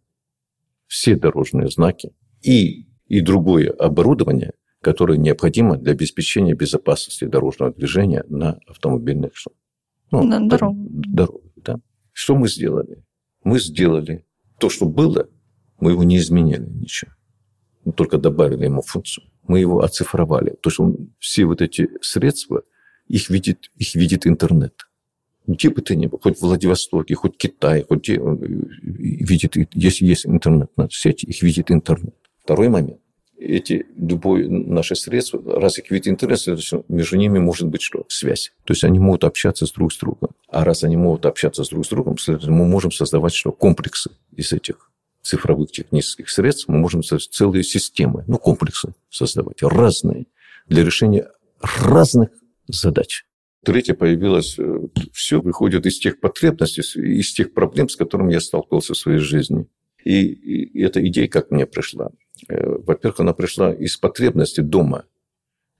все 0.88 1.16
дорожные 1.16 1.70
знаки 1.70 2.14
и, 2.42 2.88
и 3.08 3.22
другое 3.22 3.70
оборудование, 3.72 4.54
которое 4.82 5.18
необходимо 5.18 5.78
для 5.78 5.94
обеспечения 5.94 6.54
безопасности 6.54 7.26
дорожного 7.26 7.74
движения 7.74 8.24
на 8.28 8.60
автомобильных 8.68 9.34
ну, 10.12 10.24
на 10.24 10.48
дорогах. 10.48 10.76
Дорог, 10.90 11.42
да. 11.56 11.80
Что 12.12 12.36
мы 12.36 12.48
сделали? 12.48 13.04
Мы 13.44 13.60
сделали 13.60 14.26
то, 14.60 14.70
что 14.70 14.86
было, 14.86 15.28
мы 15.80 15.92
его 15.92 16.04
не 16.04 16.18
изменили 16.18 16.66
ничего. 16.70 17.12
Мы 17.84 17.94
только 17.94 18.18
добавили 18.18 18.66
ему 18.66 18.82
функцию. 18.82 19.26
Мы 19.48 19.60
его 19.60 19.82
оцифровали. 19.82 20.56
То, 20.62 20.70
что 20.70 20.84
он, 20.84 21.14
все 21.20 21.46
вот 21.46 21.62
эти 21.62 21.90
средства, 22.02 22.64
их 23.08 23.30
видит, 23.30 23.72
их 23.76 23.96
видит 23.96 24.26
интернет. 24.28 24.74
Где 25.46 25.70
бы 25.70 25.82
ты 25.82 25.96
ни 25.96 26.08
был, 26.08 26.20
хоть 26.20 26.38
в 26.38 26.42
Владивостоке, 26.42 27.16
хоть 27.16 27.36
в 27.36 27.38
Китае, 27.38 27.86
хоть 27.88 28.04
где, 28.04 28.20
он 28.20 28.38
видит, 28.82 29.56
если 29.74 30.06
есть 30.06 30.26
интернет 30.26 30.70
сети, 30.90 31.26
их 31.26 31.42
видит 31.42 31.70
интернет. 31.70 32.16
Второй 32.44 32.70
момент 32.70 33.00
эти 33.44 33.86
любое 33.98 34.48
наше 34.48 34.96
средство, 34.96 35.42
раз 35.60 35.78
их 35.78 35.92
видит 35.92 36.08
интернет, 36.08 36.40
между 36.88 37.18
ними 37.18 37.40
может 37.40 37.68
быть 37.68 37.82
что? 37.82 38.06
Связь. 38.08 38.54
То 38.64 38.72
есть 38.72 38.84
они 38.84 39.00
могут 39.00 39.24
общаться 39.24 39.66
с 39.66 39.72
друг 39.72 39.92
с 39.92 39.98
другом. 39.98 40.30
А 40.48 40.64
раз 40.64 40.84
они 40.84 40.98
могут 40.98 41.26
общаться 41.26 41.64
с 41.64 41.70
друг 41.70 41.86
с 41.86 41.90
другом, 41.90 42.18
следовательно, 42.18 42.56
мы 42.56 42.66
можем 42.66 42.92
создавать 42.92 43.34
что? 43.34 43.52
Комплексы 43.52 44.12
из 44.36 44.54
этих 44.54 44.90
цифровых 45.22 45.72
технических 45.72 46.30
средств. 46.30 46.68
Мы 46.68 46.78
можем 46.78 47.02
целые 47.04 47.64
системы, 47.64 48.24
ну, 48.28 48.38
комплексы 48.38 48.94
создавать, 49.10 49.62
разные, 49.62 50.28
для 50.68 50.84
решения 50.84 51.30
разных 51.62 52.30
задач. 52.68 53.26
Третье 53.64 53.94
появилось, 53.94 54.60
э, 54.60 54.80
все 55.14 55.42
выходит 55.42 55.86
из 55.86 55.98
тех 56.00 56.20
потребностей, 56.20 56.82
из 57.00 57.34
тех 57.34 57.54
проблем, 57.54 57.88
с 57.88 57.96
которыми 57.96 58.34
я 58.34 58.42
сталкивался 58.42 58.94
в 58.94 58.98
своей 58.98 59.20
жизни. 59.20 59.68
И, 60.04 60.26
и 60.26 60.82
эта 60.82 61.06
идея 61.08 61.28
как 61.30 61.50
мне 61.50 61.66
пришла. 61.66 62.10
Э, 62.50 62.78
во-первых, 62.78 63.22
она 63.22 63.34
пришла 63.34 63.74
из 63.74 63.96
потребности 63.98 64.60
дома. 64.60 65.06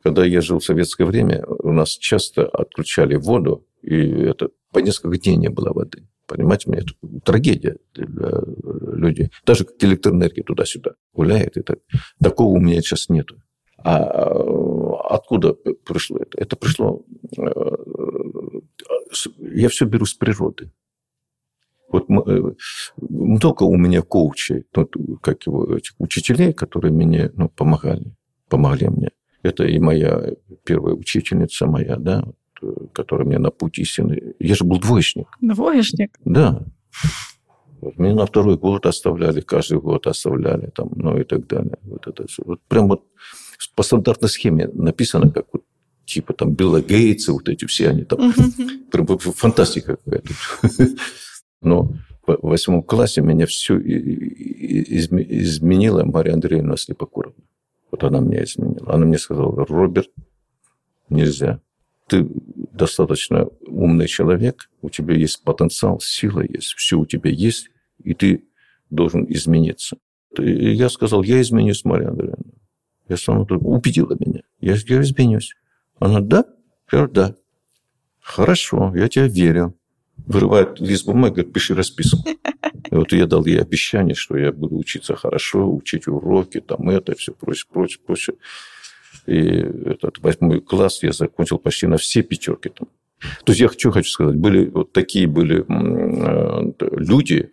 Когда 0.02 0.26
я 0.26 0.42
жил 0.42 0.60
в 0.60 0.66
советское 0.66 1.06
время, 1.06 1.46
у 1.46 1.72
нас 1.72 1.92
часто 1.92 2.46
отключали 2.46 3.16
воду, 3.16 3.66
и 3.82 3.96
это 3.96 4.50
по 4.72 4.80
несколько 4.80 5.18
дней 5.18 5.36
не 5.36 5.50
было 5.50 5.74
воды. 5.74 6.08
Понимаете, 6.26 6.70
мне 6.70 6.80
это 6.80 6.94
трагедия 7.24 7.78
для 7.94 8.32
людей. 8.96 9.30
Даже 9.46 9.66
как 9.66 9.76
электроэнергия 9.84 10.44
туда-сюда 10.44 10.92
гуляет. 11.14 11.58
И 11.58 11.62
так. 11.62 11.80
Такого 12.22 12.54
у 12.54 12.60
меня 12.60 12.82
сейчас 12.82 13.10
нету. 13.10 13.42
А 13.78 14.34
откуда 15.10 15.54
пришло 15.54 16.18
это? 16.18 16.38
Это 16.38 16.56
пришло... 16.56 17.04
Э, 17.38 17.52
я 19.40 19.70
все 19.70 19.86
беру 19.86 20.06
с 20.06 20.14
природы. 20.14 20.72
Вот 21.90 22.10
э, 22.10 22.54
много 22.98 23.64
у 23.64 23.78
меня 23.78 24.02
коучей, 24.02 24.66
как 25.22 25.46
его, 25.46 25.78
этих 25.78 25.94
учителей, 26.00 26.54
которые 26.54 26.92
мне 26.92 27.32
ну, 27.36 27.50
помогали, 27.50 28.16
помогли 28.50 28.90
мне. 28.90 29.10
Это 29.44 29.66
и 29.66 29.78
моя 29.80 30.34
первая 30.64 30.96
учительница 30.96 31.68
моя, 31.68 31.98
да, 31.98 32.26
э, 32.62 32.68
которая 32.94 33.28
мне 33.28 33.38
на 33.38 33.52
путь 33.52 33.78
истины. 33.78 34.34
Я 34.40 34.56
же 34.56 34.64
был 34.64 34.80
двоечник. 34.80 35.28
Двоечник? 35.42 36.18
Да. 36.26 36.66
Вот 37.82 37.98
меня 37.98 38.16
на 38.16 38.26
второй 38.26 38.58
год 38.58 38.86
оставляли, 38.86 39.42
каждый 39.42 39.80
год 39.80 40.08
оставляли, 40.08 40.68
там, 40.68 40.90
ну 40.96 41.20
и 41.20 41.26
так 41.26 41.46
далее. 41.48 41.78
Вот 41.84 42.08
это 42.08 42.26
все. 42.28 42.42
Вот 42.46 42.62
прям 42.70 42.88
вот 42.88 43.04
по 43.76 43.84
стандартной 43.84 44.30
схеме 44.30 44.68
написано, 44.68 45.32
как 45.32 45.46
вот 45.54 45.64
типа 46.06 46.34
там 46.34 46.54
Билла 46.54 46.82
Гейтса, 46.82 47.34
вот 47.34 47.50
эти 47.50 47.66
все 47.66 47.90
они 47.90 48.04
там. 48.04 48.34
Фантастика 48.92 49.98
какая-то. 49.98 50.34
Но 51.62 51.94
в 52.26 52.38
восьмом 52.42 52.84
классе 52.84 53.22
меня 53.22 53.46
все 53.46 53.78
изменила 53.78 56.04
Мария 56.04 56.34
Андреевна 56.34 56.78
Слепокуровна. 56.78 57.44
Вот 57.92 58.04
она 58.04 58.20
меня 58.20 58.44
изменила. 58.44 58.94
Она 58.94 59.06
мне 59.06 59.18
сказала, 59.18 59.66
Роберт, 59.66 60.10
нельзя. 61.10 61.60
Ты 62.08 62.28
достаточно 62.74 63.48
умный 63.68 64.08
человек, 64.08 64.70
у 64.82 64.90
тебя 64.90 65.16
есть 65.16 65.44
потенциал, 65.44 66.00
сила 66.02 66.42
есть, 66.42 66.74
все 66.74 67.00
у 67.00 67.06
тебя 67.06 67.30
есть, 67.30 67.70
и 68.04 68.14
ты 68.14 68.44
должен 68.90 69.26
измениться. 69.30 69.98
И 70.38 70.74
я 70.74 70.90
сказал, 70.90 71.24
я 71.24 71.40
изменюсь, 71.42 71.86
Мария 71.86 72.10
Андреевна. 72.10 72.44
Я 73.14 73.18
стану 73.18 73.46
убедила 73.46 74.16
меня. 74.20 74.42
Я, 74.60 74.76
я 74.88 75.02
изменюсь. 75.02 75.54
Она, 76.00 76.20
да? 76.20 76.46
Я 76.92 76.98
говорю, 77.00 77.12
да. 77.14 77.36
Хорошо, 78.22 78.94
я 78.96 79.08
тебе 79.10 79.28
верю 79.28 79.76
вырывает 80.26 80.80
лист 80.80 81.06
бумаги, 81.06 81.36
говорит, 81.36 81.54
пиши 81.54 81.76
расписку. 81.76 82.30
И 82.92 82.96
вот 82.96 83.12
я 83.12 83.26
дал 83.26 83.46
ей 83.46 83.60
обещание, 83.60 84.16
что 84.16 84.38
я 84.38 84.52
буду 84.52 84.78
учиться 84.78 85.16
хорошо, 85.16 85.70
учить 85.74 86.08
уроки, 86.08 86.60
там 86.60 86.90
это, 86.90 87.16
все 87.16 87.34
прочее, 87.34 87.68
прочее, 87.72 88.02
прочее. 88.06 88.36
И 89.26 89.38
этот 89.38 90.20
восьмой 90.20 90.62
класс 90.62 91.02
я 91.04 91.12
закончил 91.12 91.58
почти 91.58 91.88
на 91.88 91.98
все 91.98 92.24
пятерки 92.24 92.70
там. 92.70 92.88
То 93.46 93.52
есть 93.52 93.62
я 93.62 93.68
хочу, 93.70 93.92
хочу 93.92 94.10
сказать, 94.10 94.36
были 94.36 94.68
вот 94.68 94.92
такие 94.92 95.28
были 95.28 95.62
э, 95.62 96.74
люди, 96.98 97.52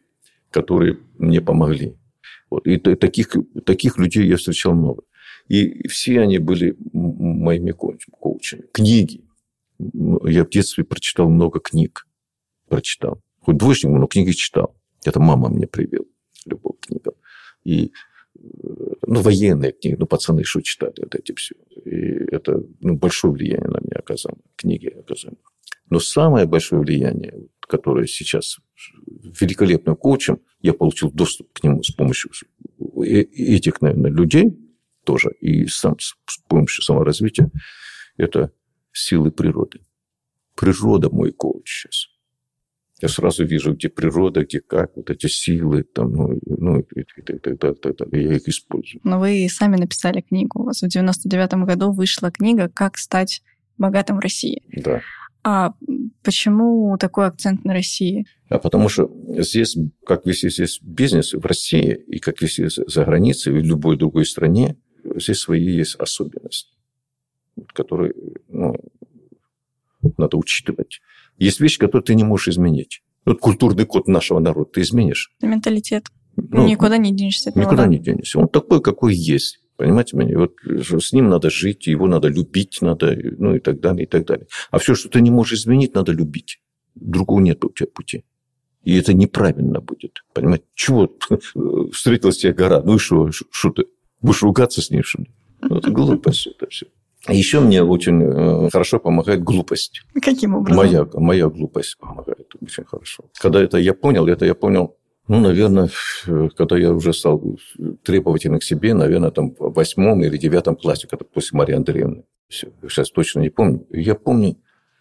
которые 0.50 0.98
мне 1.18 1.40
помогли. 1.40 1.96
Вот. 2.50 2.66
И 2.66 2.76
таких, 2.76 3.36
таких 3.64 3.98
людей 3.98 4.26
я 4.26 4.36
встречал 4.36 4.74
много. 4.74 5.04
И 5.50 5.88
все 5.88 6.20
они 6.20 6.38
были 6.38 6.76
моими 6.92 7.72
коучами. 7.72 8.62
Книги. 8.72 9.24
Я 9.78 10.44
в 10.44 10.48
детстве 10.48 10.84
прочитал 10.84 11.28
много 11.28 11.58
книг 11.58 12.06
прочитал. 12.68 13.20
Хоть 13.40 13.56
двоечник, 13.56 13.90
но 13.90 14.06
книги 14.06 14.30
читал. 14.30 14.76
Это 15.04 15.18
мама 15.18 15.48
мне 15.48 15.66
привела, 15.66 16.04
любовь 16.46 16.76
к 16.80 16.86
книгам. 16.86 17.14
И 17.64 17.90
ну, 19.02 19.22
военные 19.22 19.72
книги, 19.72 19.96
ну, 19.98 20.06
пацаны 20.06 20.44
что 20.44 20.60
читали, 20.60 20.94
вот 20.98 21.16
эти 21.16 21.34
все. 21.34 21.56
И 21.84 21.96
это 22.30 22.62
ну, 22.78 22.96
большое 22.96 23.32
влияние 23.32 23.68
на 23.70 23.80
меня 23.80 23.98
оказало, 23.98 24.36
книги 24.54 24.86
оказали. 24.86 25.36
Но 25.88 25.98
самое 25.98 26.46
большое 26.46 26.80
влияние, 26.80 27.48
которое 27.58 28.06
сейчас 28.06 28.58
великолепным 29.40 29.96
коучем, 29.96 30.38
я 30.62 30.74
получил 30.74 31.10
доступ 31.10 31.52
к 31.52 31.64
нему 31.64 31.82
с 31.82 31.90
помощью 31.90 32.30
этих, 33.02 33.80
наверное, 33.80 34.12
людей 34.12 34.56
тоже, 35.04 35.30
и 35.40 35.66
сам, 35.66 35.98
с 35.98 36.14
помощью 36.48 36.82
саморазвития, 36.82 37.50
это 38.16 38.52
силы 38.92 39.30
природы. 39.30 39.80
Природа 40.56 41.10
мой 41.10 41.32
коуч 41.32 41.82
сейчас. 41.82 42.06
Я 43.02 43.08
сразу 43.08 43.46
вижу, 43.46 43.72
где 43.72 43.88
природа, 43.88 44.44
где 44.44 44.60
как, 44.60 44.94
вот 44.94 45.08
эти 45.08 45.26
силы, 45.26 45.84
там, 45.84 46.12
ну, 46.12 46.38
ну 46.44 46.80
и, 46.80 46.82
и, 46.96 47.00
и, 47.00 47.32
и, 47.32 47.32
и, 47.32 48.18
и 48.18 48.22
я 48.24 48.36
их 48.36 48.46
использую. 48.46 49.00
Но 49.04 49.18
вы 49.18 49.48
сами 49.50 49.76
написали 49.76 50.20
книгу. 50.20 50.60
У 50.60 50.64
вас 50.64 50.82
в 50.82 50.88
99 50.88 51.54
году 51.64 51.92
вышла 51.92 52.30
книга 52.30 52.68
«Как 52.68 52.98
стать 52.98 53.42
богатым 53.78 54.18
в 54.18 54.20
России». 54.20 54.62
Да. 54.76 55.00
А 55.42 55.72
почему 56.22 56.96
такой 56.98 57.26
акцент 57.26 57.64
на 57.64 57.72
России? 57.72 58.26
А 58.50 58.58
потому 58.58 58.90
что 58.90 59.10
здесь, 59.38 59.76
как 60.04 60.26
вести 60.26 60.50
здесь 60.50 60.80
бизнес 60.82 61.32
в 61.32 61.44
России 61.46 61.94
и 62.08 62.18
как 62.18 62.42
вести 62.42 62.66
за 62.68 63.04
границей, 63.04 63.54
в 63.54 63.64
любой 63.64 63.96
другой 63.96 64.26
стране, 64.26 64.76
здесь 65.16 65.38
свои 65.38 65.64
есть 65.64 65.96
особенности, 65.96 66.72
которые 67.72 68.14
ну, 68.48 68.74
надо 70.16 70.36
учитывать. 70.36 71.00
Есть 71.38 71.60
вещи, 71.60 71.78
которые 71.78 72.04
ты 72.04 72.14
не 72.14 72.24
можешь 72.24 72.48
изменить. 72.48 73.02
Вот 73.24 73.38
культурный 73.40 73.86
код 73.86 74.08
нашего 74.08 74.38
народа 74.38 74.70
ты 74.72 74.80
изменишь. 74.82 75.32
Менталитет. 75.42 76.06
Ну, 76.36 76.66
никуда 76.66 76.96
не 76.96 77.12
денешься 77.12 77.50
от 77.50 77.56
него. 77.56 77.66
Никуда 77.66 77.84
да? 77.84 77.88
не 77.88 77.98
денешься. 77.98 78.38
Он 78.38 78.48
такой, 78.48 78.80
какой 78.80 79.14
есть. 79.14 79.60
Понимаете 79.76 80.16
меня? 80.16 80.38
Вот 80.38 80.56
с 80.62 81.12
ним 81.12 81.28
надо 81.28 81.48
жить, 81.50 81.86
его 81.86 82.06
надо 82.06 82.28
любить, 82.28 82.78
надо, 82.82 83.16
ну 83.38 83.54
и 83.54 83.60
так 83.60 83.80
далее, 83.80 84.04
и 84.04 84.06
так 84.06 84.26
далее. 84.26 84.46
А 84.70 84.78
все, 84.78 84.94
что 84.94 85.08
ты 85.08 85.20
не 85.20 85.30
можешь 85.30 85.60
изменить, 85.60 85.94
надо 85.94 86.12
любить. 86.12 86.60
Другого 86.94 87.40
нет 87.40 87.64
у 87.64 87.70
тебя 87.70 87.88
пути. 87.92 88.24
И 88.82 88.96
это 88.96 89.14
неправильно 89.14 89.80
будет. 89.80 90.24
Понимаете? 90.32 90.64
Чего 90.74 91.10
встретилась 91.92 92.38
тебе 92.38 92.52
гора? 92.52 92.82
Ну 92.82 92.96
и 92.96 92.98
что? 92.98 93.30
Что 93.30 93.70
ты? 93.70 93.84
Будешь 94.20 94.42
ругаться 94.42 94.82
с 94.82 94.90
ней, 94.90 95.02
что 95.02 95.22
ли? 95.22 95.30
Ну, 95.62 95.76
это 95.76 95.90
глупость 95.90 96.46
это 96.46 96.68
все. 96.68 96.86
А 97.26 97.34
еще 97.34 97.60
мне 97.60 97.82
очень 97.82 98.22
э, 98.22 98.70
хорошо 98.70 98.98
помогает 98.98 99.42
глупость. 99.42 100.02
Каким 100.22 100.54
образом? 100.54 100.76
Моя, 100.78 101.06
моя 101.12 101.48
глупость 101.48 101.98
помогает 101.98 102.48
очень 102.60 102.84
хорошо. 102.84 103.24
Когда 103.38 103.60
это 103.60 103.76
я 103.76 103.92
понял, 103.92 104.26
это 104.26 104.46
я 104.46 104.54
понял, 104.54 104.96
ну, 105.28 105.38
наверное, 105.38 105.90
когда 106.56 106.78
я 106.78 106.92
уже 106.92 107.12
стал 107.12 107.58
требовательным 108.02 108.58
к 108.58 108.64
себе, 108.64 108.94
наверное, 108.94 109.30
там 109.30 109.54
в 109.58 109.72
восьмом 109.74 110.24
или 110.24 110.38
девятом 110.38 110.76
классе, 110.76 111.06
когда 111.08 111.24
после 111.24 111.56
Марии 111.58 111.76
Андреевны. 111.76 112.24
Все, 112.48 112.72
сейчас 112.88 113.10
точно 113.10 113.40
не 113.40 113.50
помню. 113.50 113.86
Я 113.90 114.14
помню, 114.14 114.56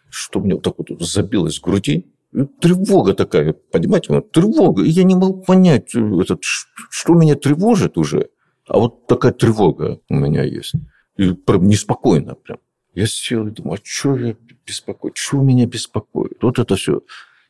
что 0.09 0.39
мне 0.39 0.55
вот 0.55 0.63
так 0.63 0.75
вот 0.77 1.01
забилось 1.01 1.57
в 1.57 1.63
груди, 1.63 2.13
тревога 2.61 3.13
такая, 3.13 3.53
понимаете, 3.53 4.21
тревога. 4.21 4.83
И 4.83 4.89
я 4.89 5.03
не 5.03 5.15
могу 5.15 5.41
понять, 5.41 5.95
этот, 5.95 6.41
что 6.43 7.13
меня 7.15 7.35
тревожит 7.35 7.97
уже. 7.97 8.29
А 8.69 8.77
вот 8.77 9.07
такая 9.07 9.31
тревога 9.31 9.99
у 10.09 10.15
меня 10.15 10.43
есть. 10.43 10.73
И 11.17 11.33
прям 11.33 11.67
неспокойно 11.67 12.35
прям. 12.35 12.59
Я 12.93 13.07
сел 13.07 13.47
и 13.47 13.51
думаю, 13.51 13.79
а 13.79 13.81
что 13.83 14.15
я 14.15 14.35
беспокоит? 14.65 15.17
Что 15.17 15.37
меня 15.37 15.65
беспокоит? 15.65 16.37
Вот 16.41 16.59
это 16.59 16.75
все. 16.75 17.01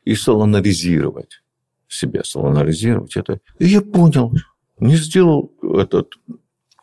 И 0.04 0.14
стал 0.14 0.42
анализировать 0.42 1.42
себя, 1.88 2.24
стал 2.24 2.46
анализировать 2.46 3.16
это. 3.16 3.40
И 3.58 3.66
я 3.66 3.82
понял, 3.82 4.32
не 4.78 4.96
сделал 4.96 5.52
этот 5.62 6.14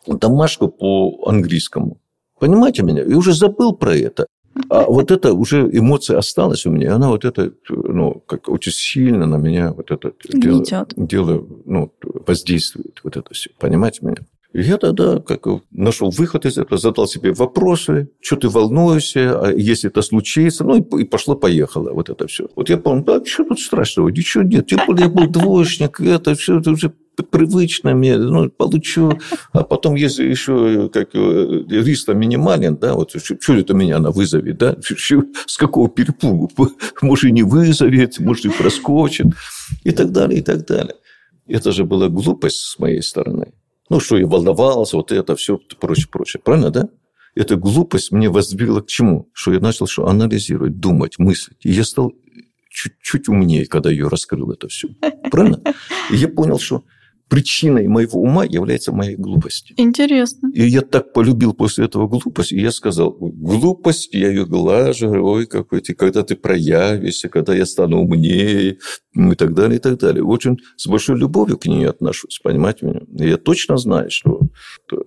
домашку 0.06 0.68
по 0.68 1.24
английскому. 1.26 1.98
Понимаете 2.38 2.84
меня? 2.84 3.02
И 3.02 3.14
уже 3.14 3.34
забыл 3.34 3.72
про 3.72 3.96
это. 3.96 4.26
А 4.68 4.84
вот 4.84 5.10
это 5.10 5.32
уже 5.32 5.68
эмоция 5.72 6.18
осталась 6.18 6.66
у 6.66 6.70
меня, 6.70 6.86
и 6.86 6.90
она 6.90 7.08
вот 7.08 7.24
это, 7.24 7.52
ну, 7.68 8.22
как 8.26 8.48
очень 8.48 8.72
сильно 8.72 9.26
на 9.26 9.36
меня 9.36 9.72
вот 9.72 9.90
это 9.90 10.12
дело, 10.28 10.64
дело 10.96 11.46
ну, 11.64 11.92
воздействует, 12.02 13.00
вот 13.02 13.16
это 13.16 13.32
все. 13.34 13.50
Понимаете 13.58 14.00
меня? 14.02 14.16
Я 14.62 14.76
тогда 14.78 15.20
как 15.20 15.46
нашел 15.70 16.10
выход 16.10 16.46
из 16.46 16.58
этого, 16.58 16.78
задал 16.78 17.06
себе 17.06 17.32
вопросы, 17.32 18.10
что 18.20 18.36
ты 18.36 18.48
волнуешься, 18.48 19.38
а 19.40 19.52
если 19.52 19.88
это 19.88 20.02
случится, 20.02 20.64
ну 20.64 20.76
и 20.76 21.04
пошло-поехало 21.04 21.92
вот 21.92 22.10
это 22.10 22.26
все. 22.26 22.48
Вот 22.56 22.68
я 22.68 22.76
помню, 22.76 23.04
да, 23.04 23.24
что 23.24 23.44
тут 23.44 23.60
страшного, 23.60 24.08
ничего 24.08 24.42
нет, 24.42 24.66
тем 24.66 24.80
более 24.86 25.04
я 25.06 25.08
был 25.08 25.26
двоечник, 25.28 26.00
это 26.00 26.34
все 26.34 26.58
это 26.58 26.72
уже 26.72 26.92
привычно 27.22 27.94
мне, 27.94 28.16
ну, 28.16 28.50
получу. 28.50 29.12
А 29.52 29.64
потом, 29.64 29.94
если 29.94 30.24
еще 30.24 30.88
как 30.92 31.14
риск 31.14 32.08
минимален, 32.08 32.76
да, 32.76 32.94
вот 32.94 33.12
что 33.22 33.54
это 33.54 33.74
меня 33.74 33.96
она 33.96 34.10
вызовет, 34.10 34.58
да, 34.58 34.76
с 34.80 35.56
какого 35.56 35.88
перепугу, 35.88 36.50
может, 37.02 37.24
и 37.24 37.32
не 37.32 37.42
вызовет, 37.42 38.18
может, 38.18 38.46
и 38.46 38.50
проскочит, 38.50 39.26
и 39.84 39.90
так 39.90 40.12
далее, 40.12 40.40
и 40.40 40.42
так 40.42 40.66
далее. 40.66 40.94
Это 41.46 41.72
же 41.72 41.84
была 41.84 42.08
глупость 42.08 42.58
с 42.58 42.78
моей 42.78 43.02
стороны. 43.02 43.52
Ну, 43.90 44.00
что 44.00 44.18
я 44.18 44.26
волновался, 44.26 44.96
вот 44.96 45.12
это 45.12 45.34
все, 45.36 45.58
прочее, 45.80 46.08
прочее. 46.10 46.42
Правильно, 46.44 46.70
да? 46.70 46.88
Эта 47.34 47.56
глупость 47.56 48.12
мне 48.12 48.28
воздвигла 48.28 48.80
к 48.80 48.86
чему? 48.86 49.30
Что 49.32 49.52
я 49.52 49.60
начал 49.60 49.86
что 49.86 50.06
анализировать, 50.06 50.78
думать, 50.78 51.18
мыслить. 51.18 51.58
И 51.62 51.70
я 51.70 51.84
стал 51.84 52.12
чуть-чуть 52.70 53.28
умнее, 53.28 53.66
когда 53.66 53.90
ее 53.90 54.08
раскрыл 54.08 54.50
это 54.50 54.68
все. 54.68 54.88
Правильно? 55.30 55.62
И 56.10 56.16
я 56.16 56.28
понял, 56.28 56.58
что 56.58 56.84
причиной 57.28 57.88
моего 57.88 58.20
ума 58.20 58.44
является 58.44 58.92
моя 58.92 59.16
глупость. 59.16 59.72
Интересно. 59.76 60.50
И 60.54 60.66
я 60.66 60.80
так 60.80 61.12
полюбил 61.12 61.54
после 61.54 61.84
этого 61.84 62.08
глупость, 62.08 62.52
и 62.52 62.60
я 62.60 62.72
сказал, 62.72 63.16
глупость, 63.20 64.14
я 64.14 64.28
ее 64.28 64.46
глажу, 64.46 65.08
ой, 65.08 65.46
какой 65.46 65.80
ты, 65.80 65.94
когда 65.94 66.22
ты 66.22 66.36
проявишься, 66.36 67.28
когда 67.28 67.54
я 67.54 67.66
стану 67.66 68.00
умнее, 68.02 68.78
и 69.14 69.34
так 69.34 69.54
далее, 69.54 69.78
и 69.78 69.80
так 69.80 69.98
далее. 69.98 70.24
Очень 70.24 70.58
с 70.76 70.86
большой 70.86 71.18
любовью 71.18 71.58
к 71.58 71.66
ней 71.66 71.88
отношусь, 71.88 72.40
понимаете 72.42 72.86
меня? 72.86 73.00
И 73.18 73.28
я 73.30 73.36
точно 73.36 73.76
знаю, 73.76 74.10
что 74.10 74.40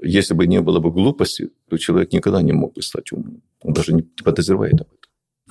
если 0.02 0.34
бы 0.34 0.48
не 0.48 0.62
было 0.62 0.80
бы 0.80 0.92
глупости, 0.92 1.50
то 1.70 1.78
человек 1.78 2.12
никогда 2.14 2.42
не 2.42 2.52
мог 2.52 2.74
бы 2.74 2.82
стать 2.82 3.12
умным. 3.12 3.42
Он 3.64 3.74
даже 3.74 3.94
не 3.94 4.02
подозревает 4.02 4.74
об 4.74 4.88
этом. 4.88 5.01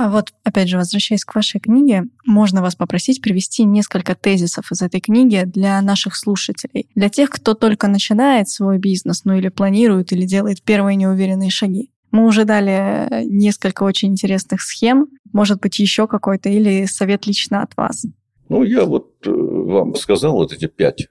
А 0.00 0.08
вот, 0.08 0.32
опять 0.44 0.70
же, 0.70 0.78
возвращаясь 0.78 1.26
к 1.26 1.34
вашей 1.34 1.60
книге, 1.60 2.04
можно 2.24 2.62
вас 2.62 2.74
попросить 2.74 3.20
привести 3.20 3.64
несколько 3.64 4.14
тезисов 4.14 4.72
из 4.72 4.80
этой 4.80 4.98
книги 4.98 5.42
для 5.44 5.78
наших 5.82 6.16
слушателей, 6.16 6.88
для 6.94 7.10
тех, 7.10 7.28
кто 7.28 7.52
только 7.52 7.86
начинает 7.86 8.48
свой 8.48 8.78
бизнес, 8.78 9.26
ну 9.26 9.36
или 9.36 9.50
планирует, 9.50 10.12
или 10.12 10.24
делает 10.24 10.62
первые 10.62 10.96
неуверенные 10.96 11.50
шаги. 11.50 11.90
Мы 12.12 12.24
уже 12.24 12.46
дали 12.46 13.26
несколько 13.26 13.82
очень 13.82 14.08
интересных 14.08 14.62
схем, 14.62 15.08
может 15.34 15.60
быть, 15.60 15.78
еще 15.78 16.06
какой-то, 16.06 16.48
или 16.48 16.86
совет 16.86 17.26
лично 17.26 17.60
от 17.60 17.76
вас. 17.76 18.06
Ну, 18.48 18.62
я 18.62 18.86
вот 18.86 19.12
э, 19.26 19.30
вам 19.30 19.96
сказал 19.96 20.32
вот 20.32 20.54
эти 20.54 20.66
пять 20.66 21.08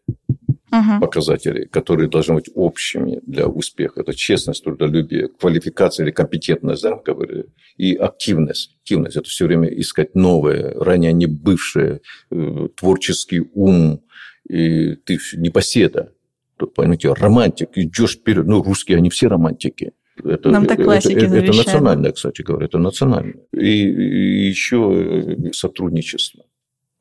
угу. 0.72 1.00
показателей, 1.02 1.66
которые 1.68 2.10
должны 2.10 2.36
быть 2.36 2.50
общими 2.54 3.20
для 3.26 3.48
успеха. 3.48 4.02
Это 4.02 4.14
честность, 4.14 4.64
трудолюбие, 4.64 5.28
квалификация 5.28 6.06
или 6.06 6.12
компетентность, 6.12 6.84
да, 6.84 6.96
говорили, 6.96 7.46
и 7.78 7.96
активность. 7.96 8.78
Активность– 8.82 9.16
это 9.18 9.30
все 9.30 9.46
время 9.46 9.68
искать 9.68 10.16
новое, 10.16 10.74
ранее 10.76 11.14
не 11.14 11.28
бывшее, 11.28 12.02
э, 12.32 12.68
творческий 12.76 13.42
ум, 13.54 14.02
и 14.48 14.96
ты 14.96 15.20
не 15.36 15.50
поседа. 15.50 16.14
Тут, 16.58 16.74
понимаете, 16.74 17.14
романтик, 17.14 17.70
идешь 17.76 18.16
вперед. 18.16 18.46
Ну, 18.46 18.62
русские, 18.62 18.98
они 18.98 19.10
все 19.10 19.28
романтики. 19.28 19.94
Это, 20.24 20.50
Нам 20.50 20.66
так 20.66 20.84
классики 20.84 21.14
это, 21.14 21.26
это, 21.28 21.38
это 21.38 21.58
национальное, 21.58 22.12
кстати 22.12 22.42
говоря, 22.42 22.66
это 22.66 22.78
национальное. 22.78 23.46
И, 23.54 23.88
и 23.88 24.48
еще 24.48 25.38
сотрудничество. 25.54 26.44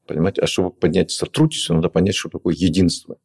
Понимаете? 0.06 0.40
А 0.42 0.46
чтобы 0.46 0.70
поднять 0.70 1.10
сотрудничество, 1.10 1.74
надо 1.74 1.88
понять, 1.88 2.14
что 2.14 2.28
такое 2.28 2.54
единство. 2.54 3.18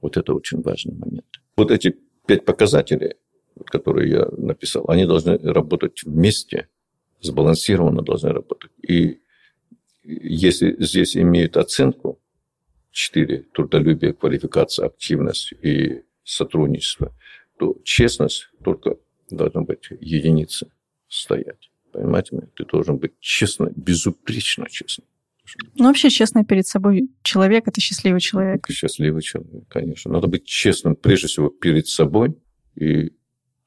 Вот 0.00 0.16
это 0.16 0.34
очень 0.34 0.60
важный 0.62 0.94
момент. 0.94 1.40
Вот 1.56 1.70
эти 1.70 1.96
пять 2.26 2.44
показателей, 2.44 3.14
которые 3.66 4.10
я 4.10 4.28
написал, 4.36 4.84
они 4.88 5.06
должны 5.06 5.38
работать 5.38 6.02
вместе, 6.04 6.68
сбалансированно 7.20 8.02
должны 8.02 8.30
работать. 8.30 8.70
И 8.86 9.20
если 10.04 10.76
здесь 10.78 11.16
имеют 11.16 11.56
оценку 11.56 12.20
4– 12.92 13.38
трудолюбие, 13.54 14.12
квалификация, 14.12 14.86
активность 14.86 15.52
и 15.62 16.02
сотрудничество, 16.24 17.12
то 17.58 17.76
честность 17.84 18.48
только 18.64 18.96
должна 19.30 19.62
быть 19.62 19.88
единица 20.00 20.70
стоять. 21.08 21.70
Понимаете? 21.92 22.48
Ты 22.54 22.64
должен 22.64 22.98
быть 22.98 23.18
честно, 23.20 23.72
безупречно 23.74 24.68
честным. 24.68 25.06
Ну, 25.76 25.86
вообще, 25.86 26.10
честный 26.10 26.44
перед 26.44 26.66
собой 26.66 27.10
человек– 27.22 27.64
это 27.68 27.80
счастливый 27.80 28.20
человек. 28.20 28.66
Счастливый 28.70 29.22
человек, 29.22 29.68
конечно. 29.68 30.12
Надо 30.12 30.26
быть 30.26 30.44
честным, 30.44 30.96
прежде 30.96 31.28
всего, 31.28 31.48
перед 31.48 31.86
собой 31.86 32.36
и 32.74 33.12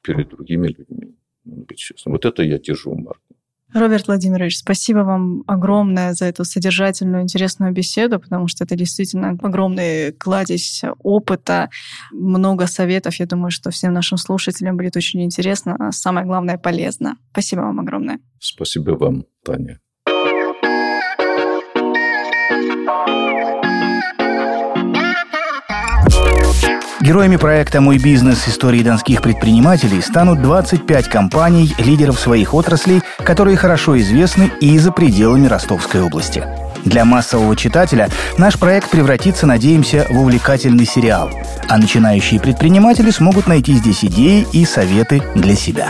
перед 0.01 0.29
другими 0.29 0.67
людьми. 0.67 1.15
Надо 1.45 1.61
быть 1.63 1.77
честным. 1.77 2.13
Вот 2.13 2.25
это 2.25 2.43
я 2.43 2.59
держу 2.59 2.95
марку. 2.95 3.35
Роберт 3.73 4.07
Владимирович, 4.07 4.57
спасибо 4.57 4.99
вам 4.99 5.43
огромное 5.47 6.13
за 6.13 6.25
эту 6.25 6.43
содержательную, 6.43 7.23
интересную 7.23 7.71
беседу, 7.71 8.19
потому 8.19 8.47
что 8.47 8.65
это 8.65 8.75
действительно 8.75 9.29
огромный 9.41 10.11
кладезь 10.11 10.81
опыта, 10.99 11.69
много 12.11 12.67
советов. 12.67 13.15
Я 13.15 13.27
думаю, 13.27 13.49
что 13.51 13.71
всем 13.71 13.93
нашим 13.93 14.17
слушателям 14.17 14.75
будет 14.75 14.97
очень 14.97 15.23
интересно, 15.23 15.77
а 15.79 15.91
самое 15.93 16.25
главное, 16.25 16.57
полезно. 16.57 17.17
Спасибо 17.31 17.61
вам 17.61 17.79
огромное. 17.79 18.19
Спасибо 18.39 18.91
вам, 18.91 19.25
Таня. 19.43 19.79
Героями 27.01 27.37
проекта 27.37 27.81
«Мой 27.81 27.97
бизнес. 27.97 28.47
Истории 28.47 28.83
донских 28.83 29.23
предпринимателей» 29.23 30.01
станут 30.01 30.39
25 30.43 31.07
компаний, 31.09 31.73
лидеров 31.79 32.19
своих 32.19 32.53
отраслей, 32.53 33.01
которые 33.23 33.57
хорошо 33.57 33.99
известны 33.99 34.51
и 34.61 34.77
за 34.77 34.91
пределами 34.91 35.47
Ростовской 35.47 36.03
области. 36.03 36.43
Для 36.85 37.03
массового 37.03 37.55
читателя 37.55 38.07
наш 38.37 38.59
проект 38.59 38.91
превратится, 38.91 39.47
надеемся, 39.47 40.05
в 40.11 40.19
увлекательный 40.19 40.85
сериал, 40.85 41.31
а 41.67 41.79
начинающие 41.79 42.39
предприниматели 42.39 43.09
смогут 43.09 43.47
найти 43.47 43.73
здесь 43.73 44.05
идеи 44.05 44.45
и 44.51 44.63
советы 44.63 45.23
для 45.33 45.55
себя. 45.55 45.89